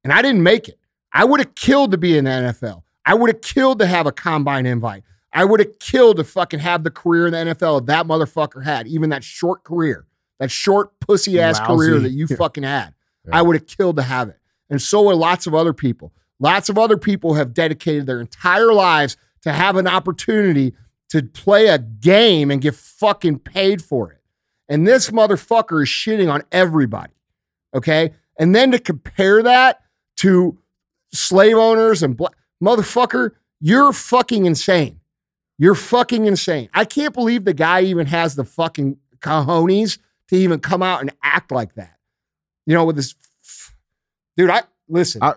And 0.05 0.13
I 0.13 0.23
didn't 0.23 0.43
make 0.43 0.69
it. 0.69 0.79
I 1.13 1.25
would 1.25 1.41
have 1.41 1.55
killed 1.55 1.91
to 1.93 1.99
be 1.99 2.17
in 2.17 2.25
the 2.25 2.31
NFL. 2.31 2.83
I 3.05 3.15
would 3.15 3.31
have 3.31 3.41
killed 3.43 3.79
to 3.81 3.87
have 3.87 4.07
a 4.07 4.13
combine 4.13 4.67
invite. 4.67 5.05
I 5.33 5.45
would 5.45 5.61
have 5.61 5.79
killed 5.79 6.19
to 6.19 6.25
fucking 6.25 6.61
have 6.61 6.85
the 6.85 6.91
career 6.91 7.27
in 7.27 7.33
the 7.33 7.55
NFL 7.55 7.87
that 7.87 8.07
motherfucker 8.07 8.65
had, 8.65 8.87
even 8.87 9.11
that 9.11 9.25
short 9.25 9.65
career, 9.65 10.07
that 10.39 10.51
short 10.51 10.99
pussy 11.01 11.41
ass 11.41 11.59
career 11.61 11.99
that 11.99 12.11
you 12.11 12.27
fucking 12.37 12.65
had. 12.65 12.95
Yeah. 13.27 13.37
I 13.37 13.43
would 13.43 13.57
have 13.57 13.67
killed 13.67 13.97
to 13.97 14.03
have 14.03 14.29
it. 14.29 14.39
And 14.69 14.81
so 14.81 15.03
would 15.03 15.17
lots 15.17 15.47
of 15.47 15.55
other 15.55 15.73
people. 15.73 16.13
Lots 16.39 16.69
of 16.69 16.77
other 16.77 16.97
people 16.97 17.35
have 17.35 17.55
dedicated 17.55 18.07
their 18.07 18.21
entire 18.21 18.73
lives 18.73 19.17
to 19.43 19.53
have 19.53 19.77
an 19.77 19.87
opportunity 19.87 20.75
to 21.11 21.23
play 21.23 21.69
a 21.69 21.79
game 21.79 22.51
and 22.51 22.61
get 22.61 22.75
fucking 22.75 23.39
paid 23.39 23.83
for 23.83 24.11
it. 24.11 24.19
And 24.69 24.87
this 24.87 25.11
motherfucker 25.11 25.83
is 25.83 25.89
shitting 25.89 26.33
on 26.33 26.43
everybody. 26.51 27.13
Okay. 27.75 28.13
And 28.39 28.55
then 28.55 28.73
to 28.73 28.79
compare 28.79 29.43
that 29.43 29.82
to 30.19 30.59
slave 31.13 31.57
owners 31.57 32.03
and 32.03 32.17
black 32.17 32.35
motherfucker, 32.63 33.33
you're 33.61 33.93
fucking 33.93 34.47
insane. 34.47 35.01
You're 35.59 35.75
fucking 35.75 36.27
insane. 36.27 36.69
I 36.75 36.85
can't 36.85 37.15
believe 37.15 37.45
the 37.45 37.55
guy 37.55 37.83
even 37.83 38.07
has 38.07 38.35
the 38.35 38.45
fucking 38.45 38.97
cojones 39.21 39.99
to 40.29 40.37
even 40.37 40.61
come 40.61 40.83
out 40.83 41.01
and 41.01 41.13
act 41.23 41.53
like 41.53 41.75
that. 41.75 41.97
You 42.67 42.75
know, 42.75 42.85
with 42.85 42.97
this 42.97 43.15
dude, 44.37 44.51
I 44.51 44.63
listen. 44.89 45.23
I- 45.23 45.35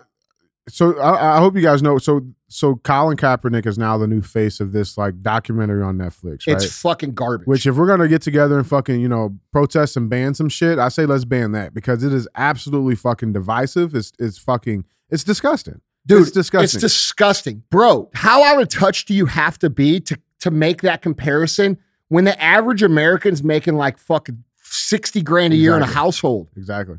So 0.68 0.98
I, 0.98 1.36
I 1.36 1.38
hope 1.38 1.54
you 1.54 1.62
guys 1.62 1.82
know. 1.82 1.98
So 1.98 2.26
so 2.48 2.76
Colin 2.76 3.16
Kaepernick 3.16 3.66
is 3.66 3.78
now 3.78 3.96
the 3.98 4.06
new 4.06 4.22
face 4.22 4.60
of 4.60 4.72
this 4.72 4.98
like 4.98 5.22
documentary 5.22 5.82
on 5.82 5.96
Netflix, 5.96 6.46
right? 6.46 6.56
it's 6.56 6.80
fucking 6.80 7.14
garbage. 7.14 7.46
Which 7.46 7.66
if 7.66 7.76
we're 7.76 7.86
gonna 7.86 8.08
get 8.08 8.22
together 8.22 8.58
and 8.58 8.66
fucking 8.66 9.00
you 9.00 9.08
know 9.08 9.36
protest 9.52 9.96
and 9.96 10.10
ban 10.10 10.34
some 10.34 10.48
shit, 10.48 10.78
I 10.78 10.88
say 10.88 11.06
let's 11.06 11.24
ban 11.24 11.52
that 11.52 11.74
because 11.74 12.02
it 12.02 12.12
is 12.12 12.28
absolutely 12.34 12.96
fucking 12.96 13.32
divisive. 13.32 13.94
It's 13.94 14.12
it's 14.18 14.38
fucking 14.38 14.84
it's 15.08 15.24
disgusting. 15.24 15.80
dude, 16.06 16.22
it's 16.22 16.30
disgusting. 16.32 16.78
It's 16.78 16.80
disgusting, 16.80 17.62
bro. 17.70 18.10
How 18.14 18.42
out 18.44 18.60
of 18.60 18.68
touch 18.68 19.04
do 19.04 19.14
you 19.14 19.26
have 19.26 19.58
to 19.60 19.70
be 19.70 20.00
to 20.00 20.18
to 20.40 20.50
make 20.50 20.82
that 20.82 21.02
comparison 21.02 21.78
when 22.08 22.24
the 22.24 22.40
average 22.42 22.82
American's 22.82 23.42
making 23.42 23.74
like 23.76 23.98
fucking 23.98 24.42
sixty 24.62 25.22
grand 25.22 25.52
a 25.52 25.56
year 25.56 25.76
in 25.76 25.82
a 25.82 25.86
household? 25.86 26.48
exactly. 26.56 26.98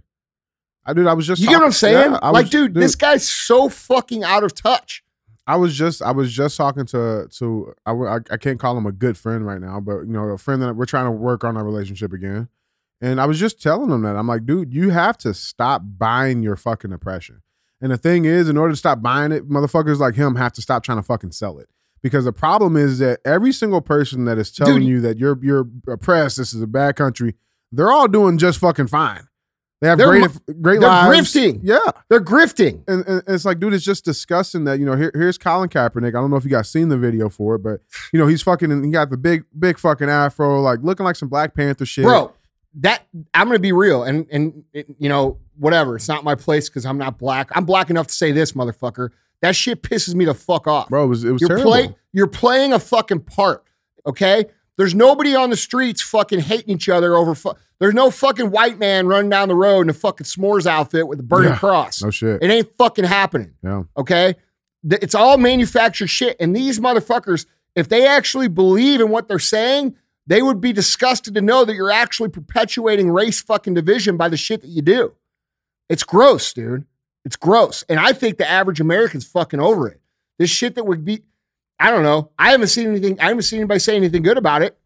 I 0.87 0.93
dude, 0.93 1.05
I 1.05 1.13
was 1.13 1.27
just 1.27 1.41
You 1.41 1.49
get 1.49 1.57
what 1.57 1.65
I'm 1.65 1.71
saying? 1.73 2.11
yeah, 2.13 2.29
like, 2.29 2.45
was- 2.45 2.49
dude, 2.49 2.73
this 2.73 2.95
guy's 2.95 3.29
so 3.29 3.69
fucking 3.69 4.23
out 4.23 4.43
of 4.43 4.55
touch. 4.55 5.03
I 5.45 5.55
was 5.57 5.75
just 5.75 6.01
I 6.01 6.11
was 6.11 6.31
just 6.31 6.57
talking 6.57 6.85
to 6.87 7.27
to 7.37 7.73
I, 7.85 7.91
I- 7.91 8.15
I 8.31 8.37
can't 8.37 8.59
call 8.59 8.77
him 8.77 8.85
a 8.85 8.91
good 8.91 9.17
friend 9.17 9.45
right 9.45 9.61
now, 9.61 9.79
but 9.79 9.99
you 10.01 10.13
know 10.13 10.23
a 10.29 10.37
friend 10.37 10.61
that 10.61 10.75
we're 10.75 10.85
trying 10.85 11.05
to 11.05 11.11
work 11.11 11.43
on 11.43 11.55
our 11.57 11.63
relationship 11.63 12.11
again, 12.13 12.47
and 13.01 13.21
I 13.21 13.25
was 13.25 13.39
just 13.39 13.61
telling 13.61 13.89
him 13.91 14.01
that 14.01 14.15
I'm 14.15 14.27
like, 14.27 14.45
dude, 14.45 14.73
you 14.73 14.89
have 14.89 15.17
to 15.19 15.33
stop 15.33 15.83
buying 15.97 16.41
your 16.41 16.55
fucking 16.55 16.91
depression. 16.91 17.41
And 17.79 17.91
the 17.91 17.97
thing 17.97 18.25
is, 18.25 18.49
in 18.49 18.57
order 18.57 18.73
to 18.73 18.77
stop 18.77 19.01
buying 19.03 19.31
it, 19.31 19.47
motherfuckers 19.47 19.99
like 19.99 20.15
him 20.15 20.35
have 20.35 20.51
to 20.53 20.61
stop 20.61 20.83
trying 20.83 20.97
to 20.97 21.03
fucking 21.03 21.31
sell 21.31 21.59
it. 21.59 21.69
Because 22.01 22.25
the 22.25 22.33
problem 22.33 22.75
is 22.75 22.99
that 22.99 23.19
every 23.23 23.51
single 23.51 23.81
person 23.81 24.25
that 24.25 24.37
is 24.37 24.51
telling 24.51 24.79
Dude. 24.79 24.87
you 24.89 25.01
that 25.01 25.17
you're 25.17 25.37
you're 25.43 25.67
oppressed, 25.87 26.37
this 26.37 26.53
is 26.53 26.61
a 26.61 26.67
bad 26.67 26.95
country, 26.95 27.35
they're 27.71 27.91
all 27.91 28.07
doing 28.07 28.37
just 28.37 28.59
fucking 28.59 28.87
fine. 28.87 29.26
They 29.79 29.87
have 29.89 29.97
They're 29.99 30.07
great 30.07 30.31
great 30.61 30.79
they're 30.79 30.89
lives. 30.89 31.33
grifting. 31.33 31.59
Yeah 31.61 31.77
They're 32.09 32.19
grifting. 32.19 32.83
and, 32.87 33.05
and 33.07 33.21
it's 33.27 33.45
like, 33.45 33.59
dude, 33.59 33.73
it's 33.75 33.85
just 33.85 34.03
disgusting 34.05 34.63
that 34.63 34.79
you 34.79 34.85
know. 34.85 34.95
Here, 34.95 35.11
here's 35.13 35.37
Colin 35.37 35.69
Kaepernick. 35.69 36.09
I 36.09 36.11
don't 36.19 36.31
know 36.31 36.35
if 36.37 36.43
you 36.43 36.49
guys 36.49 36.69
seen 36.69 36.89
the 36.89 36.97
video 36.97 37.29
for 37.29 37.55
it, 37.55 37.59
but 37.59 37.81
you 38.11 38.17
know 38.19 38.25
he's 38.27 38.41
fucking. 38.41 38.83
He 38.83 38.89
got 38.89 39.09
the 39.11 39.17
big, 39.17 39.43
big 39.57 39.77
fucking 39.77 40.09
afro, 40.09 40.61
like 40.61 40.79
looking 40.81 41.03
like 41.03 41.15
some 41.15 41.29
Black 41.29 41.53
Panther 41.53 41.85
shit, 41.85 42.05
Bro, 42.05 42.33
that 42.79 43.03
I'm 43.35 43.45
gonna 43.47 43.59
be 43.59 43.71
real 43.71 44.03
and 44.03 44.25
and 44.31 44.63
it- 44.73 44.87
you 44.97 45.09
know, 45.09 45.37
whatever. 45.57 45.95
It's 45.97 46.07
not 46.07 46.23
my 46.23 46.33
place 46.35 46.69
because 46.69 46.85
I'm 46.85 46.97
not 46.97 47.19
black. 47.19 47.49
I'm 47.55 47.65
black 47.65 47.89
enough 47.91 48.07
to 48.07 48.13
say 48.13 48.31
this, 48.31 48.53
motherfucker. 48.53 49.09
That 49.43 49.55
shit 49.55 49.83
pisses 49.83 50.15
me 50.15 50.25
the 50.25 50.33
fuck 50.33 50.65
off. 50.65 50.89
Bro, 50.89 51.03
it 51.03 51.07
was 51.07 51.23
it 51.23 51.31
was 51.31 51.41
You're 51.41 51.49
terrible. 51.49 51.71
playing 51.71 51.95
you're 52.13 52.25
playing 52.25 52.73
a 52.73 52.79
fucking 52.79 53.19
part. 53.21 53.63
Okay? 54.07 54.45
There's 54.77 54.93
nobody 54.95 55.35
on 55.35 55.49
the 55.49 55.57
streets 55.57 56.01
fucking 56.01 56.39
hating 56.41 56.75
each 56.75 56.87
other 56.89 57.15
over 57.15 57.33
fu- 57.35 57.53
there's 57.79 57.93
no 57.93 58.09
fucking 58.11 58.51
white 58.51 58.77
man 58.79 59.07
running 59.07 59.29
down 59.29 59.49
the 59.49 59.55
road 59.55 59.81
in 59.81 59.89
a 59.89 59.93
fucking 59.93 60.25
s'mores 60.25 60.65
outfit 60.65 61.07
with 61.07 61.19
a 61.19 61.23
burning 61.23 61.49
Yeah. 61.51 61.57
cross. 61.57 62.01
no 62.03 62.11
shit. 62.11 62.41
It 62.43 62.49
ain't 62.49 62.75
fucking 62.77 63.05
happening. 63.05 63.53
Yeah, 63.63 63.83
Okay? 63.97 64.35
It's 64.89 65.15
all 65.15 65.37
manufactured 65.37 66.07
shit. 66.07 66.37
And 66.39 66.55
these 66.55 66.79
motherfuckers, 66.79 67.45
if 67.75 67.89
they 67.89 68.05
actually 68.07 68.47
believe 68.47 69.01
in 69.01 69.09
what 69.09 69.27
they're 69.27 69.39
saying, 69.39 69.95
they 70.27 70.41
would 70.41 70.61
be 70.61 70.71
disgusted 70.73 71.33
to 71.35 71.41
know 71.41 71.65
that 71.65 71.73
you're 71.75 71.91
actually 71.91 72.29
perpetuating 72.29 73.09
race 73.11 73.41
fucking 73.41 73.73
division 73.73 74.17
by 74.17 74.29
the 74.29 74.37
shit 74.37 74.61
that 74.61 74.67
you 74.69 74.81
do. 74.81 75.13
It's 75.89 76.03
gross, 76.03 76.53
dude. 76.53 76.85
It's 77.25 77.35
gross. 77.35 77.83
And 77.89 77.99
I 77.99 78.13
think 78.13 78.37
the 78.37 78.49
average 78.49 78.79
American's 78.79 79.25
fucking 79.25 79.59
over 79.59 79.87
it. 79.87 79.99
This 80.37 80.49
shit 80.49 80.75
that 80.75 80.85
would 80.85 81.03
be, 81.03 81.23
I 81.79 81.91
don't 81.91 82.03
know. 82.03 82.31
I 82.39 82.51
haven't 82.51 82.67
seen 82.67 82.87
anything, 82.89 83.19
I 83.19 83.27
haven't 83.27 83.43
seen 83.43 83.59
anybody 83.59 83.79
say 83.79 83.95
anything 83.95 84.23
good 84.23 84.37
about 84.37 84.61
it. 84.61 84.77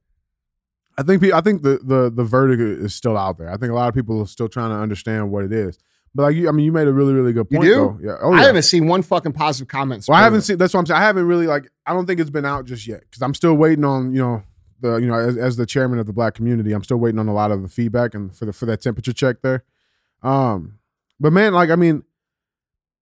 I 0.97 1.03
think 1.03 1.23
I 1.31 1.41
think 1.41 1.63
the 1.63 1.79
the 1.83 2.11
the 2.13 2.23
verdict 2.23 2.61
is 2.61 2.93
still 2.93 3.17
out 3.17 3.37
there. 3.37 3.49
I 3.49 3.57
think 3.57 3.71
a 3.71 3.75
lot 3.75 3.87
of 3.87 3.95
people 3.95 4.21
are 4.21 4.27
still 4.27 4.49
trying 4.49 4.69
to 4.71 4.75
understand 4.75 5.31
what 5.31 5.45
it 5.45 5.53
is. 5.53 5.79
But 6.13 6.23
like 6.23 6.35
you, 6.35 6.49
I 6.49 6.51
mean, 6.51 6.65
you 6.65 6.71
made 6.73 6.87
a 6.87 6.91
really 6.91 7.13
really 7.13 7.31
good 7.31 7.47
You 7.49 7.57
point. 7.59 7.69
do? 7.69 7.75
Though. 7.75 7.99
Yeah. 8.03 8.17
Oh 8.21 8.33
yeah. 8.33 8.41
I 8.41 8.43
haven't 8.43 8.63
seen 8.63 8.87
one 8.87 9.01
fucking 9.01 9.31
positive 9.31 9.69
comment. 9.69 10.05
well, 10.07 10.19
I 10.19 10.23
haven't 10.23 10.41
seen. 10.41 10.57
That's 10.57 10.73
what 10.73 10.81
I'm 10.81 10.85
saying. 10.85 10.99
I 10.99 11.03
haven't 11.03 11.25
really 11.25 11.47
like. 11.47 11.71
I 11.85 11.93
don't 11.93 12.05
think 12.05 12.19
it's 12.19 12.29
been 12.29 12.45
out 12.45 12.65
just 12.65 12.85
yet 12.85 12.99
because 13.01 13.21
I'm 13.21 13.33
still 13.33 13.53
waiting 13.55 13.85
on 13.85 14.13
you 14.13 14.19
know 14.19 14.43
the 14.81 14.97
you 14.97 15.07
know 15.07 15.15
as, 15.15 15.37
as 15.37 15.55
the 15.55 15.65
chairman 15.65 15.97
of 15.97 16.07
the 16.07 16.13
black 16.13 16.33
community, 16.35 16.73
I'm 16.73 16.83
still 16.83 16.97
waiting 16.97 17.19
on 17.19 17.29
a 17.29 17.33
lot 17.33 17.51
of 17.51 17.61
the 17.61 17.69
feedback 17.69 18.13
and 18.13 18.35
for 18.35 18.45
the 18.45 18.51
for 18.53 18.65
that 18.65 18.81
temperature 18.81 19.13
check 19.13 19.37
there. 19.41 19.63
Um, 20.21 20.79
but 21.21 21.31
man, 21.31 21.53
like 21.53 21.69
I 21.69 21.75
mean, 21.77 22.03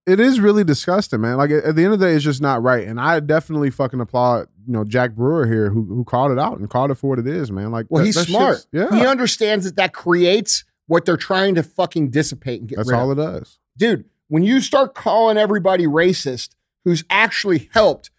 it 0.06 0.18
is 0.20 0.40
really 0.40 0.64
disgusting, 0.64 1.20
man. 1.20 1.36
Like 1.36 1.50
at, 1.50 1.76
the 1.76 1.84
end 1.84 1.92
of 1.92 2.00
the 2.00 2.06
day, 2.06 2.14
it's 2.14 2.24
just 2.24 2.40
not 2.40 2.62
right. 2.62 2.86
And 2.86 3.00
I 3.00 3.20
definitely 3.20 3.70
fucking 3.70 4.00
applaud 4.00 4.48
you 4.66 4.72
know 4.72 4.84
Jack 4.84 5.12
Brewer 5.12 5.46
here 5.46 5.70
who 5.70 5.84
who 5.84 6.04
called 6.04 6.32
it 6.32 6.38
out 6.38 6.58
and 6.58 6.68
called 6.68 6.90
it 6.90 6.94
for 6.96 7.10
what 7.10 7.18
it 7.18 7.26
is, 7.26 7.50
man. 7.50 7.70
Like 7.70 7.86
Well, 7.88 8.00
that- 8.00 8.06
he's 8.06 8.14
that 8.16 8.26
smart. 8.26 8.66
Yeah, 8.72 8.90
He 8.90 9.06
understands 9.06 9.64
that 9.64 9.76
that 9.76 9.92
creates 9.92 10.64
what 10.86 11.04
they're 11.04 11.16
trying 11.16 11.54
to 11.54 11.62
fucking 11.62 12.10
dissipate 12.10 12.60
and 12.60 12.68
get 12.68 12.78
rid. 12.78 12.86
that's 12.88 12.94
all 12.94 13.10
of. 13.10 13.18
it 13.18 13.22
does. 13.22 13.58
dude, 13.76 14.04
when 14.28 14.42
you 14.42 14.60
start 14.60 14.94
calling 14.94 15.36
everybody 15.36 15.86
racist 15.86 16.50
who's 16.84 17.04
actually 17.10 17.68
helped, 17.72 18.10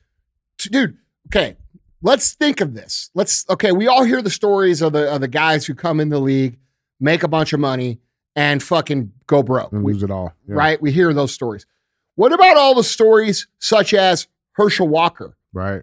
to, 0.60 0.70
dude, 0.70 0.98
okay, 1.28 1.58
let's 2.02 2.34
think 2.34 2.62
of 2.62 2.74
this. 2.74 3.10
Let's, 3.16 3.46
okay, 3.50 3.72
we 3.72 3.88
all 3.88 4.04
hear 4.04 4.22
the 4.22 4.30
stories 4.30 4.82
of 4.82 4.94
the, 4.94 5.12
of 5.12 5.22
the 5.22 5.28
guys 5.28 5.66
who 5.66 5.74
come 5.74 6.00
in 6.00 6.10
the 6.10 6.20
league, 6.20 6.60
make 7.00 7.24
a 7.24 7.28
bunch 7.28 7.54
of 7.54 7.60
money, 7.60 8.00
and 8.36 8.62
fucking 8.64 9.12
go 9.28 9.44
broke. 9.44 9.72
And 9.72 9.84
We- 9.84 9.94
lose 9.94 10.04
it 10.04 10.12
all. 10.12 10.34
Yeah. 10.48 10.56
Right? 10.56 10.82
We 10.82 10.92
hear 10.92 11.14
those 11.14 11.32
stories. 11.34 11.66
What 12.16 12.34
about 12.34 12.58
all 12.58 12.76
the 12.76 12.84
stories 12.84 13.48
such 13.60 13.94
as 13.94 14.28
Herschel 14.54 14.88
Walker, 14.88 15.36
Right. 15.54 15.82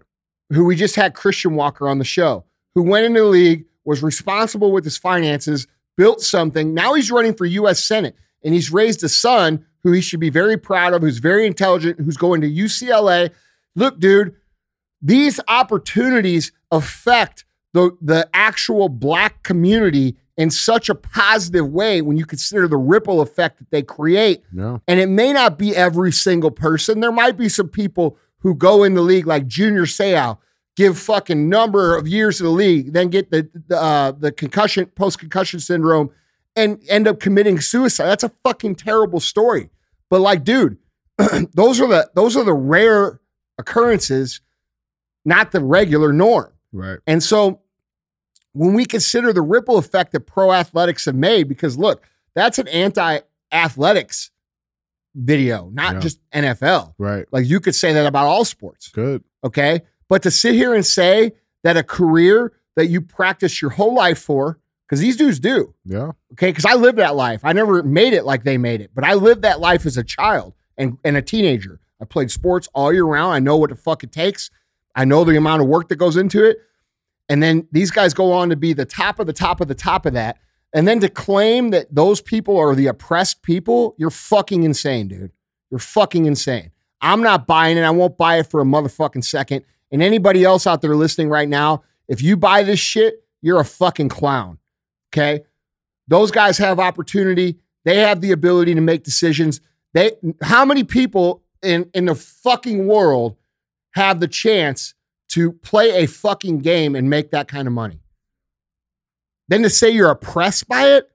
who 0.51 0.65
we 0.65 0.75
just 0.75 0.95
had 0.95 1.13
Christian 1.13 1.55
Walker 1.55 1.87
on 1.87 1.97
the 1.99 2.05
show, 2.05 2.45
who 2.75 2.83
went 2.83 3.05
into 3.05 3.19
the 3.21 3.25
league, 3.25 3.65
was 3.85 4.03
responsible 4.03 4.71
with 4.71 4.83
his 4.83 4.97
finances, 4.97 5.67
built 5.97 6.21
something. 6.21 6.73
Now 6.73 6.93
he's 6.93 7.11
running 7.11 7.33
for 7.33 7.45
U.S. 7.45 7.83
Senate, 7.83 8.15
and 8.43 8.53
he's 8.53 8.71
raised 8.71 9.03
a 9.03 9.09
son 9.09 9.65
who 9.83 9.91
he 9.91 10.01
should 10.01 10.19
be 10.19 10.29
very 10.29 10.57
proud 10.57 10.93
of, 10.93 11.01
who's 11.01 11.17
very 11.19 11.45
intelligent, 11.47 11.99
who's 11.99 12.17
going 12.17 12.41
to 12.41 12.47
UCLA. 12.49 13.31
Look, 13.75 13.99
dude, 13.99 14.35
these 15.01 15.39
opportunities 15.47 16.51
affect 16.71 17.45
the, 17.73 17.91
the 18.01 18.29
actual 18.33 18.89
black 18.89 19.43
community 19.43 20.17
in 20.39 20.49
such 20.49 20.87
a 20.89 20.95
positive 20.95 21.67
way 21.67 22.01
when 22.01 22.15
you 22.17 22.25
consider 22.25 22.65
the 22.67 22.77
ripple 22.77 23.19
effect 23.19 23.59
that 23.59 23.69
they 23.71 23.81
create 23.83 24.41
Yeah. 24.53 24.77
and 24.87 24.97
it 24.99 25.09
may 25.09 25.33
not 25.33 25.57
be 25.59 25.75
every 25.75 26.11
single 26.13 26.49
person. 26.49 27.01
There 27.01 27.11
might 27.11 27.35
be 27.37 27.49
some 27.49 27.67
people 27.67 28.17
who 28.39 28.55
go 28.55 28.83
in 28.85 28.93
the 28.93 29.01
league 29.01 29.27
like 29.27 29.45
Junior 29.47 29.83
Seau, 29.83 30.37
give 30.77 30.97
fucking 30.97 31.49
number 31.49 31.97
of 31.97 32.07
years 32.07 32.39
in 32.39 32.45
the 32.45 32.53
league, 32.53 32.93
then 32.93 33.09
get 33.09 33.29
the 33.31 33.49
the, 33.67 33.77
uh, 33.77 34.11
the 34.13 34.31
concussion, 34.31 34.85
post 34.95 35.19
concussion 35.19 35.59
syndrome, 35.59 36.09
and 36.55 36.81
end 36.87 37.05
up 37.05 37.19
committing 37.19 37.59
suicide. 37.59 38.05
That's 38.05 38.23
a 38.23 38.31
fucking 38.43 38.75
terrible 38.75 39.19
story. 39.19 39.69
But 40.09 40.21
like, 40.21 40.45
dude, 40.45 40.77
those 41.53 41.81
are 41.81 41.87
the 41.87 42.09
those 42.15 42.37
are 42.37 42.45
the 42.45 42.53
rare 42.53 43.19
occurrences, 43.57 44.39
not 45.25 45.51
the 45.51 45.59
regular 45.63 46.13
norm. 46.13 46.53
Right. 46.71 46.99
And 47.05 47.21
so 47.21 47.59
when 48.53 48.73
we 48.73 48.85
consider 48.85 49.31
the 49.33 49.41
ripple 49.41 49.77
effect 49.77 50.11
that 50.13 50.21
pro 50.21 50.51
athletics 50.53 51.05
have 51.05 51.15
made, 51.15 51.47
because 51.47 51.77
look, 51.77 52.03
that's 52.35 52.59
an 52.59 52.67
anti 52.69 53.19
athletics 53.51 54.31
video, 55.15 55.69
not 55.73 55.95
Yeah. 55.95 55.99
just 55.99 56.19
NFL. 56.31 56.93
Right. 56.97 57.25
Like 57.31 57.47
you 57.47 57.59
could 57.59 57.75
say 57.75 57.93
that 57.93 58.05
about 58.05 58.25
all 58.25 58.45
sports. 58.45 58.89
Good. 58.89 59.23
Okay. 59.43 59.81
But 60.07 60.23
to 60.23 60.31
sit 60.31 60.53
here 60.55 60.73
and 60.73 60.85
say 60.85 61.33
that 61.63 61.77
a 61.77 61.83
career 61.83 62.53
that 62.75 62.87
you 62.87 63.01
practice 63.01 63.61
your 63.61 63.71
whole 63.71 63.93
life 63.93 64.19
for, 64.19 64.59
because 64.87 64.99
these 65.01 65.17
dudes 65.17 65.39
do, 65.39 65.73
Yeah. 65.85 66.11
okay? 66.33 66.49
Because 66.51 66.65
I 66.65 66.73
lived 66.75 66.97
that 66.99 67.15
life. 67.15 67.41
I 67.43 67.53
never 67.53 67.83
made 67.83 68.13
it 68.13 68.23
like 68.25 68.43
they 68.43 68.57
made 68.57 68.81
it, 68.81 68.91
but 68.95 69.03
I 69.03 69.13
lived 69.13 69.41
that 69.41 69.59
life 69.59 69.85
as 69.85 69.97
a 69.97 70.03
child 70.03 70.53
and, 70.77 70.97
and 71.03 71.17
a 71.17 71.21
teenager. 71.21 71.79
I 72.01 72.05
played 72.05 72.31
sports 72.31 72.69
all 72.73 72.93
year 72.93 73.03
round. 73.03 73.33
I 73.33 73.39
know 73.39 73.57
what 73.57 73.69
the 73.71 73.75
fuck 73.75 74.03
it 74.03 74.11
takes. 74.11 74.49
I 74.95 75.05
know 75.05 75.23
the 75.23 75.35
amount 75.37 75.61
of 75.61 75.67
work 75.67 75.89
that 75.89 75.97
goes 75.97 76.15
into 76.17 76.43
it. 76.43 76.59
And 77.29 77.41
then 77.41 77.67
these 77.71 77.91
guys 77.91 78.13
go 78.13 78.33
on 78.33 78.49
to 78.49 78.55
be 78.55 78.73
the 78.73 78.85
top 78.85 79.19
of 79.19 79.27
the 79.27 79.33
top 79.33 79.61
of 79.61 79.67
the 79.67 79.75
top 79.75 80.05
of 80.05 80.13
that. 80.13 80.37
And 80.73 80.87
then 80.87 80.99
to 80.99 81.09
claim 81.09 81.69
that 81.69 81.93
those 81.93 82.21
people 82.21 82.57
are 82.57 82.75
the 82.75 82.87
oppressed 82.87 83.43
people, 83.43 83.95
you're 83.97 84.09
fucking 84.09 84.63
insane, 84.63 85.07
dude. 85.07 85.31
You're 85.71 85.79
fucking 85.79 86.25
insane. 86.25 86.71
I'm 87.01 87.21
not 87.21 87.47
buying 87.47 87.77
it. 87.77 87.83
I 87.83 87.91
won't 87.91 88.17
buy 88.17 88.39
it 88.39 88.49
for 88.49 88.61
a 88.61 88.65
motherfucking 88.65 89.23
second. 89.23 89.63
And 89.91 90.03
anybody 90.03 90.43
else 90.43 90.67
out 90.67 90.81
there 90.81 90.95
listening 90.95 91.29
right 91.29 91.47
now, 91.47 91.83
if 92.07 92.21
you 92.21 92.35
buy 92.35 92.63
this 92.63 92.79
shit, 92.79 93.23
you're 93.41 93.59
a 93.59 93.65
fucking 93.65 94.09
clown. 94.09 94.57
Okay. 95.13 95.43
Those 96.07 96.31
guys 96.31 96.57
have 96.57 96.79
opportunity. 96.79 97.59
They 97.85 97.97
have 97.97 98.21
the 98.21 98.31
ability 98.31 98.75
to 98.75 98.81
make 98.81 99.03
decisions. 99.03 99.61
They 99.93 100.11
how 100.41 100.65
many 100.65 100.83
people 100.83 101.43
in, 101.63 101.89
in 101.93 102.05
the 102.05 102.15
fucking 102.15 102.87
world 102.87 103.37
have 103.91 104.19
the 104.19 104.27
chance 104.27 104.93
to 105.29 105.51
play 105.51 106.03
a 106.03 106.07
fucking 106.07 106.59
game 106.59 106.95
and 106.95 107.09
make 107.09 107.31
that 107.31 107.47
kind 107.47 107.67
of 107.67 107.73
money? 107.73 108.01
Then 109.47 109.63
to 109.63 109.69
say 109.69 109.89
you're 109.89 110.11
oppressed 110.11 110.67
by 110.67 110.89
it, 110.89 111.09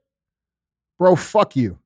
bro, 0.99 1.15
fuck 1.15 1.55
you. 1.55 1.77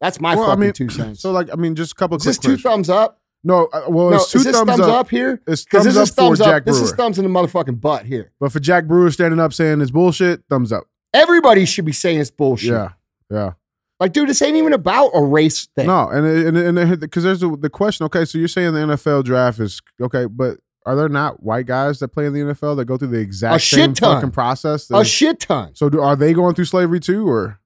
That's 0.00 0.20
my 0.20 0.34
well, 0.36 0.48
fucking 0.48 0.62
I 0.62 0.66
mean, 0.66 0.72
two 0.74 0.88
cents. 0.90 1.20
So 1.20 1.30
like, 1.32 1.48
I 1.52 1.56
mean, 1.56 1.74
just 1.74 1.92
a 1.92 1.94
couple. 1.94 2.16
is 2.18 2.22
quick 2.22 2.30
this 2.30 2.38
two 2.38 2.48
questions. 2.48 2.62
thumbs 2.62 2.90
up? 2.90 3.20
No, 3.42 3.66
uh, 3.72 3.84
well, 3.88 4.10
No, 4.10 4.16
it's 4.16 4.30
two 4.30 4.38
is 4.38 4.44
this 4.44 4.56
thumbs, 4.56 4.70
thumbs, 4.70 4.80
up. 4.80 4.88
up, 4.88 5.10
here? 5.10 5.40
It's 5.46 5.64
thumbs 5.64 5.84
this 5.84 5.96
up 5.96 6.02
is 6.04 6.10
thumbs 6.10 6.38
for 6.38 6.44
up. 6.44 6.50
Jack 6.50 6.64
This 6.64 6.80
is 6.80 6.92
thumbs 6.92 7.18
in 7.18 7.24
the 7.24 7.30
motherfucking 7.30 7.80
butt 7.80 8.04
here. 8.04 8.32
but 8.40 8.52
for 8.52 8.60
Jack 8.60 8.86
Brewer 8.86 9.10
standing 9.10 9.40
up 9.40 9.52
saying 9.52 9.80
it's 9.80 9.90
bullshit, 9.90 10.42
thumbs 10.50 10.72
up. 10.72 10.84
Everybody 11.12 11.64
should 11.64 11.84
be 11.84 11.92
saying 11.92 12.20
it's 12.20 12.30
bullshit. 12.30 12.70
Yeah, 12.70 12.88
yeah. 13.30 13.52
Like, 14.00 14.12
dude, 14.12 14.28
this 14.28 14.42
ain't 14.42 14.56
even 14.56 14.72
about 14.72 15.10
a 15.14 15.22
race 15.22 15.66
thing. 15.76 15.86
No, 15.86 16.08
and 16.08 16.26
and 16.26 16.78
and 16.78 17.00
because 17.00 17.22
there's 17.22 17.40
the, 17.40 17.56
the 17.56 17.70
question. 17.70 18.04
Okay, 18.06 18.24
so 18.24 18.38
you're 18.38 18.48
saying 18.48 18.74
the 18.74 18.80
NFL 18.80 19.24
draft 19.24 19.60
is 19.60 19.80
okay, 20.00 20.24
but 20.26 20.58
are 20.86 20.94
there 20.96 21.08
not 21.08 21.42
white 21.42 21.66
guys 21.66 21.98
that 22.00 22.08
play 22.08 22.26
in 22.26 22.32
the 22.32 22.40
NFL 22.40 22.76
that 22.76 22.84
go 22.84 22.96
through 22.96 23.08
the 23.08 23.18
exact 23.18 23.62
A 23.62 23.64
same 23.64 23.94
fucking 23.94 24.30
process? 24.32 24.90
a 24.90 25.04
shit 25.04 25.40
ton. 25.40 25.74
so 25.74 25.88
do, 25.88 26.00
are 26.00 26.16
they 26.16 26.32
going 26.32 26.54
through 26.54 26.66
slavery 26.66 27.00
too, 27.00 27.26
or 27.28 27.58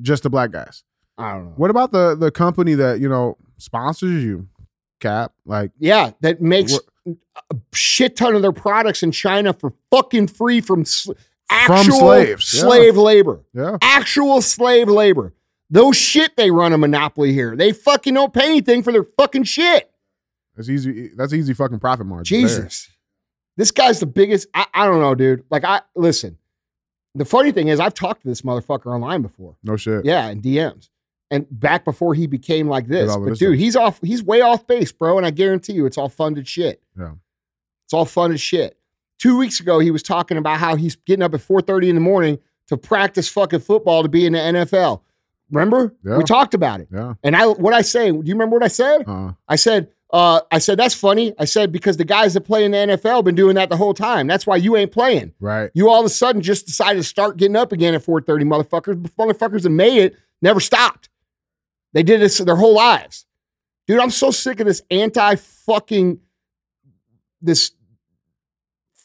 just 0.00 0.22
the 0.22 0.30
black 0.30 0.50
guys? 0.50 0.84
I 1.18 1.32
don't 1.32 1.44
know. 1.46 1.52
What 1.56 1.70
about 1.70 1.92
the 1.92 2.14
the 2.14 2.30
company 2.30 2.74
that 2.74 3.00
you 3.00 3.08
know 3.08 3.36
sponsors 3.58 4.24
you, 4.24 4.48
Cap? 5.00 5.32
Like, 5.46 5.70
Yeah, 5.78 6.10
that 6.20 6.40
makes 6.40 6.78
a 7.06 7.56
shit 7.72 8.16
ton 8.16 8.34
of 8.34 8.42
their 8.42 8.52
products 8.52 9.02
in 9.02 9.10
China 9.12 9.52
for 9.52 9.72
fucking 9.90 10.28
free 10.28 10.60
from 10.60 10.84
sl- 10.84 11.12
actual 11.50 11.98
slaves, 11.98 12.54
yeah. 12.54 12.60
slave 12.62 12.96
labor. 12.96 13.40
yeah, 13.54 13.76
Actual 13.82 14.40
slave 14.40 14.88
labor. 14.88 15.34
Those 15.70 15.96
shit 15.96 16.36
they 16.36 16.50
run 16.50 16.72
a 16.72 16.78
monopoly 16.78 17.32
here. 17.32 17.56
They 17.56 17.72
fucking 17.72 18.14
don't 18.14 18.32
pay 18.34 18.46
anything 18.46 18.82
for 18.82 18.92
their 18.92 19.04
fucking 19.18 19.44
shit. 19.44 19.90
That's 20.56 20.68
easy. 20.68 21.10
That's 21.16 21.32
easy 21.32 21.54
fucking 21.54 21.78
profit 21.80 22.06
margin. 22.06 22.40
there. 22.40 22.48
Jesus. 22.48 22.88
This 23.56 23.70
guy's 23.70 24.00
the 24.00 24.06
biggest. 24.06 24.48
I, 24.54 24.66
I 24.72 24.86
don't 24.86 25.00
know, 25.00 25.14
dude. 25.14 25.44
Like, 25.50 25.64
I 25.64 25.82
listen. 25.94 26.38
The 27.14 27.24
funny 27.26 27.52
thing 27.52 27.68
is, 27.68 27.78
I've 27.78 27.92
talked 27.94 28.22
to 28.22 28.28
this 28.28 28.40
motherfucker 28.42 28.86
online 28.86 29.20
before. 29.20 29.56
no 29.62 29.76
shit. 29.76 30.04
Yeah, 30.04 30.28
in 30.30 30.40
DMs. 30.40 30.88
And 31.30 31.46
back 31.50 31.84
before 31.84 32.14
he 32.14 32.26
became 32.26 32.68
like 32.68 32.88
this. 32.88 33.14
But 33.14 33.24
this 33.26 33.38
dude, 33.38 33.54
stuff. 33.54 33.58
he's 33.58 33.76
off, 33.76 34.00
he's 34.02 34.22
way 34.22 34.40
off 34.40 34.66
base, 34.66 34.92
bro. 34.92 35.16
And 35.18 35.26
I 35.26 35.30
guarantee 35.30 35.74
you 35.74 35.86
it's 35.86 35.98
all 35.98 36.08
funded 36.08 36.46
shit. 36.48 36.82
Yeah. 36.98 37.12
It's 37.84 37.92
all 37.92 38.04
funded 38.04 38.40
shit. 38.40 38.78
Two 39.18 39.36
weeks 39.36 39.60
ago, 39.60 39.78
he 39.78 39.90
was 39.90 40.02
talking 40.02 40.36
about 40.36 40.58
how 40.58 40.74
he's 40.76 40.96
getting 40.96 41.22
up 41.22 41.32
at 41.34 41.40
4:30 41.40 41.88
in 41.90 41.94
the 41.94 42.00
morning 42.00 42.38
to 42.68 42.76
practice 42.76 43.28
fucking 43.28 43.60
football 43.60 44.02
to 44.02 44.08
be 44.08 44.26
in 44.26 44.32
the 44.32 44.38
NFL. 44.38 45.02
Remember? 45.50 45.94
Yeah. 46.02 46.16
We 46.16 46.24
talked 46.24 46.54
about 46.54 46.80
it. 46.80 46.88
Yeah. 46.92 47.14
And 47.22 47.36
I 47.36 47.46
what 47.46 47.74
I 47.74 47.82
say, 47.82 48.10
do 48.10 48.22
you 48.24 48.34
remember 48.34 48.54
what 48.56 48.64
I 48.64 48.68
said? 48.68 49.04
Uh, 49.06 49.32
I 49.46 49.56
said, 49.56 49.88
uh, 50.12 50.40
I 50.50 50.58
said, 50.58 50.78
that's 50.78 50.94
funny. 50.94 51.34
I 51.38 51.46
said, 51.46 51.72
because 51.72 51.96
the 51.96 52.04
guys 52.04 52.34
that 52.34 52.42
play 52.42 52.64
in 52.64 52.72
the 52.72 52.78
NFL 52.78 53.16
have 53.16 53.24
been 53.24 53.34
doing 53.34 53.54
that 53.54 53.70
the 53.70 53.76
whole 53.78 53.94
time. 53.94 54.26
That's 54.26 54.46
why 54.46 54.56
you 54.56 54.76
ain't 54.76 54.92
playing. 54.92 55.32
right. 55.40 55.70
You 55.74 55.88
all 55.88 56.00
of 56.00 56.06
a 56.06 56.10
sudden 56.10 56.42
just 56.42 56.66
decided 56.66 56.98
to 56.98 57.04
start 57.04 57.38
getting 57.38 57.56
up 57.56 57.72
again 57.72 57.94
at 57.94 58.02
4:30, 58.04 58.44
motherfuckers. 58.44 59.02
The 59.02 59.08
motherfuckers 59.10 59.62
that 59.62 59.70
made 59.70 59.98
it 59.98 60.16
never 60.42 60.60
stopped. 60.60 61.08
They 61.94 62.02
did 62.02 62.20
this 62.20 62.38
their 62.38 62.56
whole 62.56 62.74
lives. 62.74 63.24
Dude, 63.86 64.00
I'm 64.00 64.10
so 64.10 64.30
sick 64.30 64.60
of 64.60 64.66
this 64.66 64.82
anti 64.90 65.36
fucking 65.36 66.20
this 67.40 67.72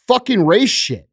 fucking 0.08 0.46
race 0.46 0.70
shit. 0.70 1.10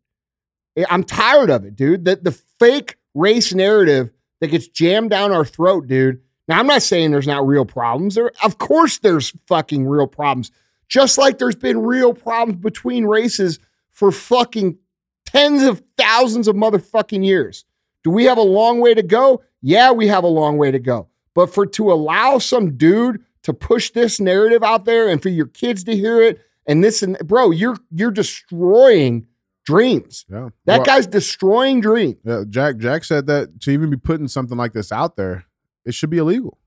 I'm 0.91 1.05
tired 1.05 1.51
of 1.51 1.65
it, 1.65 1.77
dude. 1.77 2.05
The 2.05 2.17
the 2.17 2.33
fake 2.59 2.97
race 3.15 3.55
narrative 3.55 4.11
that 4.41 4.49
gets 4.49 4.67
jammed 4.67 5.11
down 5.11 5.31
our 5.31 5.45
throat, 5.45 5.87
dude. 5.87 6.21
Now, 6.49 6.59
I'm 6.59 6.67
not 6.67 6.83
saying 6.83 7.11
there's 7.11 7.27
not 7.27 7.47
real 7.47 7.65
problems. 7.65 8.15
There, 8.17 8.31
of 8.43 8.59
course, 8.59 8.99
there's 8.99 9.33
fucking 9.47 9.87
real 9.87 10.07
problems. 10.07 10.51
Just 10.89 11.17
like 11.17 11.39
there's 11.39 11.57
been 11.57 11.79
real 11.83 12.13
problems 12.13 12.61
between 12.61 13.07
races 13.07 13.59
for 13.91 14.13
fucking 14.13 14.77
tens 15.25 15.63
of 15.63 15.83
thousands 15.97 16.47
of 16.49 16.55
motherfucking 16.57 17.25
years. 17.25 17.65
Do 18.03 18.11
we 18.11 18.25
have 18.25 18.37
a 18.39 18.43
long 18.43 18.81
way 18.81 18.93
to 18.93 19.03
go? 19.03 19.43
Yeah, 19.63 19.93
we 19.93 20.09
have 20.09 20.25
a 20.25 20.29
long 20.29 20.59
way 20.59 20.71
to 20.71 20.79
go. 20.79 21.09
But 21.35 21.53
for 21.53 21.65
to 21.67 21.91
allow 21.93 22.39
some 22.39 22.77
dude 22.77 23.23
to 23.45 23.55
push 23.55 23.91
this 23.91 24.21
narrative 24.21 24.63
out 24.63 24.85
there 24.85 25.09
and 25.09 25.23
for 25.23 25.31
your 25.31 25.47
kids 25.47 25.85
to 25.85 25.97
hear 25.97 26.21
it 26.21 26.41
and 26.67 26.85
this 26.85 27.03
and 27.03 27.17
bro, 27.19 27.51
you're 27.51 27.77
you're 27.91 28.11
destroying 28.11 29.27
dreams. 29.65 30.25
Yeah. 30.31 30.51
That 30.67 30.79
Well, 30.79 30.85
guy's 30.87 31.07
destroying 31.07 31.81
dreams. 31.81 32.17
Yeah, 32.25 32.45
Jack 32.49 32.77
Jack 32.77 33.05
said 33.05 33.27
that 33.27 33.61
to 33.63 33.71
even 33.71 33.91
be 33.91 33.97
putting 33.97 34.29
something 34.29 34.57
like 34.59 34.73
this 34.75 34.93
out 34.93 35.17
there, 35.17 35.47
it 35.85 35.95
should 35.95 36.11
be 36.11 36.19
illegal. 36.19 36.59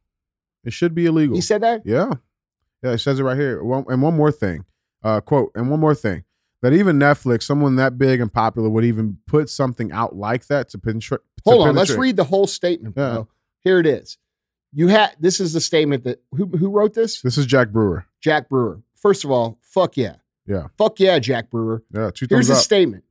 It 0.63 0.73
should 0.73 0.93
be 0.93 1.05
illegal. 1.05 1.35
He 1.35 1.41
said 1.41 1.61
that? 1.61 1.83
Yeah. 1.85 2.13
Yeah, 2.83 2.91
it 2.91 2.99
says 2.99 3.19
it 3.19 3.23
right 3.23 3.37
here. 3.37 3.63
One, 3.63 3.85
and 3.87 4.01
one 4.01 4.15
more 4.15 4.31
thing. 4.31 4.65
Uh 5.03 5.21
quote, 5.21 5.51
and 5.55 5.69
one 5.69 5.79
more 5.79 5.95
thing. 5.95 6.23
That 6.61 6.73
even 6.73 6.97
Netflix, 6.97 7.43
someone 7.43 7.75
that 7.75 7.97
big 7.97 8.19
and 8.19 8.33
popular, 8.33 8.69
would 8.69 8.83
even 8.83 9.17
put 9.27 9.49
something 9.49 9.91
out 9.91 10.15
like 10.15 10.47
that 10.47 10.69
to 10.69 10.79
penetrate. 10.79 11.21
Hold 11.45 11.67
on, 11.67 11.75
let's 11.75 11.91
read 11.91 12.15
the 12.15 12.23
whole 12.23 12.47
statement, 12.47 12.95
bro. 12.95 13.13
Yeah. 13.13 13.23
Here 13.63 13.79
it 13.79 13.85
is. 13.85 14.17
You 14.73 14.87
had 14.87 15.15
this 15.19 15.39
is 15.39 15.53
the 15.53 15.61
statement 15.61 16.03
that 16.03 16.21
who 16.31 16.45
who 16.47 16.69
wrote 16.69 16.93
this? 16.93 17.21
This 17.21 17.37
is 17.37 17.45
Jack 17.45 17.69
Brewer. 17.69 18.05
Jack 18.21 18.49
Brewer. 18.49 18.81
First 18.95 19.23
of 19.23 19.31
all, 19.31 19.59
fuck 19.61 19.97
yeah. 19.97 20.15
Yeah. 20.45 20.67
Fuck 20.77 20.99
yeah, 20.99 21.19
Jack 21.19 21.49
Brewer. 21.49 21.83
Yeah, 21.93 22.09
two 22.13 22.27
Here's 22.29 22.47
the 22.47 22.55
up. 22.55 22.59
statement. 22.59 23.03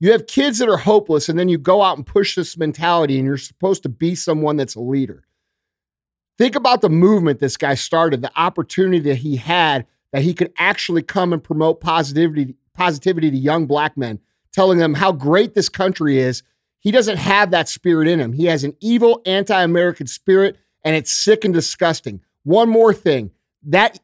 You 0.00 0.12
have 0.12 0.26
kids 0.26 0.58
that 0.58 0.68
are 0.68 0.78
hopeless, 0.78 1.28
and 1.28 1.38
then 1.38 1.48
you 1.48 1.58
go 1.58 1.82
out 1.82 1.96
and 1.96 2.06
push 2.06 2.34
this 2.34 2.56
mentality, 2.56 3.18
and 3.18 3.26
you're 3.26 3.36
supposed 3.36 3.82
to 3.82 3.88
be 3.88 4.14
someone 4.14 4.56
that's 4.56 4.74
a 4.74 4.80
leader. 4.80 5.24
Think 6.38 6.54
about 6.54 6.80
the 6.80 6.88
movement 6.88 7.38
this 7.38 7.56
guy 7.56 7.74
started, 7.74 8.22
the 8.22 8.32
opportunity 8.36 8.98
that 9.00 9.16
he 9.16 9.36
had 9.36 9.86
that 10.12 10.22
he 10.22 10.34
could 10.34 10.52
actually 10.56 11.02
come 11.02 11.32
and 11.32 11.42
promote 11.42 11.80
positivity, 11.80 12.54
positivity 12.74 13.30
to 13.30 13.36
young 13.36 13.66
black 13.66 13.96
men, 13.96 14.18
telling 14.52 14.78
them 14.78 14.94
how 14.94 15.12
great 15.12 15.54
this 15.54 15.68
country 15.68 16.18
is. 16.18 16.42
He 16.80 16.90
doesn't 16.90 17.18
have 17.18 17.50
that 17.50 17.68
spirit 17.68 18.08
in 18.08 18.18
him. 18.18 18.32
He 18.32 18.46
has 18.46 18.64
an 18.64 18.74
evil 18.80 19.20
anti-American 19.26 20.06
spirit, 20.06 20.56
and 20.82 20.96
it's 20.96 21.12
sick 21.12 21.44
and 21.44 21.52
disgusting. 21.52 22.22
One 22.44 22.70
more 22.70 22.94
thing. 22.94 23.30
That 23.64 24.00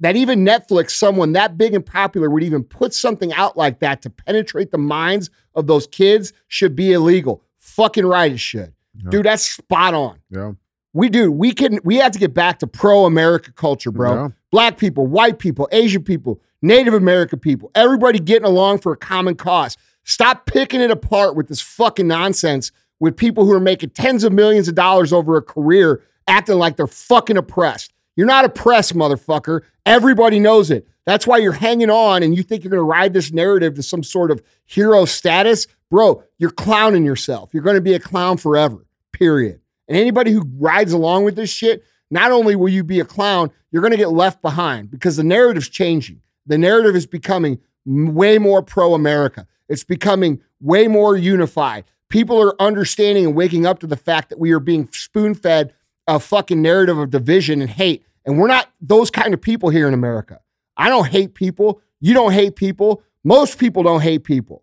that 0.00 0.16
even 0.16 0.44
Netflix, 0.44 0.90
someone 0.90 1.32
that 1.32 1.56
big 1.56 1.74
and 1.74 1.84
popular, 1.84 2.28
would 2.28 2.42
even 2.42 2.64
put 2.64 2.92
something 2.92 3.32
out 3.32 3.56
like 3.56 3.78
that 3.80 4.02
to 4.02 4.10
penetrate 4.10 4.70
the 4.70 4.78
minds 4.78 5.30
of 5.54 5.66
those 5.66 5.86
kids 5.86 6.32
should 6.48 6.76
be 6.76 6.92
illegal. 6.92 7.42
Fucking 7.58 8.04
right, 8.04 8.32
it 8.32 8.40
should. 8.40 8.74
Yeah. 8.94 9.10
Dude, 9.10 9.26
that's 9.26 9.46
spot 9.46 9.94
on. 9.94 10.18
Yeah. 10.30 10.52
We 10.96 11.10
do. 11.10 11.30
We 11.30 11.52
can. 11.52 11.78
We 11.84 11.96
have 11.96 12.12
to 12.12 12.18
get 12.18 12.32
back 12.32 12.58
to 12.60 12.66
pro-America 12.66 13.52
culture, 13.52 13.90
bro. 13.90 14.14
Yeah. 14.14 14.28
Black 14.50 14.78
people, 14.78 15.06
white 15.06 15.38
people, 15.38 15.68
Asian 15.70 16.02
people, 16.02 16.40
Native 16.62 16.94
American 16.94 17.38
people, 17.38 17.70
everybody 17.74 18.18
getting 18.18 18.46
along 18.46 18.78
for 18.78 18.92
a 18.92 18.96
common 18.96 19.34
cause. 19.34 19.76
Stop 20.04 20.46
picking 20.46 20.80
it 20.80 20.90
apart 20.90 21.36
with 21.36 21.48
this 21.48 21.60
fucking 21.60 22.08
nonsense 22.08 22.72
with 22.98 23.14
people 23.14 23.44
who 23.44 23.52
are 23.52 23.60
making 23.60 23.90
tens 23.90 24.24
of 24.24 24.32
millions 24.32 24.68
of 24.68 24.74
dollars 24.74 25.12
over 25.12 25.36
a 25.36 25.42
career 25.42 26.02
acting 26.28 26.56
like 26.56 26.76
they're 26.76 26.86
fucking 26.86 27.36
oppressed. 27.36 27.92
You're 28.16 28.26
not 28.26 28.46
oppressed, 28.46 28.94
motherfucker. 28.94 29.60
Everybody 29.84 30.40
knows 30.40 30.70
it. 30.70 30.88
That's 31.04 31.26
why 31.26 31.36
you're 31.38 31.52
hanging 31.52 31.90
on 31.90 32.22
and 32.22 32.34
you 32.34 32.42
think 32.42 32.64
you're 32.64 32.70
going 32.70 32.80
to 32.80 32.84
ride 32.84 33.12
this 33.12 33.32
narrative 33.32 33.74
to 33.74 33.82
some 33.82 34.02
sort 34.02 34.30
of 34.30 34.42
hero 34.64 35.04
status. 35.04 35.66
Bro, 35.90 36.24
you're 36.38 36.50
clowning 36.50 37.04
yourself. 37.04 37.50
You're 37.52 37.62
going 37.62 37.76
to 37.76 37.82
be 37.82 37.92
a 37.92 38.00
clown 38.00 38.38
forever, 38.38 38.86
period. 39.12 39.60
And 39.88 39.96
anybody 39.96 40.32
who 40.32 40.48
rides 40.58 40.92
along 40.92 41.24
with 41.24 41.36
this 41.36 41.50
shit, 41.50 41.84
not 42.10 42.32
only 42.32 42.56
will 42.56 42.68
you 42.68 42.84
be 42.84 43.00
a 43.00 43.04
clown, 43.04 43.50
you're 43.70 43.82
going 43.82 43.92
to 43.92 43.96
get 43.96 44.10
left 44.10 44.42
behind 44.42 44.90
because 44.90 45.16
the 45.16 45.24
narrative's 45.24 45.68
changing. 45.68 46.20
The 46.46 46.58
narrative 46.58 46.94
is 46.94 47.06
becoming 47.06 47.58
way 47.84 48.38
more 48.38 48.62
pro 48.62 48.94
America. 48.94 49.46
It's 49.68 49.84
becoming 49.84 50.40
way 50.60 50.88
more 50.88 51.16
unified. 51.16 51.84
People 52.08 52.40
are 52.40 52.60
understanding 52.60 53.26
and 53.26 53.34
waking 53.34 53.66
up 53.66 53.80
to 53.80 53.86
the 53.86 53.96
fact 53.96 54.30
that 54.30 54.38
we 54.38 54.52
are 54.52 54.60
being 54.60 54.88
spoon 54.92 55.34
fed 55.34 55.72
a 56.06 56.20
fucking 56.20 56.62
narrative 56.62 56.98
of 56.98 57.10
division 57.10 57.60
and 57.60 57.70
hate. 57.70 58.04
And 58.24 58.38
we're 58.38 58.46
not 58.46 58.70
those 58.80 59.10
kind 59.10 59.34
of 59.34 59.40
people 59.40 59.70
here 59.70 59.88
in 59.88 59.94
America. 59.94 60.40
I 60.76 60.88
don't 60.88 61.08
hate 61.08 61.34
people. 61.34 61.80
You 62.00 62.14
don't 62.14 62.32
hate 62.32 62.54
people. 62.54 63.02
Most 63.24 63.58
people 63.58 63.82
don't 63.82 64.02
hate 64.02 64.24
people. 64.24 64.62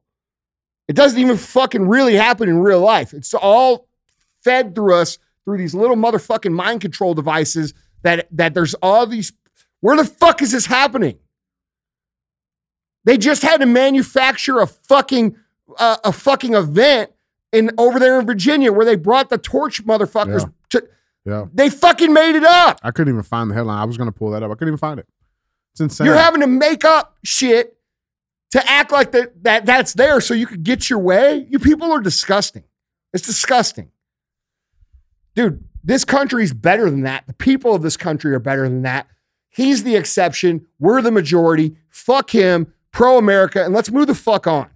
It 0.88 0.96
doesn't 0.96 1.20
even 1.20 1.38
fucking 1.38 1.88
really 1.88 2.16
happen 2.16 2.50
in 2.50 2.60
real 2.60 2.80
life. 2.80 3.14
It's 3.14 3.34
all 3.34 3.88
fed 4.44 4.76
through 4.76 4.96
us 4.96 5.18
through 5.46 5.58
these 5.58 5.74
little 5.76 5.96
motherfucking 5.96 6.54
mind 6.54 6.82
control 6.82 7.14
devices 7.14 7.74
that 8.04 8.28
that 8.32 8.54
there's 8.54 8.74
all 8.76 9.06
these 9.06 9.34
where 9.82 9.98
the 9.98 10.06
fuck 10.06 10.42
is 10.42 10.52
this 10.52 10.66
happening? 10.66 11.20
They 13.06 13.18
just 13.18 13.42
had 13.42 13.58
to 13.58 13.66
manufacture 13.66 14.60
a 14.60 14.68
fucking 14.68 15.36
uh, 15.78 15.98
a 16.04 16.12
fucking 16.12 16.54
event 16.54 17.12
in 17.52 17.72
over 17.78 18.00
there 18.00 18.20
in 18.20 18.26
Virginia 18.26 18.72
where 18.72 18.86
they 18.86 18.96
brought 18.96 19.30
the 19.30 19.38
torch 19.38 19.84
motherfuckers 19.86 20.52
to 20.70 20.88
Yeah. 21.26 21.46
they 21.54 21.70
fucking 21.70 22.14
made 22.14 22.36
it 22.36 22.44
up. 22.44 22.80
I 22.84 22.92
couldn't 22.92 23.14
even 23.14 23.24
find 23.24 23.50
the 23.50 23.56
headline. 23.56 23.78
I 23.80 23.86
was 23.86 23.98
gonna 23.98 24.12
pull 24.12 24.32
that 24.32 24.44
up. 24.44 24.52
I 24.52 24.54
couldn't 24.56 24.70
even 24.70 24.78
find 24.78 25.00
it. 25.00 25.08
It's 25.74 25.82
insane. 25.82 26.06
You're 26.06 26.16
having 26.16 26.42
to 26.42 26.48
make 26.48 26.86
up 26.86 27.18
shit 27.24 27.78
to 28.52 28.72
act 28.72 28.92
like 28.92 29.12
that, 29.14 29.44
that 29.44 29.66
that's 29.66 29.94
there 29.94 30.22
so 30.22 30.34
you 30.34 30.46
could 30.46 30.64
get 30.64 30.90
your 30.90 31.00
way. 31.00 31.48
You 31.50 31.60
people 31.60 31.92
are 31.92 32.00
disgusting. 32.00 32.64
It's 33.12 33.26
disgusting. 33.26 33.90
Dude, 35.36 35.64
this 35.84 36.06
country's 36.06 36.54
better 36.54 36.90
than 36.90 37.02
that. 37.04 37.26
The 37.28 37.34
people 37.34 37.76
of 37.76 37.82
this 37.82 37.98
country 37.98 38.34
are 38.34 38.40
better 38.40 38.64
than 38.64 38.84
that. 38.84 39.08
He's 39.50 39.84
the 39.84 39.96
exception. 39.96 40.66
We're 40.80 41.02
the 41.02 41.12
majority. 41.12 41.76
Fuck 41.90 42.32
him, 42.32 42.74
pro 42.92 43.18
America, 43.18 43.64
and 43.64 43.74
let's 43.74 43.92
move 43.92 44.08
the 44.08 44.16
fuck 44.16 44.48
on. 44.48 44.70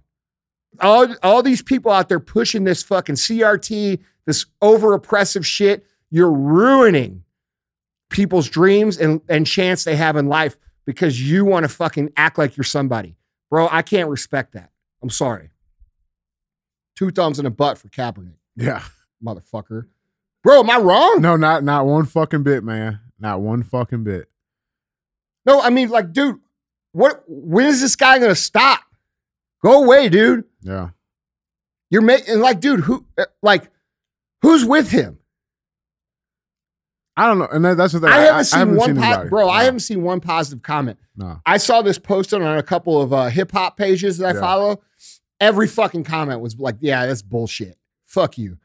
All, 0.80 1.08
all 1.22 1.42
these 1.42 1.62
people 1.62 1.90
out 1.90 2.08
there 2.08 2.20
pushing 2.20 2.64
this 2.64 2.82
fucking 2.82 3.16
CRT, 3.16 4.00
this 4.26 4.46
over 4.62 4.92
oppressive 4.92 5.46
shit, 5.46 5.84
you're 6.10 6.32
ruining 6.32 7.24
people's 8.10 8.48
dreams 8.48 8.98
and, 8.98 9.20
and 9.28 9.46
chance 9.46 9.84
they 9.84 9.96
have 9.96 10.16
in 10.16 10.28
life 10.28 10.56
because 10.84 11.20
you 11.20 11.44
want 11.44 11.64
to 11.64 11.68
fucking 11.68 12.12
act 12.16 12.38
like 12.38 12.56
you're 12.56 12.64
somebody. 12.64 13.16
Bro, 13.50 13.68
I 13.70 13.82
can't 13.82 14.08
respect 14.08 14.52
that. 14.52 14.70
I'm 15.02 15.10
sorry. 15.10 15.50
Two 16.96 17.10
thumbs 17.10 17.38
in 17.38 17.46
a 17.46 17.50
butt 17.50 17.78
for 17.78 17.88
Kaepernick, 17.88 18.36
yeah. 18.56 18.82
motherfucker. 19.24 19.86
Bro, 20.44 20.60
am 20.60 20.70
I 20.70 20.78
wrong? 20.78 21.20
No, 21.20 21.36
not 21.36 21.64
not 21.64 21.86
one 21.86 22.04
fucking 22.06 22.42
bit, 22.42 22.62
man. 22.64 23.00
Not 23.18 23.40
one 23.40 23.62
fucking 23.62 24.04
bit. 24.04 24.28
No, 25.44 25.60
I 25.60 25.70
mean, 25.70 25.88
like, 25.90 26.12
dude, 26.12 26.38
what? 26.92 27.22
When 27.26 27.66
is 27.66 27.80
this 27.80 27.96
guy 27.96 28.18
gonna 28.18 28.34
stop? 28.34 28.80
Go 29.62 29.82
away, 29.84 30.08
dude. 30.08 30.44
Yeah. 30.62 30.90
You're 31.90 32.02
making 32.02 32.38
like, 32.40 32.60
dude, 32.60 32.80
who, 32.80 33.04
uh, 33.18 33.24
like, 33.42 33.70
who's 34.42 34.64
with 34.64 34.90
him? 34.90 35.18
I 37.16 37.26
don't 37.26 37.38
know. 37.40 37.48
And 37.50 37.64
that, 37.64 37.76
that's 37.76 37.94
the 37.94 38.00
thing. 38.00 38.10
I 38.10 38.18
haven't 38.20 38.44
seen 38.44 38.76
one, 38.76 38.94
po- 38.96 39.02
anybody. 39.02 39.28
bro. 39.28 39.48
I 39.48 39.64
haven't 39.64 39.80
seen 39.80 40.02
one 40.02 40.20
positive 40.20 40.62
comment. 40.62 40.98
No. 41.16 41.40
I 41.44 41.56
saw 41.56 41.82
this 41.82 41.98
posted 41.98 42.40
on 42.42 42.58
a 42.58 42.62
couple 42.62 43.02
of 43.02 43.12
uh, 43.12 43.26
hip 43.26 43.50
hop 43.50 43.76
pages 43.76 44.18
that 44.18 44.28
I 44.28 44.34
Yeah. 44.34 44.40
follow. 44.40 44.80
Every 45.40 45.66
fucking 45.66 46.04
comment 46.04 46.40
was 46.40 46.56
like, 46.58 46.76
"Yeah, 46.80 47.06
that's 47.06 47.22
bullshit. 47.22 47.76
Fuck 48.06 48.38
you." 48.38 48.58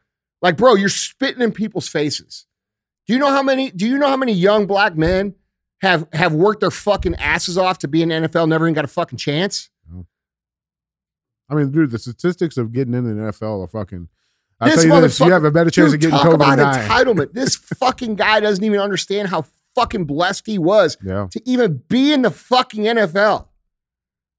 Like, 0.44 0.58
bro, 0.58 0.74
you're 0.74 0.90
spitting 0.90 1.40
in 1.40 1.52
people's 1.52 1.88
faces. 1.88 2.44
Do 3.06 3.14
you 3.14 3.18
know 3.18 3.30
how 3.30 3.42
many? 3.42 3.70
Do 3.70 3.88
you 3.88 3.96
know 3.98 4.08
how 4.08 4.16
many 4.18 4.32
young 4.32 4.66
black 4.66 4.94
men 4.94 5.34
have 5.80 6.06
have 6.12 6.34
worked 6.34 6.60
their 6.60 6.70
fucking 6.70 7.14
asses 7.14 7.56
off 7.56 7.78
to 7.78 7.88
be 7.88 8.02
in 8.02 8.10
the 8.10 8.14
NFL, 8.28 8.46
never 8.46 8.66
even 8.66 8.74
got 8.74 8.84
a 8.84 8.88
fucking 8.88 9.16
chance? 9.18 9.70
I 11.48 11.54
mean, 11.54 11.70
dude, 11.70 11.90
the 11.90 11.98
statistics 11.98 12.56
of 12.56 12.72
getting 12.72 12.92
into 12.94 13.14
the 13.14 13.20
NFL 13.22 13.64
are 13.64 13.68
fucking. 13.68 14.08
I'll 14.60 14.68
This 14.68 14.84
tell 14.84 14.96
you 14.96 15.00
this: 15.00 15.18
you 15.20 15.30
have 15.30 15.44
a 15.44 15.50
better 15.50 15.70
chance 15.70 15.92
Dude, 15.92 16.04
of 16.04 16.10
getting 16.12 16.18
talk 16.18 16.26
COVID 16.26 16.34
about 16.34 16.58
entitlement. 16.58 17.32
This 17.32 17.56
fucking 17.80 18.16
guy 18.16 18.40
doesn't 18.40 18.62
even 18.64 18.80
understand 18.80 19.28
how 19.28 19.44
fucking 19.74 20.04
blessed 20.04 20.46
he 20.46 20.58
was 20.58 20.96
Yeah. 21.02 21.26
to 21.30 21.40
even 21.48 21.82
be 21.88 22.12
in 22.12 22.22
the 22.22 22.30
fucking 22.30 22.84
NFL, 22.84 23.48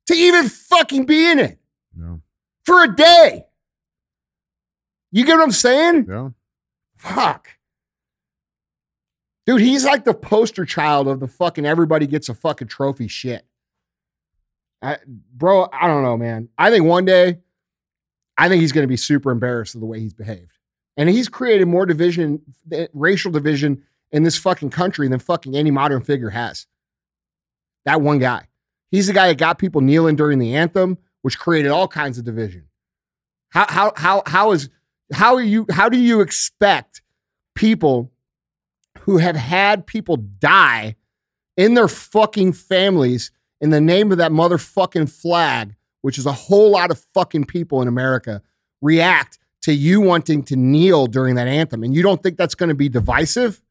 to 0.08 0.14
even 0.14 0.50
fucking 0.50 1.06
be 1.06 1.30
in 1.32 1.40
it 1.40 1.60
Yeah. 2.00 2.18
for 2.64 2.84
a 2.84 2.96
day. 2.96 3.46
You 5.16 5.24
get 5.24 5.38
what 5.38 5.44
I'm 5.44 5.52
saying? 5.52 6.08
Yeah. 6.10 6.30
Fuck. 6.98 7.48
Dude, 9.46 9.62
he's 9.62 9.86
like 9.86 10.04
the 10.04 10.14
poster 10.14 10.66
child 10.66 11.08
of 11.08 11.22
the 11.22 11.28
fucking 11.30 11.66
everybody 11.66 12.06
gets 12.06 12.28
a 12.28 12.34
fucking 12.34 12.68
trophy 12.68 13.08
shit. 13.08 13.46
I, 14.82 14.98
bro, 15.08 15.70
I 15.72 15.88
don't 15.88 16.04
know, 16.04 16.18
man. 16.18 16.50
I 16.58 16.70
think 16.70 16.84
one 16.84 17.06
day, 17.06 17.38
I 18.38 18.50
think 18.50 18.60
he's 18.60 18.74
going 18.74 18.84
to 18.84 18.90
be 18.90 18.98
super 18.98 19.32
embarrassed 19.32 19.74
of 19.74 19.80
the 19.80 19.88
way 19.88 20.02
he's 20.02 20.14
behaved. 20.14 20.52
And 20.98 21.08
he's 21.08 21.30
created 21.30 21.70
more 21.70 21.86
division, 21.86 22.42
eh, 22.74 22.88
racial 22.92 23.32
division 23.32 23.84
in 24.12 24.24
this 24.24 24.38
fucking 24.38 24.72
country 24.72 25.08
than 25.08 25.20
fucking 25.20 25.56
any 25.56 25.72
modern 25.72 26.02
figure 26.02 26.32
has. 26.32 26.68
That 27.86 28.02
one 28.02 28.20
guy. 28.20 28.50
He's 28.92 29.08
the 29.08 29.14
guy 29.14 29.28
that 29.28 29.38
got 29.38 29.60
people 29.60 29.80
kneeling 29.80 30.18
during 30.18 30.40
the 30.40 30.56
anthem, 30.56 30.98
which 31.22 31.40
created 31.40 31.72
all 31.72 31.88
kinds 31.88 32.18
of 32.18 32.26
division. 32.26 32.66
How 33.52 33.66
how 33.70 33.94
how 33.96 34.24
how 34.26 34.52
is 34.52 34.70
how 35.14 35.36
are 35.36 35.42
you 35.42 35.66
how 35.70 35.90
do 35.90 35.98
you 35.98 36.22
expect 36.22 37.02
people 37.54 38.12
who 39.02 39.18
have 39.18 39.36
had 39.36 39.86
people 39.86 40.18
die 40.18 40.96
in 41.58 41.74
their 41.74 41.88
fucking 41.88 42.54
families 42.54 43.32
in 43.62 43.70
the 43.70 43.82
name 43.82 44.12
of 44.12 44.18
that 44.18 44.32
motherfucking 44.32 45.10
flag, 45.10 45.76
which 46.02 46.18
is 46.18 46.26
a 46.26 46.32
whole 46.32 46.72
lot 46.72 46.92
of 46.92 47.00
fucking 47.14 47.46
people 47.46 47.82
in 47.82 47.88
America, 47.88 48.42
react 48.82 49.40
to 49.62 49.74
you 49.74 50.02
wanting 50.02 50.44
to 50.44 50.56
kneel 50.56 51.08
during 51.08 51.36
that 51.36 51.48
anthem? 51.48 51.84
And 51.84 51.96
you 51.96 52.02
don't 52.02 52.22
think 52.22 52.38
that's 52.38 52.56
going 52.56 52.70
to 52.70 52.76
be 52.76 52.90
divisive? 52.90 53.62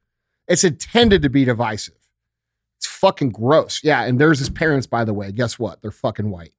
It's 0.48 0.64
intended 0.64 1.22
to 1.22 1.30
be 1.30 1.44
divisive. 1.44 1.94
It's 2.78 2.86
fucking 2.86 3.30
gross. 3.30 3.82
Yeah, 3.82 4.02
and 4.02 4.20
there's 4.20 4.38
his 4.38 4.50
parents, 4.50 4.86
by 4.86 5.04
the 5.04 5.14
way. 5.14 5.32
Guess 5.32 5.58
what? 5.58 5.82
They're 5.82 5.90
fucking 5.90 6.30
white. 6.30 6.52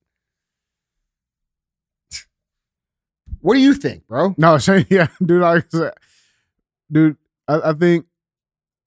What 3.46 3.54
do 3.54 3.60
you 3.60 3.76
think, 3.76 4.08
bro? 4.08 4.34
No, 4.40 4.58
saying 4.60 4.88
yeah, 4.90 5.08
dude. 5.24 5.42
Like 5.42 5.66
I 5.66 5.68
said, 5.70 5.94
dude, 6.92 7.18
I, 7.48 7.70
I 7.70 7.74
think 7.74 8.08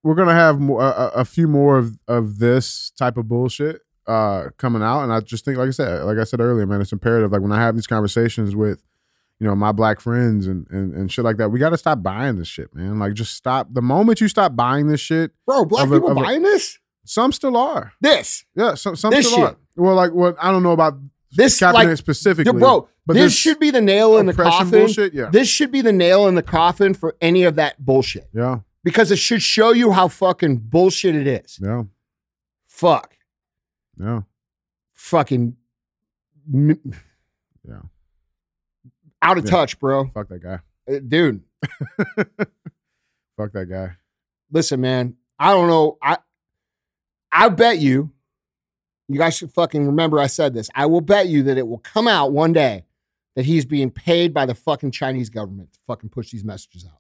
we're 0.03 0.17
gonna 0.17 0.35
have 0.35 0.59
more, 0.59 0.83
a, 0.83 1.13
a 1.15 1.25
few 1.25 1.47
more 1.47 1.79
of 1.79 1.97
of 2.09 2.39
this 2.41 2.91
type 2.99 3.17
of 3.17 3.29
bullshit 3.29 3.83
uh 4.09 4.49
coming 4.57 4.83
out, 4.83 5.03
and 5.05 5.13
I 5.13 5.21
just 5.21 5.45
think, 5.45 5.59
like 5.59 5.69
I 5.69 5.71
said, 5.71 6.03
like 6.03 6.19
I 6.19 6.25
said 6.25 6.41
earlier, 6.41 6.67
man, 6.67 6.81
it's 6.81 6.93
imperative. 6.93 7.31
Like 7.31 7.41
when 7.41 7.53
I 7.53 7.61
have 7.61 7.77
these 7.77 7.87
conversations 7.87 8.57
with, 8.57 8.83
you 9.39 9.47
know, 9.47 9.55
my 9.55 9.71
black 9.71 10.01
friends 10.01 10.49
and 10.49 10.67
and, 10.71 10.93
and 10.93 11.13
shit 11.13 11.25
like 11.25 11.37
that, 11.37 11.51
we 11.51 11.61
got 11.61 11.71
to 11.71 11.79
stop 11.79 12.03
buying 12.03 12.37
this 12.37 12.49
shit, 12.49 12.75
man. 12.75 12.99
Like 12.99 13.15
just 13.15 13.35
stop. 13.35 13.69
The 13.73 13.83
moment 13.83 14.21
you 14.21 14.27
stop 14.27 14.57
buying 14.57 14.89
this 14.89 15.01
shit, 15.01 15.31
Bro, 15.47 15.67
black 15.67 15.85
Of 15.87 15.93
people 15.93 16.11
of 16.11 16.17
buying 16.17 16.43
this? 16.43 16.79
some 17.05 17.31
still 17.31 17.57
are. 17.57 17.93
This. 18.01 18.45
Yeah, 18.57 18.75
some 18.75 18.97
some 18.97 19.11
This 19.13 19.27
still 19.29 19.39
shit. 19.39 19.49
are. 19.51 19.57
Well, 19.77 19.95
like 19.95 20.13
what 20.13 20.37
I 20.43 20.51
don't 20.51 20.65
know 20.65 20.73
about 20.73 20.99
This 21.31 21.61
Kaepernick 21.61 21.73
like 21.75 21.97
specifically, 21.97 22.59
bro, 22.59 22.89
but 23.09 23.15
this 23.15 23.35
should 23.35 23.59
be 23.59 23.71
the 23.73 23.81
nail 23.81 24.17
in 24.19 24.27
the 24.27 24.33
coffin. 24.35 24.71
bullshit. 24.71 25.13
Yeah, 25.15 25.31
This 25.33 25.49
should 25.49 25.73
be 25.73 25.81
the 25.81 25.93
nail 25.93 26.29
in 26.29 26.35
the 26.37 26.43
coffin 26.43 26.95
for 26.95 27.17
any 27.21 27.43
of 27.43 27.57
that 27.57 27.85
bullshit. 27.85 28.29
yeah, 28.33 28.61
Because 28.85 29.11
it 29.11 29.19
should 29.19 29.43
show 29.43 29.73
you 29.73 29.91
how 29.91 30.07
fucking 30.09 30.59
bullshit 30.59 31.17
it 31.17 31.27
is. 31.27 31.59
yeah, 31.61 31.83
Fuck. 32.69 33.17
yeah, 34.01 34.21
Fucking 34.95 35.57
yeah. 36.53 36.75
out 39.23 39.39
of 39.39 39.45
Yeah. 39.45 39.51
touch, 39.51 39.79
bro. 39.81 40.09
Fuck 40.09 40.29
that 40.29 40.43
guy. 40.43 40.59
Uh, 40.89 41.01
Dude, 41.07 41.43
Fuck 43.37 43.53
that 43.53 43.67
guy. 43.69 43.91
listen, 44.51 44.81
man. 44.81 45.17
I 45.39 45.53
don't 45.53 45.69
know. 45.69 45.99
I 46.03 46.19
I 47.31 47.49
bet 47.51 47.79
you, 47.79 48.11
you 49.09 49.19
guys 49.19 49.37
should 49.37 49.53
fucking 49.53 49.87
remember 49.87 50.19
I 50.19 50.27
said 50.27 50.55
this. 50.55 50.69
I 50.75 50.87
will 50.87 51.01
bet 51.01 51.29
you 51.29 51.43
that 51.45 51.57
it 51.59 51.67
will 51.69 51.79
come 51.79 52.09
out 52.09 52.33
one 52.33 52.53
day 52.53 52.85
that 53.39 53.47
he's 53.47 53.65
being 53.65 53.89
paid 53.89 54.35
by 54.35 54.45
the 54.45 54.55
fucking 54.57 54.91
Chinese 54.91 55.31
government 55.31 55.73
to 55.73 55.79
fucking 55.87 56.09
push 56.11 56.33
these 56.33 56.43
messages 56.43 56.85
out. 56.85 56.99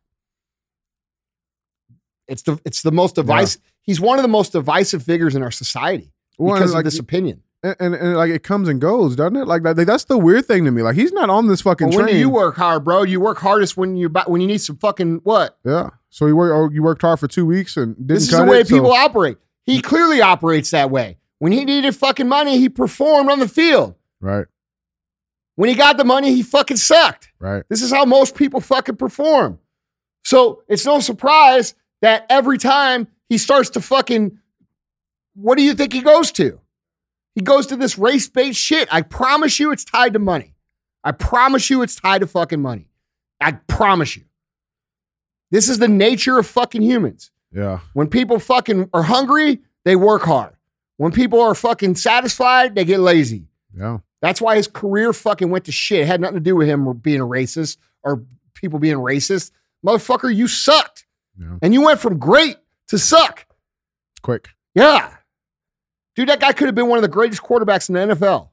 It's 2.28 2.42
the 2.42 2.60
it's 2.64 2.82
the 2.82 2.92
most 2.92 3.16
divisive. 3.16 3.60
He's 3.82 4.00
one 4.00 4.20
of 4.20 4.22
the 4.22 4.28
most 4.28 4.52
divisive 4.52 5.02
figures 5.02 5.34
in 5.34 5.42
our 5.42 5.50
society 5.50 6.12
Well, 6.38 6.54
because 6.54 6.74
like, 6.74 6.80
of 6.80 6.84
this 6.92 7.00
opinion. 7.00 7.42
and, 7.64 7.74
and, 7.80 7.94
and, 7.96 8.16
like 8.16 8.30
it 8.30 8.44
comes 8.44 8.68
and 8.68 8.80
goes, 8.80 9.16
doesn't 9.16 9.34
it? 9.34 9.46
Like 9.48 9.64
that, 9.64 9.74
that's 9.84 10.04
the 10.04 10.16
weird 10.16 10.46
thing 10.46 10.64
to 10.66 10.70
me. 10.70 10.82
Like 10.82 10.94
he's 10.94 11.12
not 11.12 11.28
on 11.28 11.48
this 11.48 11.62
fucking 11.62 11.88
Well, 11.88 11.96
when 11.96 12.04
train. 12.06 12.14
do 12.16 12.20
you 12.20 12.30
work 12.30 12.54
hard, 12.54 12.84
bro? 12.84 13.02
You 13.02 13.18
work 13.18 13.38
hardest 13.38 13.76
when 13.76 13.96
you 13.96 14.08
when 14.26 14.40
you 14.40 14.46
need 14.46 14.58
some 14.60 14.76
fucking 14.76 15.22
what? 15.24 15.58
yeah. 15.64 15.90
So 16.10 16.26
you 16.26 16.36
work. 16.36 16.52
Oh, 16.54 16.72
you 16.72 16.84
worked 16.84 17.02
hard 17.02 17.18
for 17.18 17.26
two 17.26 17.44
weeks 17.46 17.76
and 17.76 17.96
didn't 17.96 18.08
This 18.08 18.22
is 18.30 18.38
the 18.38 18.44
way 18.44 18.60
it, 18.60 18.68
so- 18.68 18.76
people 18.76 18.92
operate. 18.92 19.38
He 19.64 19.82
clearly 19.82 20.22
operates 20.22 20.70
that 20.70 20.90
way. 20.90 21.18
When 21.40 21.52
he 21.52 21.64
needed 21.64 21.94
fucking 21.96 22.28
money, 22.28 22.58
he 22.58 22.68
performed 22.68 23.28
on 23.30 23.38
the 23.40 23.48
field. 23.48 23.94
right, 24.20 24.46
When 25.58 25.68
he 25.68 25.74
got 25.74 25.96
the 25.96 26.04
money, 26.04 26.32
he 26.36 26.44
fucking 26.44 26.76
sucked. 26.76 27.32
right. 27.40 27.64
This 27.68 27.82
is 27.82 27.90
how 27.90 28.04
most 28.04 28.36
people 28.36 28.60
fucking 28.60 28.94
perform. 28.94 29.58
So 30.24 30.62
it's 30.68 30.86
no 30.86 31.00
surprise 31.00 31.74
that 32.00 32.24
every 32.30 32.58
time 32.58 33.08
he 33.28 33.38
starts 33.38 33.70
to 33.70 33.80
fucking, 33.80 34.38
what 35.34 35.58
do 35.58 35.64
you 35.64 35.74
think 35.74 35.92
he 35.92 36.00
goes 36.00 36.30
to? 36.32 36.60
He 37.34 37.40
goes 37.40 37.66
to 37.66 37.76
this 37.76 37.98
race 37.98 38.28
based 38.28 38.60
shit. 38.60 38.86
I 38.92 39.02
promise 39.02 39.58
you 39.58 39.72
it's 39.72 39.82
tied 39.84 40.12
to 40.12 40.20
money. 40.20 40.54
I 41.02 41.10
promise 41.10 41.70
you 41.70 41.82
it's 41.82 41.96
tied 41.96 42.20
to 42.20 42.28
fucking 42.28 42.62
money. 42.62 42.88
I 43.40 43.52
promise 43.66 44.16
you. 44.16 44.26
This 45.50 45.68
is 45.68 45.80
the 45.80 45.88
nature 45.88 46.38
of 46.38 46.46
fucking 46.46 46.82
humans. 46.82 47.32
Yeah, 47.52 47.80
When 47.94 48.06
people 48.06 48.38
fucking 48.38 48.90
are 48.94 49.02
hungry, 49.02 49.58
they 49.84 49.96
work 49.96 50.22
hard. 50.22 50.54
When 50.98 51.10
people 51.10 51.40
are 51.40 51.54
fucking 51.56 51.96
satisfied, 51.96 52.76
they 52.76 52.84
get 52.84 53.00
lazy. 53.00 53.48
yeah, 53.76 53.98
That's 54.20 54.40
why 54.40 54.56
his 54.56 54.66
career 54.66 55.12
fucking 55.12 55.50
went 55.50 55.64
to 55.66 55.72
shit. 55.72 56.00
It 56.00 56.06
had 56.06 56.20
nothing 56.20 56.36
to 56.36 56.40
do 56.40 56.56
with 56.56 56.68
him 56.68 56.92
being 56.98 57.20
a 57.20 57.26
racist 57.26 57.76
or 58.02 58.24
people 58.54 58.78
being 58.78 58.96
racist. 58.96 59.52
Motherfucker, 59.86 60.34
you 60.34 60.48
sucked. 60.48 61.06
yeah. 61.38 61.56
And 61.62 61.72
you 61.72 61.82
went 61.82 62.00
from 62.00 62.18
great 62.18 62.56
to 62.88 62.98
suck. 62.98 63.46
Quick. 64.22 64.48
Yeah. 64.74 65.14
Dude, 66.16 66.28
that 66.28 66.40
guy 66.40 66.52
could 66.52 66.66
have 66.66 66.74
been 66.74 66.88
one 66.88 66.98
of 66.98 67.02
the 67.02 67.08
greatest 67.08 67.42
quarterbacks 67.42 67.88
in 67.88 67.94
the 67.94 68.14
NFL. 68.16 68.48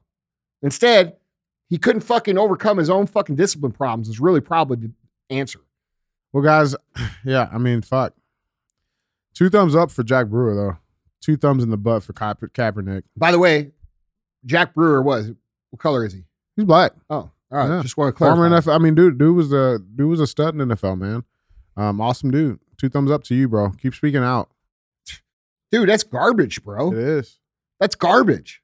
Instead, 0.62 1.16
he 1.68 1.78
couldn't 1.78 2.02
fucking 2.02 2.38
overcome 2.38 2.78
his 2.78 2.88
own 2.88 3.08
fucking 3.08 3.34
discipline 3.34 3.72
problems, 3.72 4.08
is 4.08 4.20
really 4.20 4.40
probably 4.40 4.76
the 4.76 4.92
answer. 5.34 5.58
Well, 6.32 6.44
guys, 6.44 6.76
yeah. 7.24 7.48
I 7.52 7.58
mean, 7.58 7.82
fuck. 7.82 8.14
Two 9.34 9.50
thumbs 9.50 9.74
up 9.74 9.90
for 9.90 10.02
Jack 10.04 10.28
Brewer 10.28 10.54
though. 10.54 10.76
Two 11.20 11.36
thumbs 11.36 11.64
in 11.64 11.70
the 11.70 11.76
butt 11.76 12.04
for 12.04 12.12
Ka- 12.12 12.34
Kaepernick. 12.34 13.02
By 13.16 13.32
the 13.32 13.38
way, 13.40 13.72
Jack 14.44 14.74
Brewer 14.74 15.02
was 15.02 15.32
what 15.76 15.82
color 15.82 16.04
is 16.06 16.14
he? 16.14 16.24
He's 16.56 16.64
black. 16.64 16.92
Oh, 17.10 17.16
all 17.16 17.30
right. 17.50 17.68
Yeah. 17.68 17.82
Just 17.82 17.96
want 17.96 18.14
to 18.14 18.18
clarify. 18.18 18.36
Former 18.40 18.60
NFL. 18.60 18.74
I 18.74 18.78
mean, 18.78 18.94
dude, 18.94 19.18
dude 19.18 19.36
was 19.36 19.52
a 19.52 19.78
dude 19.78 20.08
was 20.08 20.20
a 20.20 20.26
stud 20.26 20.54
in 20.54 20.66
NFL, 20.68 20.98
man. 20.98 21.24
Um, 21.76 22.00
awesome 22.00 22.30
dude. 22.30 22.58
Two 22.78 22.88
thumbs 22.88 23.10
up 23.10 23.22
to 23.24 23.34
you, 23.34 23.48
bro. 23.48 23.70
Keep 23.70 23.94
speaking 23.94 24.22
out. 24.22 24.48
Dude, 25.72 25.88
that's 25.88 26.04
garbage, 26.04 26.62
bro. 26.62 26.92
It 26.92 26.98
is 26.98 27.38
That's 27.80 27.94
garbage. 27.96 28.62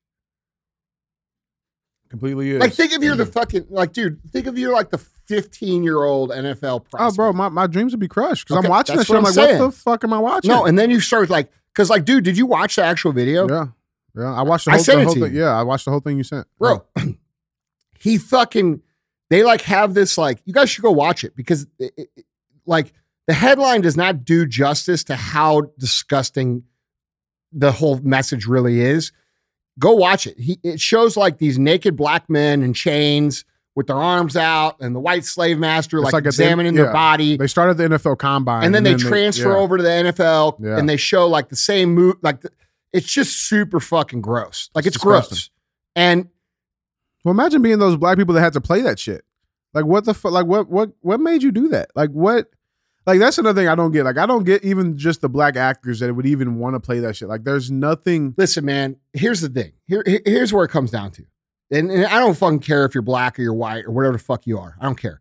completely 2.10 2.50
is. 2.52 2.60
Like, 2.60 2.72
think 2.72 2.92
if 2.92 3.02
you're 3.02 3.16
the 3.16 3.26
fucking 3.40 3.66
like, 3.70 3.92
dude. 3.92 4.20
Think 4.30 4.46
if 4.46 4.56
you're 4.56 4.72
like 4.72 4.90
the 4.90 4.98
15 4.98 5.82
year 5.82 6.02
old 6.02 6.30
NFL 6.30 6.84
oh, 6.98 7.12
bro, 7.12 7.32
my, 7.32 7.48
my 7.48 7.66
dreams 7.66 7.92
would 7.92 8.00
be 8.00 8.08
crushed 8.08 8.46
because 8.46 8.58
Okay, 8.58 8.66
I'm 8.66 8.70
watching 8.70 8.96
this 8.96 9.06
shit. 9.06 9.16
I'm 9.16 9.22
like, 9.22 9.36
I'm 9.36 9.42
what 9.42 9.48
saying. 9.50 9.62
the 9.62 9.70
fuck 9.72 10.04
am 10.04 10.12
I 10.12 10.18
watching? 10.18 10.50
No, 10.50 10.64
and 10.64 10.78
then 10.78 10.90
you 10.90 11.00
start 11.00 11.28
like, 11.30 11.50
because 11.74 11.90
like, 11.90 12.04
dude, 12.04 12.24
did 12.24 12.36
you 12.36 12.46
watch 12.46 12.76
the 12.76 12.84
actual 12.84 13.12
video, 13.12 13.48
yeah, 13.48 13.66
yeah. 14.14 14.32
I 14.32 14.42
watched 14.42 14.66
the 14.66 14.72
I 14.72 14.74
whole, 14.74 14.84
sent 14.84 14.98
the 14.98 15.02
it 15.02 15.14
to 15.14 15.20
thing. 15.20 15.34
you. 15.34 15.40
Yeah, 15.40 15.58
I 15.58 15.62
watched 15.62 15.86
the 15.86 15.90
whole 15.90 16.00
thing 16.00 16.18
you 16.18 16.24
sent, 16.24 16.46
bro? 16.58 16.84
He 18.02 18.18
fucking. 18.18 18.82
They 19.30 19.44
like 19.44 19.62
have 19.62 19.94
this 19.94 20.18
like. 20.18 20.42
You 20.44 20.52
guys 20.52 20.68
should 20.68 20.82
go 20.82 20.90
watch 20.90 21.24
it 21.24 21.36
because 21.36 21.66
it, 21.78 21.92
it- 21.96 22.24
like 22.66 22.92
the 23.26 23.34
headline 23.34 23.80
does 23.80 23.96
not 23.96 24.24
do 24.24 24.46
justice 24.46 25.04
to 25.04 25.16
how 25.16 25.62
disgusting 25.78 26.64
the 27.52 27.72
whole 27.72 27.98
message 28.00 28.46
really 28.46 28.80
is. 28.80 29.12
Go 29.78 29.94
watch 29.94 30.26
it. 30.26 30.38
He 30.38 30.58
it 30.62 30.80
shows 30.80 31.16
like 31.16 31.38
these 31.38 31.58
naked 31.58 31.96
black 31.96 32.28
men 32.28 32.62
in 32.62 32.74
chains 32.74 33.44
with 33.74 33.86
their 33.86 33.96
arms 33.96 34.36
out 34.36 34.76
and 34.80 34.94
the 34.94 35.00
white 35.00 35.24
slave 35.24 35.58
master 35.58 36.00
like, 36.00 36.12
like 36.12 36.24
the- 36.24 36.28
examining 36.28 36.74
yeah. 36.74 36.84
their 36.84 36.92
body. 36.92 37.36
They 37.36 37.46
started 37.46 37.78
the 37.78 37.84
NFL 37.84 38.18
Combine, 38.18 38.64
and 38.64 38.74
then 38.74 38.82
they 38.82 38.94
transfer 38.94 39.50
yeah. 39.50 39.56
over 39.56 39.76
to 39.76 39.82
the 39.82 39.88
NFL 39.88 40.58
Yeah. 40.60 40.78
and 40.78 40.88
they 40.88 40.96
show 40.96 41.26
like 41.26 41.48
the 41.48 41.56
same 41.56 41.94
move. 41.94 42.16
Like 42.22 42.42
the, 42.42 42.50
it's 42.92 43.10
just 43.10 43.48
super 43.48 43.80
fucking 43.80 44.20
gross. 44.20 44.68
Like 44.74 44.86
It's 44.86 44.96
it's, 44.96 45.04
gross. 45.04 45.50
And 45.96 46.28
Well, 47.24 47.32
imagine 47.32 47.62
being 47.62 47.78
those 47.78 47.96
black 47.96 48.18
people 48.18 48.34
that 48.34 48.40
had 48.40 48.52
to 48.54 48.60
play 48.60 48.80
that 48.82 48.98
shit. 48.98 49.24
Like, 49.74 49.84
what 49.84 50.04
the 50.04 50.14
fuck? 50.14 50.32
Like, 50.32 50.46
what 50.46 50.68
what 50.68 50.90
what 51.00 51.20
made 51.20 51.42
you 51.42 51.52
do 51.52 51.68
that? 51.68 51.90
Like, 51.94 52.10
what? 52.10 52.48
Like, 53.06 53.18
that's 53.18 53.38
another 53.38 53.60
thing 53.60 53.68
I 53.68 53.74
don't 53.74 53.90
get. 53.90 54.04
Like, 54.04 54.18
I 54.18 54.26
don't 54.26 54.44
get 54.44 54.62
even 54.64 54.96
just 54.96 55.22
the 55.22 55.28
black 55.28 55.56
actors 55.56 55.98
that 56.00 56.14
would 56.14 56.26
even 56.26 56.58
want 56.58 56.74
to 56.76 56.80
play 56.80 57.00
that 57.00 57.16
shit. 57.16 57.26
Like, 57.28 57.42
there's 57.42 57.68
nothing. 57.70 58.34
listen, 58.36 58.64
man. 58.64 58.96
Here's 59.12 59.40
the 59.40 59.48
thing. 59.48 59.72
Here, 59.88 60.04
here- 60.06 60.20
here's 60.24 60.52
where 60.52 60.64
it 60.64 60.68
comes 60.70 60.90
down 60.92 61.10
to. 61.12 61.24
And, 61.72 61.90
and 61.90 62.04
I 62.06 62.20
don't 62.20 62.36
fucking 62.36 62.60
care 62.60 62.84
if 62.84 62.94
you're 62.94 63.02
black 63.02 63.38
or 63.38 63.42
you're 63.42 63.54
white 63.54 63.86
or 63.86 63.90
whatever 63.90 64.12
the 64.12 64.22
fuck 64.22 64.46
you 64.46 64.58
are. 64.58 64.76
I 64.80 64.84
don't 64.84 64.98
care. 64.98 65.20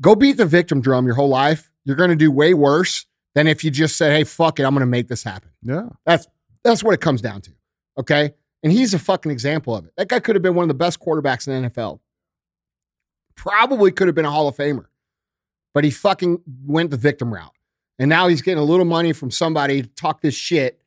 Go 0.00 0.14
beat 0.14 0.36
the 0.36 0.44
victim 0.46 0.80
drum 0.80 1.06
your 1.06 1.14
whole 1.14 1.28
life. 1.28 1.70
You're 1.84 1.96
gonna 1.96 2.16
do 2.16 2.30
way 2.32 2.52
worse 2.54 3.06
than 3.34 3.46
if 3.46 3.62
you 3.62 3.70
just 3.70 3.96
say, 3.96 4.10
"Hey, 4.12 4.24
fuck 4.24 4.58
it, 4.58 4.64
I'm 4.64 4.74
gonna 4.74 4.86
make 4.86 5.06
this 5.08 5.22
happen." 5.22 5.50
Yeah, 5.62 5.88
That's 6.04 6.26
that's 6.64 6.82
what 6.82 6.92
it 6.94 7.00
comes 7.00 7.20
down 7.22 7.40
to. 7.42 7.52
Okay. 7.98 8.34
And 8.64 8.72
he's 8.72 8.94
a 8.94 8.98
fucking 8.98 9.30
example 9.30 9.76
of 9.76 9.84
it. 9.84 9.92
That 9.98 10.08
guy 10.08 10.18
could 10.20 10.34
have 10.34 10.42
been 10.42 10.54
one 10.54 10.64
of 10.64 10.68
the 10.68 10.74
best 10.74 10.98
quarterbacks 10.98 11.46
in 11.46 11.62
the 11.62 11.68
NFL. 11.68 12.00
Probably 13.36 13.92
could 13.92 14.08
have 14.08 14.14
been 14.14 14.24
a 14.24 14.30
Hall 14.30 14.48
of 14.48 14.56
Famer. 14.56 14.86
But 15.74 15.84
he 15.84 15.90
fucking 15.90 16.40
went 16.64 16.90
the 16.90 16.96
victim 16.96 17.32
route. 17.32 17.52
And 17.98 18.08
now 18.08 18.26
he's 18.26 18.40
getting 18.40 18.58
a 18.58 18.64
little 18.64 18.86
money 18.86 19.12
from 19.12 19.30
somebody 19.30 19.82
to 19.82 19.88
talk 19.88 20.22
this 20.22 20.34
shit. 20.34 20.80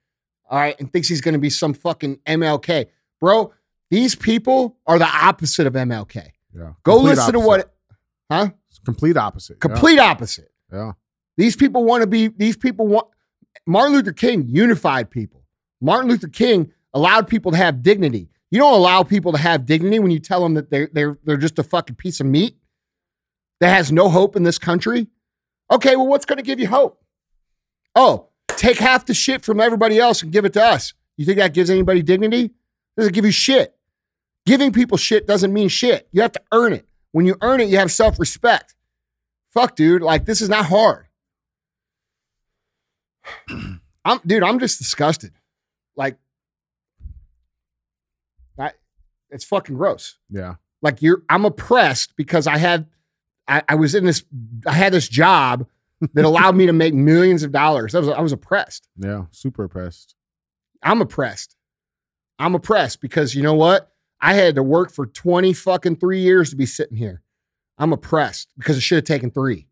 All 0.50 0.58
right. 0.58 0.76
And 0.80 0.92
thinks 0.92 1.08
he's 1.08 1.22
going 1.22 1.34
to 1.34 1.40
be 1.40 1.52
some 1.52 1.74
fucking 1.76 2.18
MLK. 2.26 2.88
Bro, 3.22 3.54
these 3.92 4.16
people 4.16 4.78
are 4.88 4.98
the 4.98 5.08
opposite 5.08 5.68
of 5.68 5.74
MLK. 5.74 6.16
yeah. 6.56 6.74
Go 6.84 6.96
Complete 6.96 7.10
listen 7.10 7.34
to 7.34 7.40
what, 7.40 7.76
huh? 8.32 8.50
It's 8.70 8.80
complete 8.80 9.18
opposite. 9.18 9.58
Yeah. 9.58 9.60
Complete 9.60 10.00
opposite. 10.00 10.52
Yeah. 10.74 10.94
These 11.38 11.56
people 11.56 11.84
want 11.84 12.02
to 12.02 12.08
be, 12.08 12.30
these 12.30 12.58
people 12.58 12.88
want, 12.88 13.08
Martin 13.68 13.94
Luther 13.94 14.14
King 14.14 14.48
unified 14.48 15.12
people. 15.12 15.44
Martin 15.80 16.10
Luther 16.10 16.28
King 16.28 16.72
allowed 16.98 17.28
people 17.28 17.52
to 17.52 17.58
have 17.58 17.84
dignity. 17.84 18.30
You 18.50 18.60
don't 18.60 18.74
allow 18.74 19.04
people 19.04 19.32
to 19.34 19.38
have 19.38 19.66
dignity 19.66 20.00
when 20.00 20.10
you 20.10 20.20
tell 20.20 20.42
them 20.42 20.56
that 20.56 20.72
they're, 20.72 20.90
they're, 20.92 21.18
they're 21.24 21.38
just 21.38 21.60
a 21.60 21.64
fucking 21.64 21.96
piece 21.96 22.20
of 22.20 22.26
meat 22.26 22.58
that 23.60 23.70
has 23.70 23.92
no 23.92 24.10
hope 24.10 24.36
in 24.36 24.44
this 24.44 24.58
country. 24.58 25.08
Okay, 25.70 25.96
well, 25.96 26.08
what's 26.08 26.26
going 26.26 26.38
to 26.38 26.44
give 26.44 26.60
you 26.60 26.68
hope? 26.68 27.04
Oh, 27.96 28.30
take 28.48 28.80
half 28.80 29.06
the 29.06 29.14
shit 29.14 29.44
from 29.44 29.60
everybody 29.60 30.00
else 30.00 30.24
and 30.24 30.32
give 30.32 30.44
it 30.44 30.54
to 30.54 30.64
us. 30.64 30.94
You 31.18 31.26
think 31.26 31.38
that 31.38 31.54
gives 31.54 31.70
anybody 31.70 32.02
dignity? 32.02 32.52
Doesn't 32.96 33.14
give 33.14 33.26
you 33.26 33.32
shit. 33.32 33.76
Giving 34.46 34.72
people 34.72 34.98
shit 34.98 35.28
doesn't 35.28 35.54
mean 35.54 35.68
shit. 35.68 36.08
You 36.12 36.22
have 36.22 36.32
to 36.32 36.42
earn 36.52 36.74
it. 36.74 36.88
When 37.12 37.26
you 37.26 37.36
earn 37.42 37.60
it, 37.60 37.70
you 37.70 37.78
have 37.78 37.92
self 37.92 38.20
respect. 38.20 38.76
Fuck, 39.54 39.76
dude. 39.76 40.02
Like, 40.02 40.26
this 40.26 40.42
is 40.42 40.50
not 40.50 40.66
hard. 40.66 41.08
I'm 44.08 44.20
dude, 44.26 44.44
I'm 44.44 44.60
just 44.60 44.78
disgusted. 44.78 45.34
Like 45.98 46.18
I, 48.58 48.72
it's 49.30 49.44
fucking 49.46 49.76
gross. 49.76 50.18
Yeah. 50.30 50.56
Like 50.82 51.02
you're 51.02 51.24
I'm 51.30 51.46
oppressed 51.46 52.16
because 52.16 52.48
I 52.48 52.58
had 52.58 52.88
I, 53.48 53.64
I 53.70 53.76
was 53.76 53.96
in 53.96 54.06
this 54.06 54.24
I 54.66 54.74
had 54.74 54.94
this 54.94 55.08
job 55.10 55.68
that 56.14 56.26
allowed 56.26 56.56
me 56.56 56.66
to 56.68 56.74
make 56.74 56.94
millions 56.94 57.44
of 57.44 57.52
dollars. 57.52 57.96
I 57.96 58.00
was 58.00 58.10
I 58.10 58.22
was 58.22 58.32
oppressed. 58.32 58.88
Yeah. 58.98 59.26
Super 59.32 59.64
oppressed. 59.64 60.16
I'm 60.84 61.02
oppressed. 61.02 61.56
I'm 62.40 62.54
oppressed 62.56 63.02
because 63.02 63.34
you 63.34 63.42
know 63.42 63.56
what? 63.56 63.92
I 64.22 64.34
had 64.34 64.56
to 64.56 64.64
work 64.64 64.92
for 64.92 65.06
20 65.08 65.54
fucking 65.54 65.96
three 65.98 66.20
years 66.22 66.52
to 66.52 66.56
be 66.56 66.66
sitting 66.66 66.98
here. 66.98 67.22
I'm 67.80 67.94
oppressed 67.94 68.50
because 68.58 68.78
it 68.78 68.82
should 68.82 68.98
have 68.98 69.04
taken 69.06 69.32
three. 69.32 69.68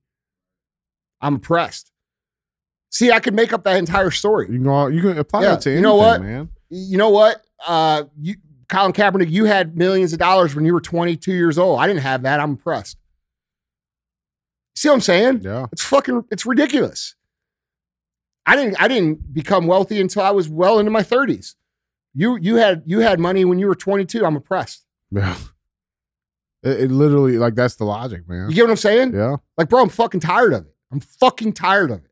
I'm 1.21 1.35
oppressed. 1.35 1.91
See, 2.91 3.11
I 3.11 3.19
could 3.19 3.33
make 3.33 3.51
up 3.53 3.63
that 3.65 3.77
entire 3.77 4.11
story. 4.11 4.47
You 4.47 4.53
can 4.55 4.63
go, 4.63 4.87
you 4.87 5.01
can 5.01 5.17
apply 5.17 5.41
Yeah, 5.43 5.49
that 5.51 5.61
to 5.61 5.69
you 5.69 5.73
anything, 5.77 5.83
know 5.83 5.95
what? 5.95 6.21
man. 6.21 6.49
You 6.69 6.97
know 6.97 7.09
what? 7.09 7.43
Uh, 7.65 8.03
you, 8.19 8.35
Colin 8.67 8.93
Kaepernick, 8.93 9.29
you 9.29 9.45
had 9.45 9.77
millions 9.77 10.13
of 10.13 10.19
dollars 10.19 10.55
when 10.55 10.65
you 10.65 10.73
were 10.73 10.81
22 10.81 11.31
years 11.31 11.57
old. 11.57 11.79
I 11.79 11.87
didn't 11.87 12.01
have 12.01 12.23
that. 12.23 12.39
I'm 12.39 12.51
impressed. 12.51 12.97
See 14.75 14.89
what 14.89 14.95
I'm 14.95 15.01
saying? 15.01 15.41
Yeah. 15.43 15.67
It's 15.71 15.83
fucking, 15.83 16.25
it's 16.31 16.45
ridiculous. 16.45 17.15
I 18.45 18.55
didn't, 18.55 18.81
I 18.81 18.87
didn't 18.87 19.33
become 19.33 19.67
wealthy 19.67 20.01
until 20.01 20.23
I 20.23 20.31
was 20.31 20.49
well 20.49 20.79
into 20.79 20.91
my 20.91 21.01
30s. 21.01 21.55
You, 22.13 22.37
you 22.37 22.55
had, 22.55 22.83
you 22.85 22.99
had 22.99 23.19
money 23.19 23.45
when 23.45 23.59
you 23.59 23.67
were 23.67 23.75
22. 23.75 24.25
I'm 24.25 24.35
impressed. 24.35 24.85
Yeah. 25.11 25.35
It, 26.63 26.83
it 26.83 26.91
literally 26.91 27.37
like 27.37 27.55
that's 27.55 27.75
the 27.75 27.85
logic, 27.85 28.27
man. 28.27 28.49
You 28.49 28.55
get 28.55 28.63
what 28.63 28.71
I'm 28.71 28.77
saying? 28.77 29.13
Yeah. 29.13 29.37
Like, 29.57 29.69
bro, 29.69 29.81
I'm 29.81 29.89
fucking 29.89 30.21
tired 30.21 30.53
of 30.53 30.65
it. 30.65 30.75
I'm 30.91 30.99
fucking 30.99 31.53
tired 31.53 31.91
of 31.91 32.03
it. 32.03 32.11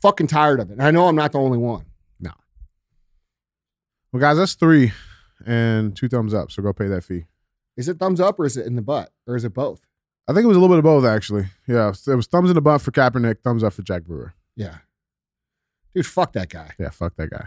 Fucking 0.00 0.26
tired 0.26 0.60
of 0.60 0.70
it. 0.70 0.74
And 0.74 0.82
I 0.82 0.90
know 0.90 1.06
I'm 1.06 1.16
not 1.16 1.32
the 1.32 1.38
only 1.38 1.58
one. 1.58 1.86
No. 2.20 2.32
Well, 4.12 4.20
guys, 4.20 4.36
that's 4.36 4.54
three 4.54 4.92
and 5.46 5.96
two 5.96 6.08
thumbs 6.08 6.34
up. 6.34 6.50
So 6.50 6.62
go 6.62 6.72
pay 6.72 6.88
that 6.88 7.04
fee. 7.04 7.24
Is 7.76 7.88
it 7.88 7.98
thumbs 7.98 8.20
up 8.20 8.38
or 8.38 8.44
is 8.44 8.56
it 8.56 8.66
in 8.66 8.76
the 8.76 8.82
butt 8.82 9.10
or 9.26 9.36
is 9.36 9.44
it 9.44 9.54
both? 9.54 9.80
I 10.28 10.32
think 10.32 10.44
it 10.44 10.48
was 10.48 10.56
a 10.56 10.60
little 10.60 10.74
bit 10.74 10.78
of 10.78 10.84
both, 10.84 11.04
actually. 11.04 11.46
Yeah. 11.66 11.92
It 12.06 12.14
was 12.14 12.26
thumbs 12.26 12.50
in 12.50 12.54
the 12.54 12.60
butt 12.60 12.80
for 12.82 12.90
Kaepernick, 12.92 13.38
thumbs 13.42 13.64
up 13.64 13.72
for 13.72 13.82
Jack 13.82 14.04
Brewer. 14.04 14.34
Yeah. 14.56 14.76
Dude, 15.94 16.06
fuck 16.06 16.32
that 16.34 16.48
guy. 16.48 16.70
Yeah, 16.78 16.90
fuck 16.90 17.16
that 17.16 17.30
guy. 17.30 17.46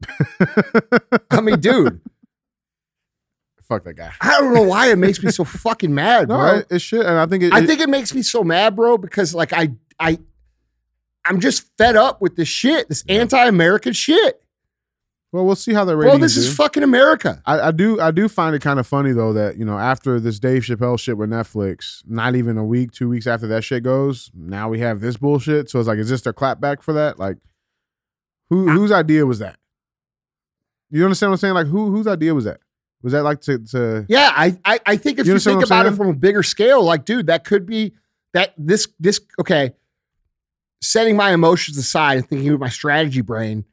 I 1.30 1.40
mean, 1.40 1.60
dude, 1.60 2.00
fuck 3.62 3.84
that 3.84 3.94
guy. 3.94 4.12
I 4.20 4.38
don't 4.40 4.54
know 4.54 4.62
why 4.62 4.90
it 4.90 4.96
makes 4.98 5.22
me 5.22 5.30
so 5.30 5.44
fucking 5.44 5.94
mad, 5.94 6.28
No, 6.28 6.36
bro. 6.36 6.54
it, 6.58 6.66
it 6.70 6.78
should, 6.80 7.00
and 7.06 7.18
I 7.18 7.26
think 7.26 7.44
it. 7.44 7.52
I 7.52 7.60
it- 7.60 7.66
think 7.66 7.80
it 7.80 7.88
makes 7.88 8.14
me 8.14 8.22
so 8.22 8.42
mad, 8.44 8.76
bro, 8.76 8.98
because 8.98 9.34
like 9.34 9.52
I 9.52 9.70
I 9.98 10.18
I'm 11.24 11.40
just 11.40 11.66
fed 11.78 11.96
up 11.96 12.20
with 12.22 12.36
this 12.36 12.48
shit, 12.48 12.88
this 12.88 13.04
Yeah. 13.06 13.20
anti-American 13.20 13.92
shit. 13.92 14.42
Well, 15.32 15.44
we'll 15.44 15.56
see 15.56 15.74
how 15.74 15.84
the 15.84 15.96
ratings 15.96 16.18
Bro, 16.18 16.22
this 16.24 16.34
do. 16.34 16.40
is 16.40 16.56
fucking 16.56 16.82
America. 16.82 17.42
I, 17.44 17.60
I 17.60 17.70
do 17.70 18.00
I 18.00 18.10
do 18.10 18.28
find 18.28 18.56
it 18.56 18.62
kind 18.62 18.78
of 18.80 18.86
funny 18.86 19.12
though 19.12 19.32
that 19.34 19.58
you 19.58 19.64
know 19.64 19.78
after 19.78 20.18
this 20.18 20.38
Dave 20.38 20.62
Chappelle 20.62 20.98
shit 20.98 21.18
with 21.18 21.28
Netflix, 21.28 22.02
not 22.06 22.34
even 22.34 22.56
a 22.56 22.64
week, 22.64 22.92
two 22.92 23.08
weeks 23.08 23.26
after 23.26 23.46
that 23.48 23.62
shit 23.62 23.82
goes, 23.82 24.30
now 24.34 24.68
we 24.68 24.80
have 24.80 25.00
this 25.00 25.16
bullshit. 25.18 25.68
So 25.68 25.78
it's 25.78 25.88
like, 25.88 25.98
is 25.98 26.08
this 26.08 26.22
their 26.22 26.32
clapback 26.32 26.82
for 26.82 26.94
that? 26.94 27.18
Like, 27.18 27.36
who 28.48 28.68
whose 28.70 28.90
idea 28.90 29.26
was 29.26 29.38
that? 29.40 29.58
You 30.90 31.04
understand 31.04 31.30
what 31.30 31.34
I'm 31.34 31.38
saying? 31.40 31.54
Like, 31.54 31.66
who 31.66 31.90
whose 31.90 32.06
idea 32.06 32.34
was 32.34 32.44
that? 32.44 32.60
Was 33.02 33.12
that 33.12 33.22
like 33.22 33.42
to 33.42 33.58
to? 33.58 34.06
Yeah, 34.08 34.32
I 34.34 34.58
I, 34.64 34.80
I 34.86 34.96
think 34.96 35.18
if 35.18 35.26
You 35.26 35.34
you, 35.34 35.38
think 35.38 35.62
about 35.64 35.86
it 35.86 35.92
from 35.92 36.08
a 36.08 36.14
bigger 36.14 36.42
scale, 36.42 36.82
like, 36.82 37.04
dude, 37.04 37.26
that 37.26 37.44
could 37.44 37.66
be 37.66 37.92
that 38.32 38.54
this 38.56 38.88
this 38.98 39.20
okay. 39.38 39.72
Setting 40.80 41.16
my 41.16 41.32
emotions 41.32 41.76
aside 41.76 42.18
and 42.18 42.28
thinking 42.28 42.52
with 42.52 42.60
my 42.60 42.68
strategy 42.68 43.20
brain, 43.20 43.64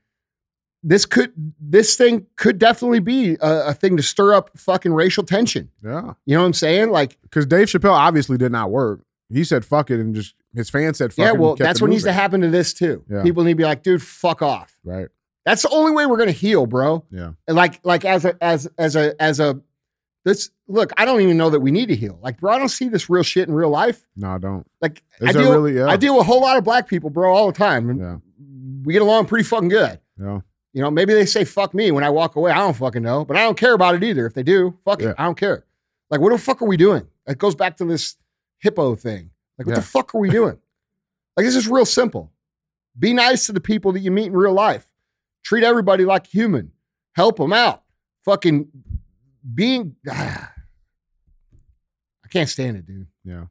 this 0.88 1.05
could 1.07 1.33
this 1.59 1.97
thing 1.97 2.27
could 2.36 2.59
definitely 2.59 2.99
be 2.99 3.38
a, 3.41 3.69
a 3.69 3.73
thing 3.73 3.97
to 3.97 4.03
stir 4.03 4.36
up 4.36 4.51
fucking 4.55 4.93
racial 4.93 5.23
tension. 5.23 5.71
Yeah, 5.83 6.13
You 6.25 6.36
know 6.36 6.41
what 6.41 6.47
I'm 6.47 6.53
saying? 6.53 6.91
Like, 6.91 7.17
because 7.23 7.47
Dave 7.47 7.67
Chappelle 7.67 7.91
obviously 7.91 8.38
did 8.38 8.51
not 8.51 8.69
work. 8.69 9.01
He 9.33 9.43
said 9.43 9.65
fuck 9.65 9.89
it 9.89 9.99
and 9.99 10.13
just 10.13 10.36
his 10.53 10.69
fans 10.69 10.99
said 10.99 11.11
fuck 11.11 11.25
yeah, 11.25 11.31
well, 11.31 11.55
that's 11.55 11.81
what 11.81 11.89
needs 11.89 12.03
to 12.03 12.13
happen 12.13 12.41
to 12.41 12.49
this 12.49 12.71
too. 12.71 13.03
Yeah. 13.09 13.23
People 13.23 13.43
need 13.43 13.53
to 13.53 13.57
be 13.57 13.63
like, 13.63 13.81
dude, 13.81 14.03
fuck 14.03 14.43
off. 14.43 14.77
Right. 14.83 15.07
That's 15.43 15.63
the 15.63 15.69
only 15.69 15.91
way 15.91 16.05
we're 16.05 16.17
gonna 16.17 16.31
heal, 16.31 16.67
bro. 16.67 17.03
Yeah. 17.09 17.31
And 17.47 17.57
like, 17.57 17.79
like 17.83 18.05
as 18.05 18.23
a 18.23 18.38
as 18.43 18.69
as 18.77 18.95
a 18.95 19.19
as 19.19 19.39
a 19.39 19.59
this 20.23 20.51
look, 20.67 20.91
I 20.97 21.05
don't 21.05 21.21
even 21.21 21.38
know 21.38 21.49
that 21.49 21.59
we 21.61 21.71
need 21.71 21.88
to 21.88 21.95
heal. 21.95 22.19
Like, 22.21 22.39
bro, 22.39 22.53
I 22.53 22.59
don't 22.59 22.69
see 22.69 22.89
this 22.89 23.09
real 23.09 23.23
shit 23.23 23.47
in 23.47 23.53
real 23.53 23.69
life. 23.69 24.05
No, 24.15 24.29
I 24.31 24.38
don't. 24.38 24.67
Like, 24.81 25.03
Is 25.19 25.29
I 25.36 25.39
deal, 25.39 25.51
really? 25.51 25.77
Yeah. 25.77 25.88
I 25.88 25.97
deal 25.97 26.13
with 26.15 26.21
a 26.21 26.25
whole 26.25 26.41
lot 26.41 26.57
of 26.57 26.63
black 26.63 26.88
people, 26.88 27.09
bro, 27.09 27.33
all 27.33 27.47
the 27.47 27.57
time. 27.57 27.99
Yeah. 27.99 28.17
we 28.83 28.93
get 28.93 29.01
along 29.01 29.25
pretty 29.27 29.43
fucking 29.43 29.69
good. 29.69 29.99
Yeah. 30.19 30.41
You 30.76 30.82
know, 30.82 30.91
maybe 30.91 31.13
they 31.13 31.26
say 31.26 31.45
fuck 31.45 31.73
me 31.73 31.89
when 31.91 32.03
I 32.03 32.09
walk 32.09 32.36
away. 32.36 32.51
I 32.51 32.55
don't 32.57 32.76
fucking 32.76 33.01
know, 33.01 33.23
but 33.23 33.38
I 33.38 33.43
don't 33.43 33.57
care 33.57 33.73
about 33.73 33.95
it 33.95 34.03
either. 34.03 34.26
If 34.26 34.34
they 34.34 34.43
do, 34.43 34.78
fuck 34.84 35.01
Yeah. 35.01 35.11
it. 35.11 35.15
I 35.17 35.23
don't 35.23 35.38
care. 35.38 35.63
Like, 36.09 36.19
what 36.19 36.34
the 36.34 36.38
fuck 36.38 36.61
are 36.61 36.67
we 36.67 36.76
doing? 36.76 37.07
It 37.26 37.38
goes 37.38 37.55
back 37.55 37.78
to 37.78 37.86
this 37.86 38.17
hippo 38.59 38.95
thing. 38.95 39.32
Like, 39.57 39.67
what 39.67 39.71
Yeah. 39.71 39.80
the 39.80 39.86
fuck 39.86 40.13
are 40.13 40.19
we 40.19 40.30
doing? 40.30 40.59
like, 41.38 41.45
this 41.45 41.55
is 41.55 41.69
real 41.69 41.86
simple. 41.86 42.34
Be 42.99 43.13
nice 43.13 43.45
to 43.45 43.53
the 43.53 43.61
people 43.61 43.93
that 43.93 44.01
you 44.01 44.11
meet 44.11 44.26
in 44.28 44.34
real 44.34 44.51
life. 44.51 44.86
Treat 45.45 45.63
everybody 45.63 46.03
like 46.03 46.28
human. 46.28 46.73
Help 47.15 47.38
them 47.38 47.53
out. 47.53 47.84
Fucking 48.26 48.67
being. 49.53 49.95
I 50.11 50.49
can't 52.30 52.49
stand 52.49 52.76
it, 52.76 52.86
dude. 52.86 53.07
Yeah. 53.23 53.45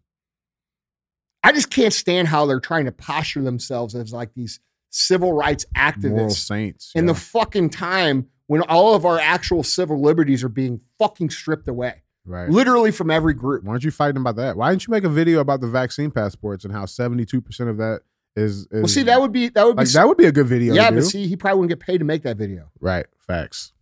I 1.42 1.52
just 1.52 1.70
can't 1.70 1.92
stand 1.94 2.28
how 2.28 2.44
they're 2.44 2.60
trying 2.60 2.84
to 2.84 2.92
posture 2.92 3.42
themselves 3.42 3.94
as 3.94 4.12
like 4.12 4.34
these 4.34 4.60
civil 4.96 5.32
rights 5.32 5.66
activists 5.76 6.46
saints. 6.46 6.92
in 6.94 7.06
the 7.06 7.14
fucking 7.14 7.68
time 7.70 8.28
when 8.46 8.62
all 8.62 8.94
of 8.94 9.04
our 9.04 9.18
actual 9.18 9.62
civil 9.64 10.00
liberties 10.00 10.44
are 10.44 10.48
being 10.48 10.80
fucking 10.98 11.30
stripped 11.30 11.66
away, 11.66 12.02
right. 12.24 12.48
literally 12.48 12.90
from 12.92 13.10
every 13.10 13.34
group. 13.34 13.64
Why 13.64 13.72
aren't 13.72 13.82
you 13.84 13.90
fighting 13.90 14.20
about 14.20 14.36
that? 14.36 14.56
Why 14.56 14.70
didn't 14.70 14.86
you 14.86 14.92
make 14.92 15.02
a 15.04 15.08
video 15.08 15.40
about 15.40 15.60
the 15.60 15.66
vaccine 15.68 16.10
passports 16.10 16.64
and 16.64 16.72
how 16.72 16.86
seventy 16.86 17.24
two 17.24 17.40
percent 17.40 17.70
of 17.70 17.78
that 17.78 18.02
is? 18.36 18.66
is 18.66 18.82
Well, 18.82 18.86
see, 18.88 19.02
that 19.02 19.20
would 19.20 19.32
be 19.32 19.48
that 19.48 19.66
would 19.66 19.76
like 19.76 19.86
be 19.88 19.92
that 19.94 20.06
would 20.06 20.18
be 20.18 20.26
a 20.26 20.32
good 20.32 20.46
video. 20.46 20.74
yeah, 20.74 20.90
but 20.90 21.02
see, 21.04 21.26
he 21.26 21.36
probably 21.36 21.60
wouldn't 21.60 21.80
get 21.80 21.84
paid 21.84 21.98
to 21.98 22.04
make 22.04 22.22
that 22.22 22.36
video. 22.36 22.70
right. 22.80 23.06
Facts. 23.26 23.72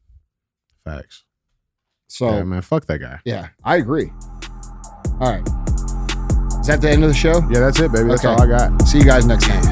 Facts. 0.85 1.25
So 2.09 2.29
yeah, 2.31 2.37
yeah, 2.39 2.43
man. 2.45 2.63
Fuck 2.63 2.87
that 2.87 2.99
guy. 2.99 3.21
Yeah, 3.25 3.49
I 3.65 3.77
agree. 3.77 4.11
All 5.21 5.31
right, 5.31 5.47
is 6.61 6.67
that 6.69 6.79
the 6.81 6.91
end 6.91 7.05
of 7.05 7.11
the 7.11 7.15
show? 7.17 7.41
Yeah, 7.51 7.61
that's 7.61 7.79
it, 7.81 7.93
baby. 7.93 8.09
That's 8.09 8.25
Okay. 8.25 8.33
all 8.33 8.43
I 8.43 8.47
got. 8.47 8.83
See 8.89 8.99
you 8.99 9.05
guys 9.05 9.27
next 9.27 9.47
time. 9.47 9.72